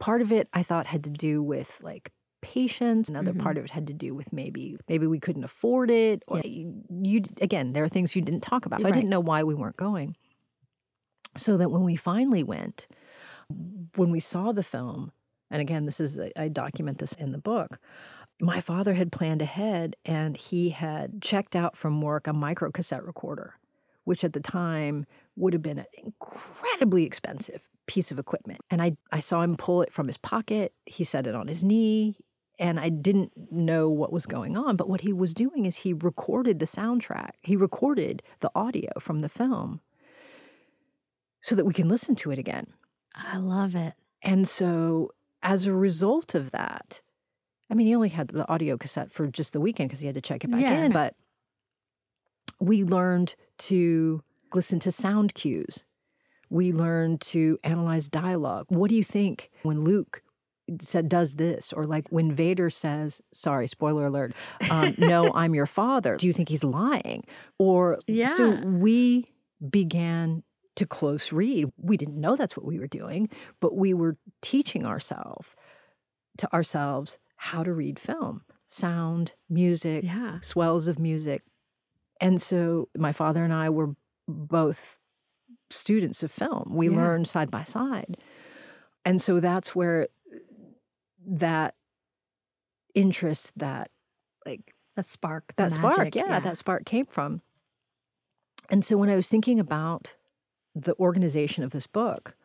part 0.00 0.22
of 0.22 0.32
it 0.32 0.48
I 0.52 0.64
thought 0.64 0.86
had 0.86 1.04
to 1.04 1.10
do 1.10 1.42
with 1.42 1.80
like 1.82 2.10
patience. 2.42 3.08
Another 3.08 3.32
Mhm. 3.32 3.38
part 3.38 3.58
of 3.58 3.64
it 3.64 3.70
had 3.70 3.86
to 3.86 3.94
do 3.94 4.14
with 4.14 4.32
maybe 4.32 4.76
maybe 4.88 5.06
we 5.06 5.20
couldn't 5.20 5.44
afford 5.44 5.90
it. 5.90 6.24
Or 6.26 6.40
you, 6.42 6.82
you 6.90 7.22
again, 7.40 7.72
there 7.74 7.84
are 7.84 7.88
things 7.88 8.16
you 8.16 8.22
didn't 8.22 8.40
talk 8.40 8.66
about. 8.66 8.80
So 8.80 8.88
I 8.88 8.90
didn't 8.90 9.10
know 9.10 9.20
why 9.20 9.44
we 9.44 9.54
weren't 9.54 9.76
going. 9.76 10.16
So 11.36 11.56
that 11.58 11.70
when 11.70 11.84
we 11.84 11.94
finally 11.94 12.42
went, 12.42 12.88
when 13.94 14.10
we 14.10 14.18
saw 14.20 14.50
the 14.52 14.64
film, 14.64 15.12
and 15.50 15.60
again, 15.60 15.84
this 15.84 16.00
is 16.00 16.18
I 16.36 16.48
document 16.48 16.98
this 16.98 17.12
in 17.12 17.30
the 17.32 17.38
book. 17.38 17.78
My 18.40 18.60
father 18.60 18.94
had 18.94 19.12
planned 19.12 19.42
ahead 19.42 19.96
and 20.06 20.36
he 20.36 20.70
had 20.70 21.20
checked 21.20 21.54
out 21.54 21.76
from 21.76 22.00
work 22.00 22.26
a 22.26 22.32
micro 22.32 22.70
cassette 22.70 23.04
recorder, 23.04 23.56
which 24.04 24.24
at 24.24 24.32
the 24.32 24.40
time 24.40 25.04
would 25.36 25.52
have 25.52 25.62
been 25.62 25.84
incredibly 26.02 27.04
expensive 27.04 27.68
piece 27.94 28.12
of 28.12 28.18
equipment. 28.18 28.60
And 28.70 28.80
I, 28.80 28.96
I 29.10 29.20
saw 29.20 29.42
him 29.42 29.56
pull 29.56 29.82
it 29.82 29.92
from 29.92 30.06
his 30.06 30.16
pocket. 30.16 30.72
He 30.86 31.02
set 31.04 31.26
it 31.26 31.34
on 31.34 31.48
his 31.48 31.64
knee. 31.64 32.16
And 32.58 32.78
I 32.78 32.88
didn't 32.90 33.32
know 33.50 33.88
what 33.90 34.12
was 34.12 34.26
going 34.26 34.56
on. 34.56 34.76
But 34.76 34.88
what 34.88 35.00
he 35.00 35.12
was 35.12 35.34
doing 35.34 35.64
is 35.66 35.78
he 35.78 35.92
recorded 35.92 36.58
the 36.60 36.66
soundtrack, 36.66 37.30
he 37.42 37.56
recorded 37.56 38.22
the 38.40 38.50
audio 38.54 38.90
from 39.00 39.18
the 39.20 39.28
film 39.28 39.80
so 41.42 41.54
that 41.56 41.64
we 41.64 41.72
can 41.72 41.88
listen 41.88 42.14
to 42.16 42.30
it 42.30 42.38
again. 42.38 42.66
I 43.14 43.38
love 43.38 43.74
it. 43.74 43.94
And 44.22 44.46
so, 44.46 45.10
as 45.42 45.66
a 45.66 45.72
result 45.72 46.34
of 46.34 46.50
that, 46.52 47.00
I 47.70 47.74
mean, 47.74 47.86
he 47.86 47.94
only 47.94 48.10
had 48.10 48.28
the 48.28 48.46
audio 48.48 48.76
cassette 48.76 49.10
for 49.12 49.26
just 49.26 49.52
the 49.54 49.60
weekend 49.60 49.88
because 49.88 50.00
he 50.00 50.06
had 50.06 50.14
to 50.16 50.20
check 50.20 50.44
it 50.44 50.50
back 50.50 50.60
Yeah. 50.60 50.84
in, 50.84 50.92
but 50.92 51.14
we 52.60 52.84
learned 52.84 53.34
to 53.70 54.22
listen 54.52 54.78
to 54.80 54.92
sound 54.92 55.34
cues. 55.34 55.86
We 56.50 56.72
learned 56.72 57.20
to 57.22 57.58
analyze 57.64 58.08
dialogue. 58.08 58.66
What 58.68 58.90
do 58.90 58.96
you 58.96 59.04
think 59.04 59.50
when 59.62 59.80
Luke 59.80 60.22
said 60.80 61.08
does 61.08 61.34
this 61.34 61.72
or 61.72 61.84
like 61.86 62.08
when 62.10 62.32
Vader 62.32 62.70
says, 62.70 63.20
sorry, 63.32 63.66
spoiler 63.66 64.06
alert, 64.06 64.34
um, 64.70 64.94
no, 64.98 65.32
I'm 65.34 65.54
your 65.54 65.66
father. 65.66 66.16
Do 66.16 66.26
you 66.26 66.32
think 66.32 66.48
he's 66.48 66.62
lying? 66.64 67.24
Or 67.58 67.98
so 68.26 68.60
we 68.64 69.32
began 69.68 70.42
to 70.76 70.86
close 70.86 71.32
read. 71.32 71.70
We 71.76 71.96
didn't 71.96 72.20
know 72.20 72.36
that's 72.36 72.56
what 72.56 72.64
we 72.66 72.78
were 72.78 72.86
doing, 72.86 73.28
but 73.60 73.76
we 73.76 73.92
were 73.94 74.16
teaching 74.42 74.86
ourselves 74.86 75.54
to 76.38 76.52
ourselves 76.54 77.18
how 77.36 77.64
to 77.64 77.72
read 77.72 77.98
film, 77.98 78.42
sound, 78.66 79.32
music, 79.48 80.04
Yeah. 80.04 80.38
swells 80.40 80.86
of 80.86 80.98
music. 81.00 81.42
And 82.20 82.40
so 82.40 82.88
my 82.96 83.10
father 83.12 83.42
and 83.42 83.52
I 83.52 83.70
were 83.70 83.96
both 84.28 84.99
students 85.70 86.22
of 86.22 86.30
film. 86.30 86.72
We 86.74 86.88
Yeah. 86.88 86.96
learned 86.96 87.28
side 87.28 87.50
by 87.50 87.62
side. 87.64 88.16
And 89.04 89.20
so 89.22 89.40
that's 89.40 89.74
where 89.74 90.08
that 91.26 91.74
interest, 92.94 93.52
that 93.58 93.90
like 94.44 94.74
That 94.96 95.06
spark. 95.06 95.54
that 95.56 95.72
spark, 95.72 95.98
magic, 95.98 96.14
yeah, 96.16 96.40
that 96.40 96.58
spark 96.58 96.84
came 96.84 97.06
from. 97.06 97.42
And 98.70 98.84
so 98.84 98.96
when 98.96 99.08
I 99.08 99.16
was 99.16 99.28
thinking 99.28 99.58
about 99.58 100.16
the 100.74 100.94
organization 100.98 101.64
of 101.64 101.70
this 101.70 101.86
book, 101.86 102.36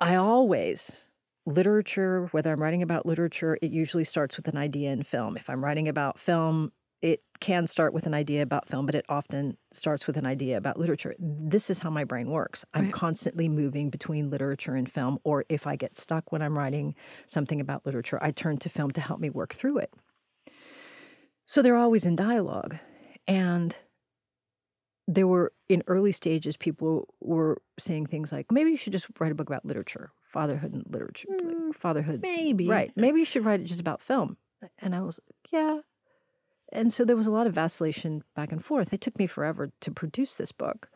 I 0.00 0.16
always 0.16 1.10
literature, 1.46 2.26
whether 2.32 2.52
I'm 2.52 2.62
writing 2.62 2.82
about 2.82 3.06
literature, 3.06 3.56
it 3.62 3.70
usually 3.70 4.04
starts 4.04 4.36
with 4.36 4.48
an 4.48 4.56
idea 4.56 4.90
in 4.92 5.02
film. 5.02 5.36
If 5.36 5.48
I'm 5.50 5.64
writing 5.64 5.88
about 5.88 6.18
film, 6.18 6.72
it 7.04 7.20
can 7.38 7.66
start 7.66 7.92
with 7.92 8.06
an 8.06 8.14
idea 8.14 8.40
about 8.40 8.66
film, 8.66 8.86
but 8.86 8.94
it 8.94 9.04
often 9.10 9.58
starts 9.74 10.06
with 10.06 10.16
an 10.16 10.24
idea 10.24 10.56
about 10.56 10.78
literature. 10.78 11.14
This 11.18 11.68
is 11.68 11.80
how 11.80 11.90
my 11.90 12.02
brain 12.04 12.30
works. 12.30 12.64
I'm 12.72 12.84
Right. 12.84 12.92
constantly 12.94 13.46
moving 13.46 13.90
between 13.90 14.30
literature 14.30 14.74
and 14.74 14.90
film, 14.90 15.18
or 15.22 15.44
if 15.50 15.66
I 15.66 15.76
get 15.76 15.96
stuck 15.98 16.32
when 16.32 16.40
I'm 16.40 16.56
writing 16.56 16.94
something 17.26 17.60
about 17.60 17.84
literature, 17.84 18.18
I 18.22 18.30
turn 18.30 18.56
to 18.56 18.70
film 18.70 18.90
to 18.92 19.02
help 19.02 19.20
me 19.20 19.28
work 19.28 19.54
through 19.54 19.78
it. 19.78 19.92
So 21.44 21.60
they're 21.60 21.76
always 21.76 22.06
in 22.06 22.16
dialogue. 22.16 22.76
And 23.28 23.76
there 25.06 25.26
were, 25.26 25.52
in 25.68 25.82
early 25.86 26.12
stages, 26.12 26.56
people 26.56 27.12
were 27.20 27.60
saying 27.78 28.06
things 28.06 28.32
like, 28.32 28.50
maybe 28.50 28.70
you 28.70 28.78
should 28.78 28.94
just 28.94 29.08
write 29.20 29.30
a 29.32 29.34
book 29.34 29.50
about 29.50 29.66
literature, 29.66 30.10
fatherhood 30.22 30.72
and 30.72 30.84
literature, 30.88 31.28
Mm, 31.30 31.74
fatherhood. 31.74 32.22
Maybe. 32.22 32.66
Right. 32.66 32.90
Maybe 32.96 33.18
you 33.18 33.26
should 33.26 33.44
write 33.44 33.60
it 33.60 33.64
just 33.64 33.80
about 33.80 34.00
film. 34.00 34.38
And 34.78 34.94
I 34.96 35.02
was 35.02 35.20
like, 35.28 35.52
yeah. 35.52 35.80
And 36.74 36.92
so 36.92 37.04
there 37.04 37.16
was 37.16 37.28
a 37.28 37.30
lot 37.30 37.46
of 37.46 37.54
vacillation 37.54 38.24
back 38.34 38.50
and 38.50 38.62
forth. 38.62 38.92
It 38.92 39.00
took 39.00 39.18
me 39.18 39.26
forever 39.26 39.70
to 39.80 39.90
produce 39.92 40.34
this 40.34 40.50
book. 40.50 40.90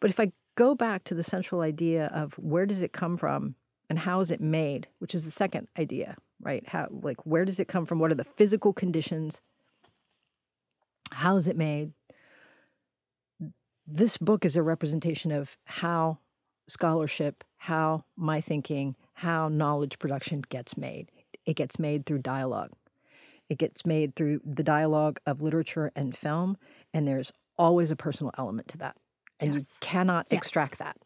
But 0.00 0.08
if 0.08 0.18
I 0.18 0.32
go 0.56 0.74
back 0.74 1.04
to 1.04 1.14
the 1.14 1.22
central 1.22 1.60
idea 1.60 2.06
of 2.06 2.34
where 2.38 2.64
does 2.66 2.82
it 2.82 2.92
come 2.92 3.16
from 3.18 3.54
and 3.90 4.00
how 4.00 4.20
is 4.20 4.30
it 4.30 4.40
made, 4.40 4.88
which 4.98 5.14
is 5.14 5.24
the 5.24 5.30
second 5.30 5.68
idea, 5.78 6.16
right? 6.40 6.66
How 6.66 6.88
like 6.90 7.24
where 7.26 7.44
does 7.44 7.60
it 7.60 7.68
come 7.68 7.84
from? 7.84 7.98
What 7.98 8.10
are 8.10 8.16
the 8.16 8.24
physical 8.24 8.72
conditions? 8.72 9.42
How 11.12 11.36
is 11.36 11.46
it 11.46 11.56
made? 11.56 11.92
This 13.86 14.16
book 14.16 14.44
is 14.44 14.56
a 14.56 14.62
representation 14.62 15.30
of 15.30 15.56
how 15.64 16.18
scholarship, 16.66 17.44
how 17.56 18.04
my 18.16 18.40
thinking, 18.40 18.96
how 19.14 19.48
knowledge 19.48 19.98
production 19.98 20.42
gets 20.48 20.76
made. 20.76 21.10
It 21.44 21.54
gets 21.54 21.78
made 21.78 22.04
through 22.04 22.18
dialogue. 22.18 22.72
It 23.48 23.58
gets 23.58 23.86
made 23.86 24.14
through 24.14 24.40
the 24.44 24.62
dialogue 24.62 25.20
of 25.26 25.40
literature 25.40 25.90
and 25.96 26.16
film, 26.16 26.56
and 26.92 27.06
there's 27.08 27.32
always 27.56 27.90
a 27.90 27.96
personal 27.96 28.32
element 28.38 28.68
to 28.68 28.78
that. 28.78 28.96
And 29.40 29.54
you 29.54 29.62
cannot 29.80 30.26
Yes. 30.30 30.38
extract 30.38 30.78
that. 30.78 30.96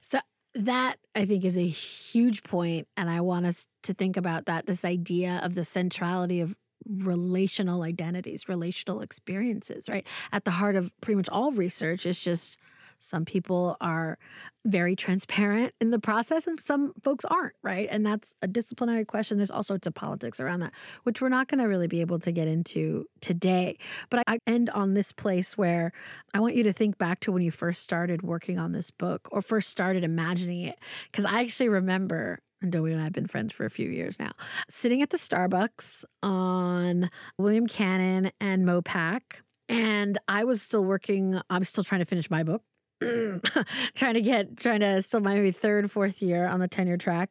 So 0.00 0.18
that 0.54 0.96
I 1.14 1.24
think 1.24 1.44
is 1.44 1.56
a 1.56 1.66
huge 1.66 2.42
point, 2.42 2.88
and 2.96 3.08
I 3.08 3.20
want 3.20 3.46
us 3.46 3.66
to 3.84 3.94
think 3.94 4.16
about 4.16 4.46
that. 4.46 4.66
This 4.66 4.84
idea 4.84 5.40
of 5.42 5.54
the 5.54 5.64
centrality 5.64 6.40
of 6.40 6.56
relational 6.84 7.82
identities, 7.82 8.48
relational 8.48 9.00
experiences, 9.00 9.88
right? 9.88 10.06
At 10.32 10.44
the 10.44 10.52
heart 10.52 10.76
of 10.76 10.90
pretty 11.00 11.16
much 11.16 11.28
all 11.28 11.52
research 11.52 12.04
is 12.06 12.20
just 12.20 12.56
Some 13.02 13.24
people 13.24 13.76
are 13.80 14.16
very 14.64 14.94
transparent 14.94 15.72
in 15.80 15.90
the 15.90 15.98
process, 15.98 16.46
and 16.46 16.60
some 16.60 16.92
folks 17.02 17.24
aren't, 17.24 17.54
right? 17.62 17.88
And 17.90 18.06
that's 18.06 18.34
a 18.42 18.46
disciplinary 18.46 19.04
question. 19.04 19.38
There's 19.38 19.50
all 19.50 19.64
sorts 19.64 19.88
of 19.88 19.94
politics 19.94 20.38
around 20.38 20.60
that, 20.60 20.72
which 21.02 21.20
we're 21.20 21.28
not 21.28 21.48
going 21.48 21.58
to 21.58 21.66
really 21.66 21.88
be 21.88 22.00
able 22.00 22.20
to 22.20 22.30
get 22.30 22.46
into 22.46 23.06
today. 23.20 23.76
But 24.08 24.22
I 24.28 24.38
end 24.46 24.70
on 24.70 24.94
this 24.94 25.10
place 25.10 25.58
where 25.58 25.90
I 26.32 26.38
want 26.38 26.54
you 26.54 26.62
to 26.62 26.72
think 26.72 26.96
back 26.96 27.18
to 27.20 27.32
when 27.32 27.42
you 27.42 27.50
first 27.50 27.82
started 27.82 28.22
working 28.22 28.58
on 28.58 28.70
this 28.70 28.92
book 28.92 29.28
or 29.32 29.42
first 29.42 29.68
started 29.68 30.04
imagining 30.04 30.62
it. 30.62 30.78
Because 31.10 31.24
I 31.24 31.40
actually 31.40 31.70
remember 31.70 32.38
and 32.60 32.70
Domi 32.70 32.92
and 32.92 33.00
I 33.00 33.04
have 33.04 33.12
been 33.12 33.26
friends 33.26 33.52
for 33.52 33.64
a 33.64 33.70
few 33.70 33.90
years 33.90 34.20
now, 34.20 34.30
sitting 34.68 35.02
at 35.02 35.10
the 35.10 35.16
Starbucks 35.16 36.04
on 36.22 37.10
William 37.36 37.66
Cannon 37.66 38.30
and 38.40 38.64
Mopac. 38.64 39.20
And 39.68 40.18
I 40.28 40.44
was 40.44 40.62
still 40.62 40.84
working, 40.84 41.40
I'm 41.50 41.64
still 41.64 41.82
trying 41.82 42.00
to 42.00 42.04
finish 42.04 42.30
my 42.30 42.44
book. 42.44 42.62
trying 43.94 44.14
to 44.14 44.20
get, 44.20 44.56
trying 44.56 44.80
to 44.80 45.02
still 45.02 45.20
maybe 45.20 45.50
third, 45.50 45.90
fourth 45.90 46.22
year 46.22 46.46
on 46.46 46.60
the 46.60 46.68
tenure 46.68 46.96
track. 46.96 47.30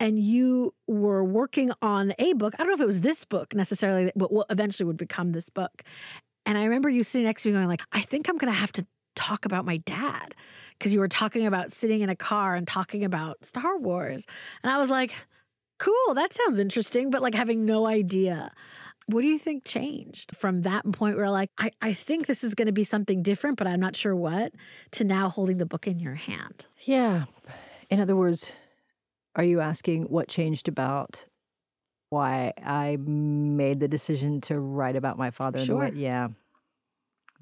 And 0.00 0.18
you 0.18 0.74
were 0.88 1.22
working 1.22 1.70
on 1.80 2.12
a 2.18 2.32
book. 2.32 2.54
I 2.54 2.58
don't 2.58 2.68
know 2.68 2.74
if 2.74 2.80
it 2.80 2.86
was 2.86 3.02
this 3.02 3.24
book 3.24 3.54
necessarily, 3.54 4.10
but 4.16 4.32
what 4.32 4.46
eventually 4.50 4.86
would 4.86 4.96
become 4.96 5.32
this 5.32 5.48
book. 5.48 5.82
And 6.44 6.58
I 6.58 6.64
remember 6.64 6.88
you 6.88 7.04
sitting 7.04 7.24
next 7.24 7.42
to 7.42 7.48
me 7.48 7.54
going 7.54 7.68
like, 7.68 7.82
I 7.92 8.00
think 8.00 8.28
I'm 8.28 8.36
going 8.36 8.52
to 8.52 8.58
have 8.58 8.72
to 8.72 8.86
talk 9.14 9.44
about 9.44 9.64
my 9.64 9.76
dad 9.78 10.34
because 10.78 10.92
you 10.92 11.00
were 11.00 11.08
talking 11.08 11.46
about 11.46 11.70
sitting 11.70 12.00
in 12.00 12.08
a 12.08 12.16
car 12.16 12.56
and 12.56 12.66
talking 12.66 13.04
about 13.04 13.44
Star 13.44 13.78
Wars. 13.78 14.26
And 14.64 14.72
I 14.72 14.78
was 14.78 14.90
like, 14.90 15.12
cool, 15.78 16.14
that 16.14 16.32
sounds 16.32 16.58
interesting, 16.58 17.10
but 17.10 17.22
like 17.22 17.34
having 17.34 17.64
no 17.64 17.86
idea. 17.86 18.50
What 19.12 19.20
do 19.20 19.28
you 19.28 19.38
think 19.38 19.64
changed 19.64 20.34
from 20.34 20.62
that 20.62 20.90
point 20.92 21.18
where 21.18 21.28
like, 21.28 21.50
I, 21.58 21.70
I 21.82 21.92
think 21.92 22.26
this 22.26 22.42
is 22.42 22.54
going 22.54 22.66
to 22.66 22.72
be 22.72 22.84
something 22.84 23.22
different, 23.22 23.58
but 23.58 23.66
I'm 23.66 23.78
not 23.78 23.94
sure 23.94 24.16
what, 24.16 24.52
to 24.92 25.04
now 25.04 25.28
holding 25.28 25.58
the 25.58 25.66
book 25.66 25.86
in 25.86 25.98
your 25.98 26.14
hand? 26.14 26.64
Yeah. 26.80 27.24
In 27.90 28.00
other 28.00 28.16
words, 28.16 28.54
are 29.36 29.44
you 29.44 29.60
asking 29.60 30.04
what 30.04 30.28
changed 30.28 30.66
about 30.66 31.26
why 32.08 32.54
I 32.64 32.96
made 32.96 33.80
the 33.80 33.88
decision 33.88 34.40
to 34.42 34.58
write 34.58 34.96
about 34.96 35.18
my 35.18 35.30
father? 35.30 35.58
Sure. 35.58 35.90
Yeah. 35.92 36.28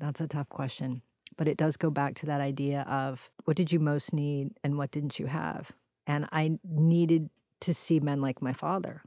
That's 0.00 0.20
a 0.20 0.26
tough 0.26 0.48
question. 0.48 1.02
But 1.36 1.46
it 1.46 1.56
does 1.56 1.76
go 1.76 1.90
back 1.90 2.14
to 2.16 2.26
that 2.26 2.40
idea 2.40 2.82
of 2.88 3.30
what 3.44 3.56
did 3.56 3.70
you 3.70 3.78
most 3.78 4.12
need 4.12 4.50
and 4.64 4.76
what 4.76 4.90
didn't 4.90 5.20
you 5.20 5.26
have? 5.26 5.70
And 6.06 6.26
I 6.32 6.58
needed 6.64 7.30
to 7.60 7.74
see 7.74 8.00
men 8.00 8.20
like 8.20 8.42
my 8.42 8.52
father. 8.52 9.02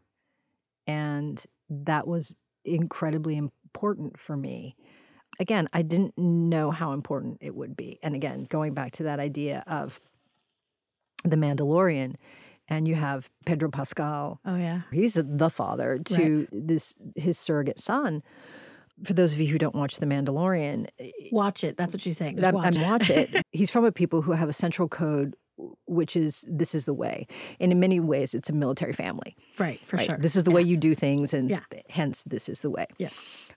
And 0.87 1.43
that 1.69 2.07
was 2.07 2.37
incredibly 2.65 3.37
important 3.37 4.19
for 4.19 4.37
me. 4.37 4.75
Again, 5.39 5.67
I 5.73 5.81
didn't 5.81 6.17
know 6.17 6.71
how 6.71 6.93
important 6.93 7.39
it 7.41 7.55
would 7.55 7.75
be. 7.75 7.99
And 8.03 8.15
again, 8.15 8.45
going 8.49 8.73
back 8.73 8.91
to 8.93 9.03
that 9.03 9.19
idea 9.19 9.63
of 9.67 9.99
the 11.23 11.35
Mandalorian, 11.35 12.15
and 12.69 12.87
you 12.87 12.95
have 12.95 13.29
Pedro 13.45 13.69
Pascal. 13.69 14.39
Oh 14.45 14.55
yeah. 14.55 14.81
He's 14.91 15.15
the 15.15 15.49
father 15.49 15.99
to 15.99 16.39
right. 16.39 16.47
this 16.51 16.95
his 17.15 17.37
surrogate 17.37 17.79
son 17.79 18.23
for 19.03 19.13
those 19.13 19.33
of 19.33 19.39
you 19.39 19.47
who 19.47 19.57
don't 19.57 19.75
watch 19.75 19.97
The 19.97 20.05
Mandalorian, 20.05 20.87
eh, 20.99 21.11
watch 21.31 21.63
it. 21.63 21.77
That's 21.77 21.93
what 21.93 22.01
she's 22.01 22.17
saying. 22.17 22.43
I'm, 22.43 22.53
watch, 22.53 22.75
I'm 22.75 22.81
watch 22.81 23.09
it. 23.09 23.29
He's 23.51 23.71
from 23.71 23.85
a 23.85 23.91
people 23.91 24.21
who 24.21 24.33
have 24.33 24.49
a 24.49 24.53
central 24.53 24.87
code, 24.87 25.35
which 25.85 26.15
is 26.15 26.45
this 26.47 26.73
is 26.73 26.85
the 26.85 26.93
way. 26.93 27.27
And 27.59 27.71
in 27.71 27.79
many 27.79 27.99
ways, 27.99 28.33
it's 28.33 28.49
a 28.49 28.53
military 28.53 28.93
family. 28.93 29.35
Right, 29.59 29.79
for 29.79 29.97
right? 29.97 30.07
sure. 30.07 30.17
This 30.17 30.35
is 30.35 30.43
the 30.43 30.51
yeah. 30.51 30.55
way 30.55 30.61
you 30.63 30.77
do 30.77 30.95
things, 30.95 31.33
and 31.33 31.49
yeah. 31.49 31.61
hence 31.89 32.23
this 32.23 32.49
is 32.49 32.61
the 32.61 32.69
way. 32.69 32.87
Yeah. 32.97 33.09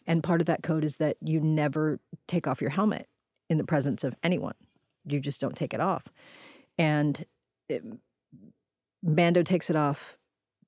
And 0.06 0.22
part 0.22 0.40
of 0.40 0.46
that 0.46 0.62
code 0.62 0.84
is 0.84 0.98
that 0.98 1.16
you 1.20 1.40
never 1.40 2.00
take 2.28 2.46
off 2.46 2.60
your 2.60 2.70
helmet 2.70 3.08
in 3.48 3.58
the 3.58 3.64
presence 3.64 4.04
of 4.04 4.14
anyone. 4.22 4.54
You 5.04 5.20
just 5.20 5.40
don't 5.40 5.56
take 5.56 5.74
it 5.74 5.80
off. 5.80 6.04
And 6.78 7.24
it, 7.68 7.82
Mando 9.02 9.42
takes 9.42 9.70
it 9.70 9.76
off 9.76 10.16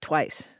twice. 0.00 0.58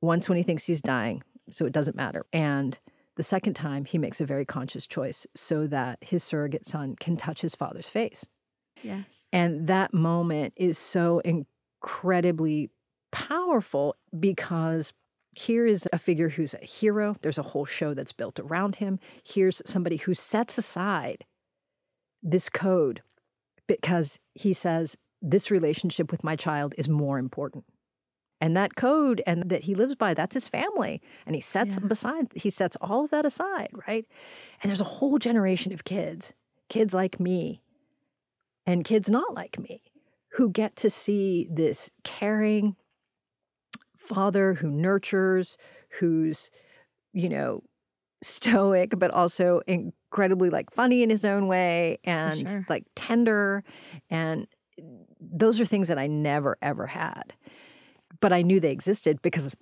Once 0.00 0.28
when 0.28 0.36
he 0.36 0.42
thinks 0.42 0.66
he's 0.66 0.82
dying, 0.82 1.22
so 1.50 1.66
it 1.66 1.72
doesn't 1.72 1.96
matter. 1.96 2.26
And 2.32 2.78
the 3.16 3.22
second 3.22 3.54
time, 3.54 3.84
he 3.84 3.98
makes 3.98 4.20
a 4.20 4.26
very 4.26 4.44
conscious 4.44 4.86
choice 4.86 5.26
so 5.34 5.66
that 5.66 5.98
his 6.02 6.22
surrogate 6.22 6.66
son 6.66 6.96
can 6.96 7.16
touch 7.16 7.40
his 7.40 7.54
father's 7.54 7.88
face. 7.88 8.26
Yes. 8.86 9.24
And 9.32 9.66
that 9.66 9.92
moment 9.92 10.54
is 10.56 10.78
so 10.78 11.20
incredibly 11.20 12.70
powerful 13.10 13.96
because 14.18 14.92
here 15.32 15.66
is 15.66 15.88
a 15.92 15.98
figure 15.98 16.30
who's 16.30 16.54
a 16.54 16.64
hero. 16.64 17.16
There's 17.20 17.38
a 17.38 17.42
whole 17.42 17.64
show 17.66 17.94
that's 17.94 18.12
built 18.12 18.38
around 18.38 18.76
him. 18.76 18.98
Here's 19.24 19.60
somebody 19.66 19.96
who 19.96 20.14
sets 20.14 20.56
aside 20.56 21.24
this 22.22 22.48
code 22.48 23.02
because 23.66 24.18
he 24.34 24.52
says, 24.52 24.96
This 25.20 25.50
relationship 25.50 26.10
with 26.10 26.24
my 26.24 26.36
child 26.36 26.74
is 26.78 26.88
more 26.88 27.18
important 27.18 27.64
and 28.40 28.56
that 28.56 28.76
code 28.76 29.22
and 29.26 29.48
that 29.50 29.64
he 29.64 29.74
lives 29.74 29.94
by 29.94 30.14
that's 30.14 30.34
his 30.34 30.48
family 30.48 31.00
and 31.26 31.34
he 31.34 31.40
sets 31.40 31.78
yeah. 31.80 31.86
beside 31.86 32.26
he 32.34 32.50
sets 32.50 32.76
all 32.80 33.04
of 33.04 33.10
that 33.10 33.24
aside 33.24 33.68
right 33.88 34.06
and 34.62 34.68
there's 34.68 34.80
a 34.80 34.84
whole 34.84 35.18
generation 35.18 35.72
of 35.72 35.84
kids 35.84 36.34
kids 36.68 36.92
like 36.92 37.18
me 37.18 37.62
and 38.66 38.84
kids 38.84 39.10
not 39.10 39.34
like 39.34 39.58
me 39.58 39.80
who 40.32 40.50
get 40.50 40.76
to 40.76 40.90
see 40.90 41.48
this 41.50 41.90
caring 42.04 42.76
father 43.96 44.54
who 44.54 44.70
nurtures 44.70 45.56
who's 45.98 46.50
you 47.12 47.28
know 47.28 47.62
stoic 48.22 48.98
but 48.98 49.10
also 49.10 49.60
incredibly 49.66 50.50
like 50.50 50.70
funny 50.70 51.02
in 51.02 51.10
his 51.10 51.24
own 51.24 51.46
way 51.46 51.98
and 52.04 52.48
sure. 52.48 52.66
like 52.68 52.84
tender 52.96 53.62
and 54.10 54.46
those 55.20 55.60
are 55.60 55.64
things 55.64 55.88
that 55.88 55.98
I 55.98 56.06
never 56.06 56.56
ever 56.62 56.86
had 56.86 57.34
but 58.20 58.32
I 58.32 58.42
knew 58.42 58.58
they 58.58 58.72
existed 58.72 59.20
because 59.22 59.54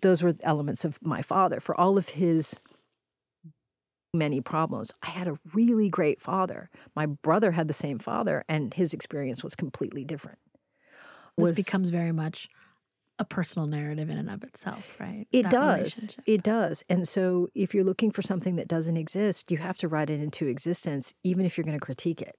those 0.00 0.22
were 0.22 0.34
elements 0.42 0.84
of 0.84 0.98
my 1.04 1.22
father. 1.22 1.60
For 1.60 1.78
all 1.78 1.98
of 1.98 2.10
his 2.10 2.60
many 4.14 4.40
problems, 4.40 4.90
I 5.02 5.10
had 5.10 5.28
a 5.28 5.38
really 5.52 5.88
great 5.88 6.20
father. 6.20 6.70
My 6.96 7.06
brother 7.06 7.52
had 7.52 7.68
the 7.68 7.74
same 7.74 7.98
father, 7.98 8.44
and 8.48 8.72
his 8.74 8.92
experience 8.92 9.44
was 9.44 9.54
completely 9.54 10.04
different. 10.04 10.38
This 11.36 11.48
was, 11.48 11.56
becomes 11.56 11.90
very 11.90 12.12
much 12.12 12.48
a 13.18 13.24
personal 13.24 13.66
narrative 13.66 14.10
in 14.10 14.18
and 14.18 14.30
of 14.30 14.44
itself, 14.44 14.96
right? 15.00 15.26
It 15.32 15.44
that 15.44 15.52
does. 15.52 16.16
It 16.26 16.42
does. 16.42 16.84
And 16.88 17.06
so 17.06 17.48
if 17.54 17.74
you're 17.74 17.84
looking 17.84 18.10
for 18.10 18.22
something 18.22 18.56
that 18.56 18.68
doesn't 18.68 18.96
exist, 18.96 19.50
you 19.50 19.58
have 19.58 19.78
to 19.78 19.88
write 19.88 20.10
it 20.10 20.20
into 20.20 20.46
existence, 20.46 21.14
even 21.24 21.44
if 21.44 21.56
you're 21.56 21.64
going 21.64 21.78
to 21.78 21.84
critique 21.84 22.22
it. 22.22 22.36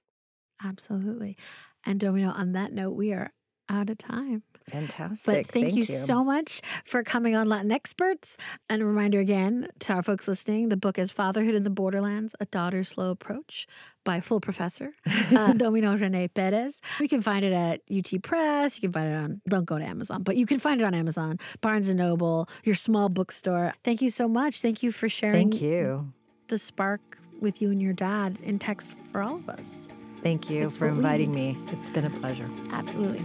Absolutely. 0.64 1.36
And 1.84 2.00
Domino, 2.00 2.30
on 2.30 2.52
that 2.52 2.72
note, 2.72 2.92
we 2.92 3.12
are 3.12 3.30
out 3.68 3.90
of 3.90 3.98
time. 3.98 4.42
Fantastic. 4.70 5.26
But 5.26 5.46
thank, 5.46 5.66
thank 5.66 5.74
you, 5.74 5.80
you, 5.80 5.84
so 5.84 6.24
much 6.24 6.60
for 6.84 7.02
coming 7.02 7.34
on 7.34 7.48
LatinXperts. 7.48 8.36
And 8.68 8.82
a 8.82 8.84
reminder 8.84 9.18
again 9.18 9.68
to 9.80 9.94
our 9.94 10.02
folks 10.02 10.28
listening 10.28 10.68
the 10.68 10.76
book 10.76 10.98
is 10.98 11.10
Fatherhood 11.10 11.54
in 11.54 11.64
the 11.64 11.70
Borderlands 11.70 12.34
A 12.40 12.46
Daughter's 12.46 12.88
Slow 12.88 13.10
Approach 13.10 13.66
by 14.04 14.20
full 14.20 14.40
professor 14.40 14.92
uh, 15.34 15.52
Domino 15.56 15.96
Rene 15.96 16.28
Perez. 16.28 16.80
You 17.00 17.08
can 17.08 17.22
find 17.22 17.44
it 17.44 17.52
at 17.52 17.80
UT 17.90 18.22
Press. 18.22 18.76
You 18.76 18.88
can 18.88 18.92
find 18.92 19.08
it 19.08 19.16
on, 19.16 19.40
don't 19.48 19.64
go 19.64 19.78
to 19.78 19.84
Amazon, 19.84 20.22
but 20.22 20.36
you 20.36 20.46
can 20.46 20.58
find 20.58 20.80
it 20.80 20.84
on 20.84 20.94
Amazon, 20.94 21.38
Barnes 21.60 21.88
and 21.88 21.98
Noble, 21.98 22.48
your 22.64 22.74
small 22.74 23.08
bookstore. 23.08 23.74
Thank 23.84 24.02
you 24.02 24.10
so 24.10 24.28
much. 24.28 24.60
Thank 24.60 24.82
you 24.82 24.92
for 24.92 25.08
sharing. 25.08 25.50
Thank 25.50 25.62
you. 25.62 26.12
The 26.48 26.58
spark 26.58 27.18
with 27.40 27.62
you 27.62 27.70
and 27.70 27.80
your 27.80 27.92
dad 27.92 28.38
in 28.42 28.58
text 28.58 28.92
for 28.92 29.22
all 29.22 29.36
of 29.36 29.48
us. 29.48 29.88
Thank 30.22 30.50
you 30.50 30.66
it's 30.66 30.76
for 30.76 30.88
inviting 30.88 31.32
me. 31.32 31.56
It's 31.68 31.88
been 31.88 32.04
a 32.04 32.10
pleasure. 32.10 32.48
Absolutely. 32.72 33.24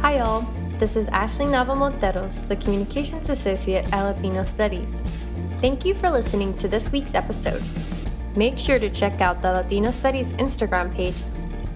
Hi, 0.00 0.20
all. 0.20 0.42
This 0.78 0.94
is 0.94 1.08
Ashley 1.08 1.46
Nava 1.46 1.74
Monteros, 1.76 2.46
the 2.46 2.54
Communications 2.54 3.30
Associate 3.30 3.84
at 3.92 4.04
Latino 4.04 4.44
Studies. 4.44 5.02
Thank 5.60 5.84
you 5.84 5.92
for 5.92 6.08
listening 6.08 6.56
to 6.58 6.68
this 6.68 6.92
week's 6.92 7.14
episode. 7.14 7.60
Make 8.36 8.60
sure 8.60 8.78
to 8.78 8.90
check 8.90 9.20
out 9.20 9.42
the 9.42 9.50
Latino 9.50 9.90
Studies 9.90 10.30
Instagram 10.32 10.94
page. 10.94 11.16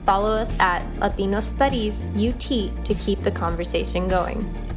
Follow 0.06 0.30
us 0.30 0.56
at 0.60 0.84
Latino 1.00 1.40
Studies 1.40 2.06
UT 2.14 2.40
to 2.84 2.94
keep 2.94 3.20
the 3.24 3.32
conversation 3.32 4.06
going. 4.06 4.71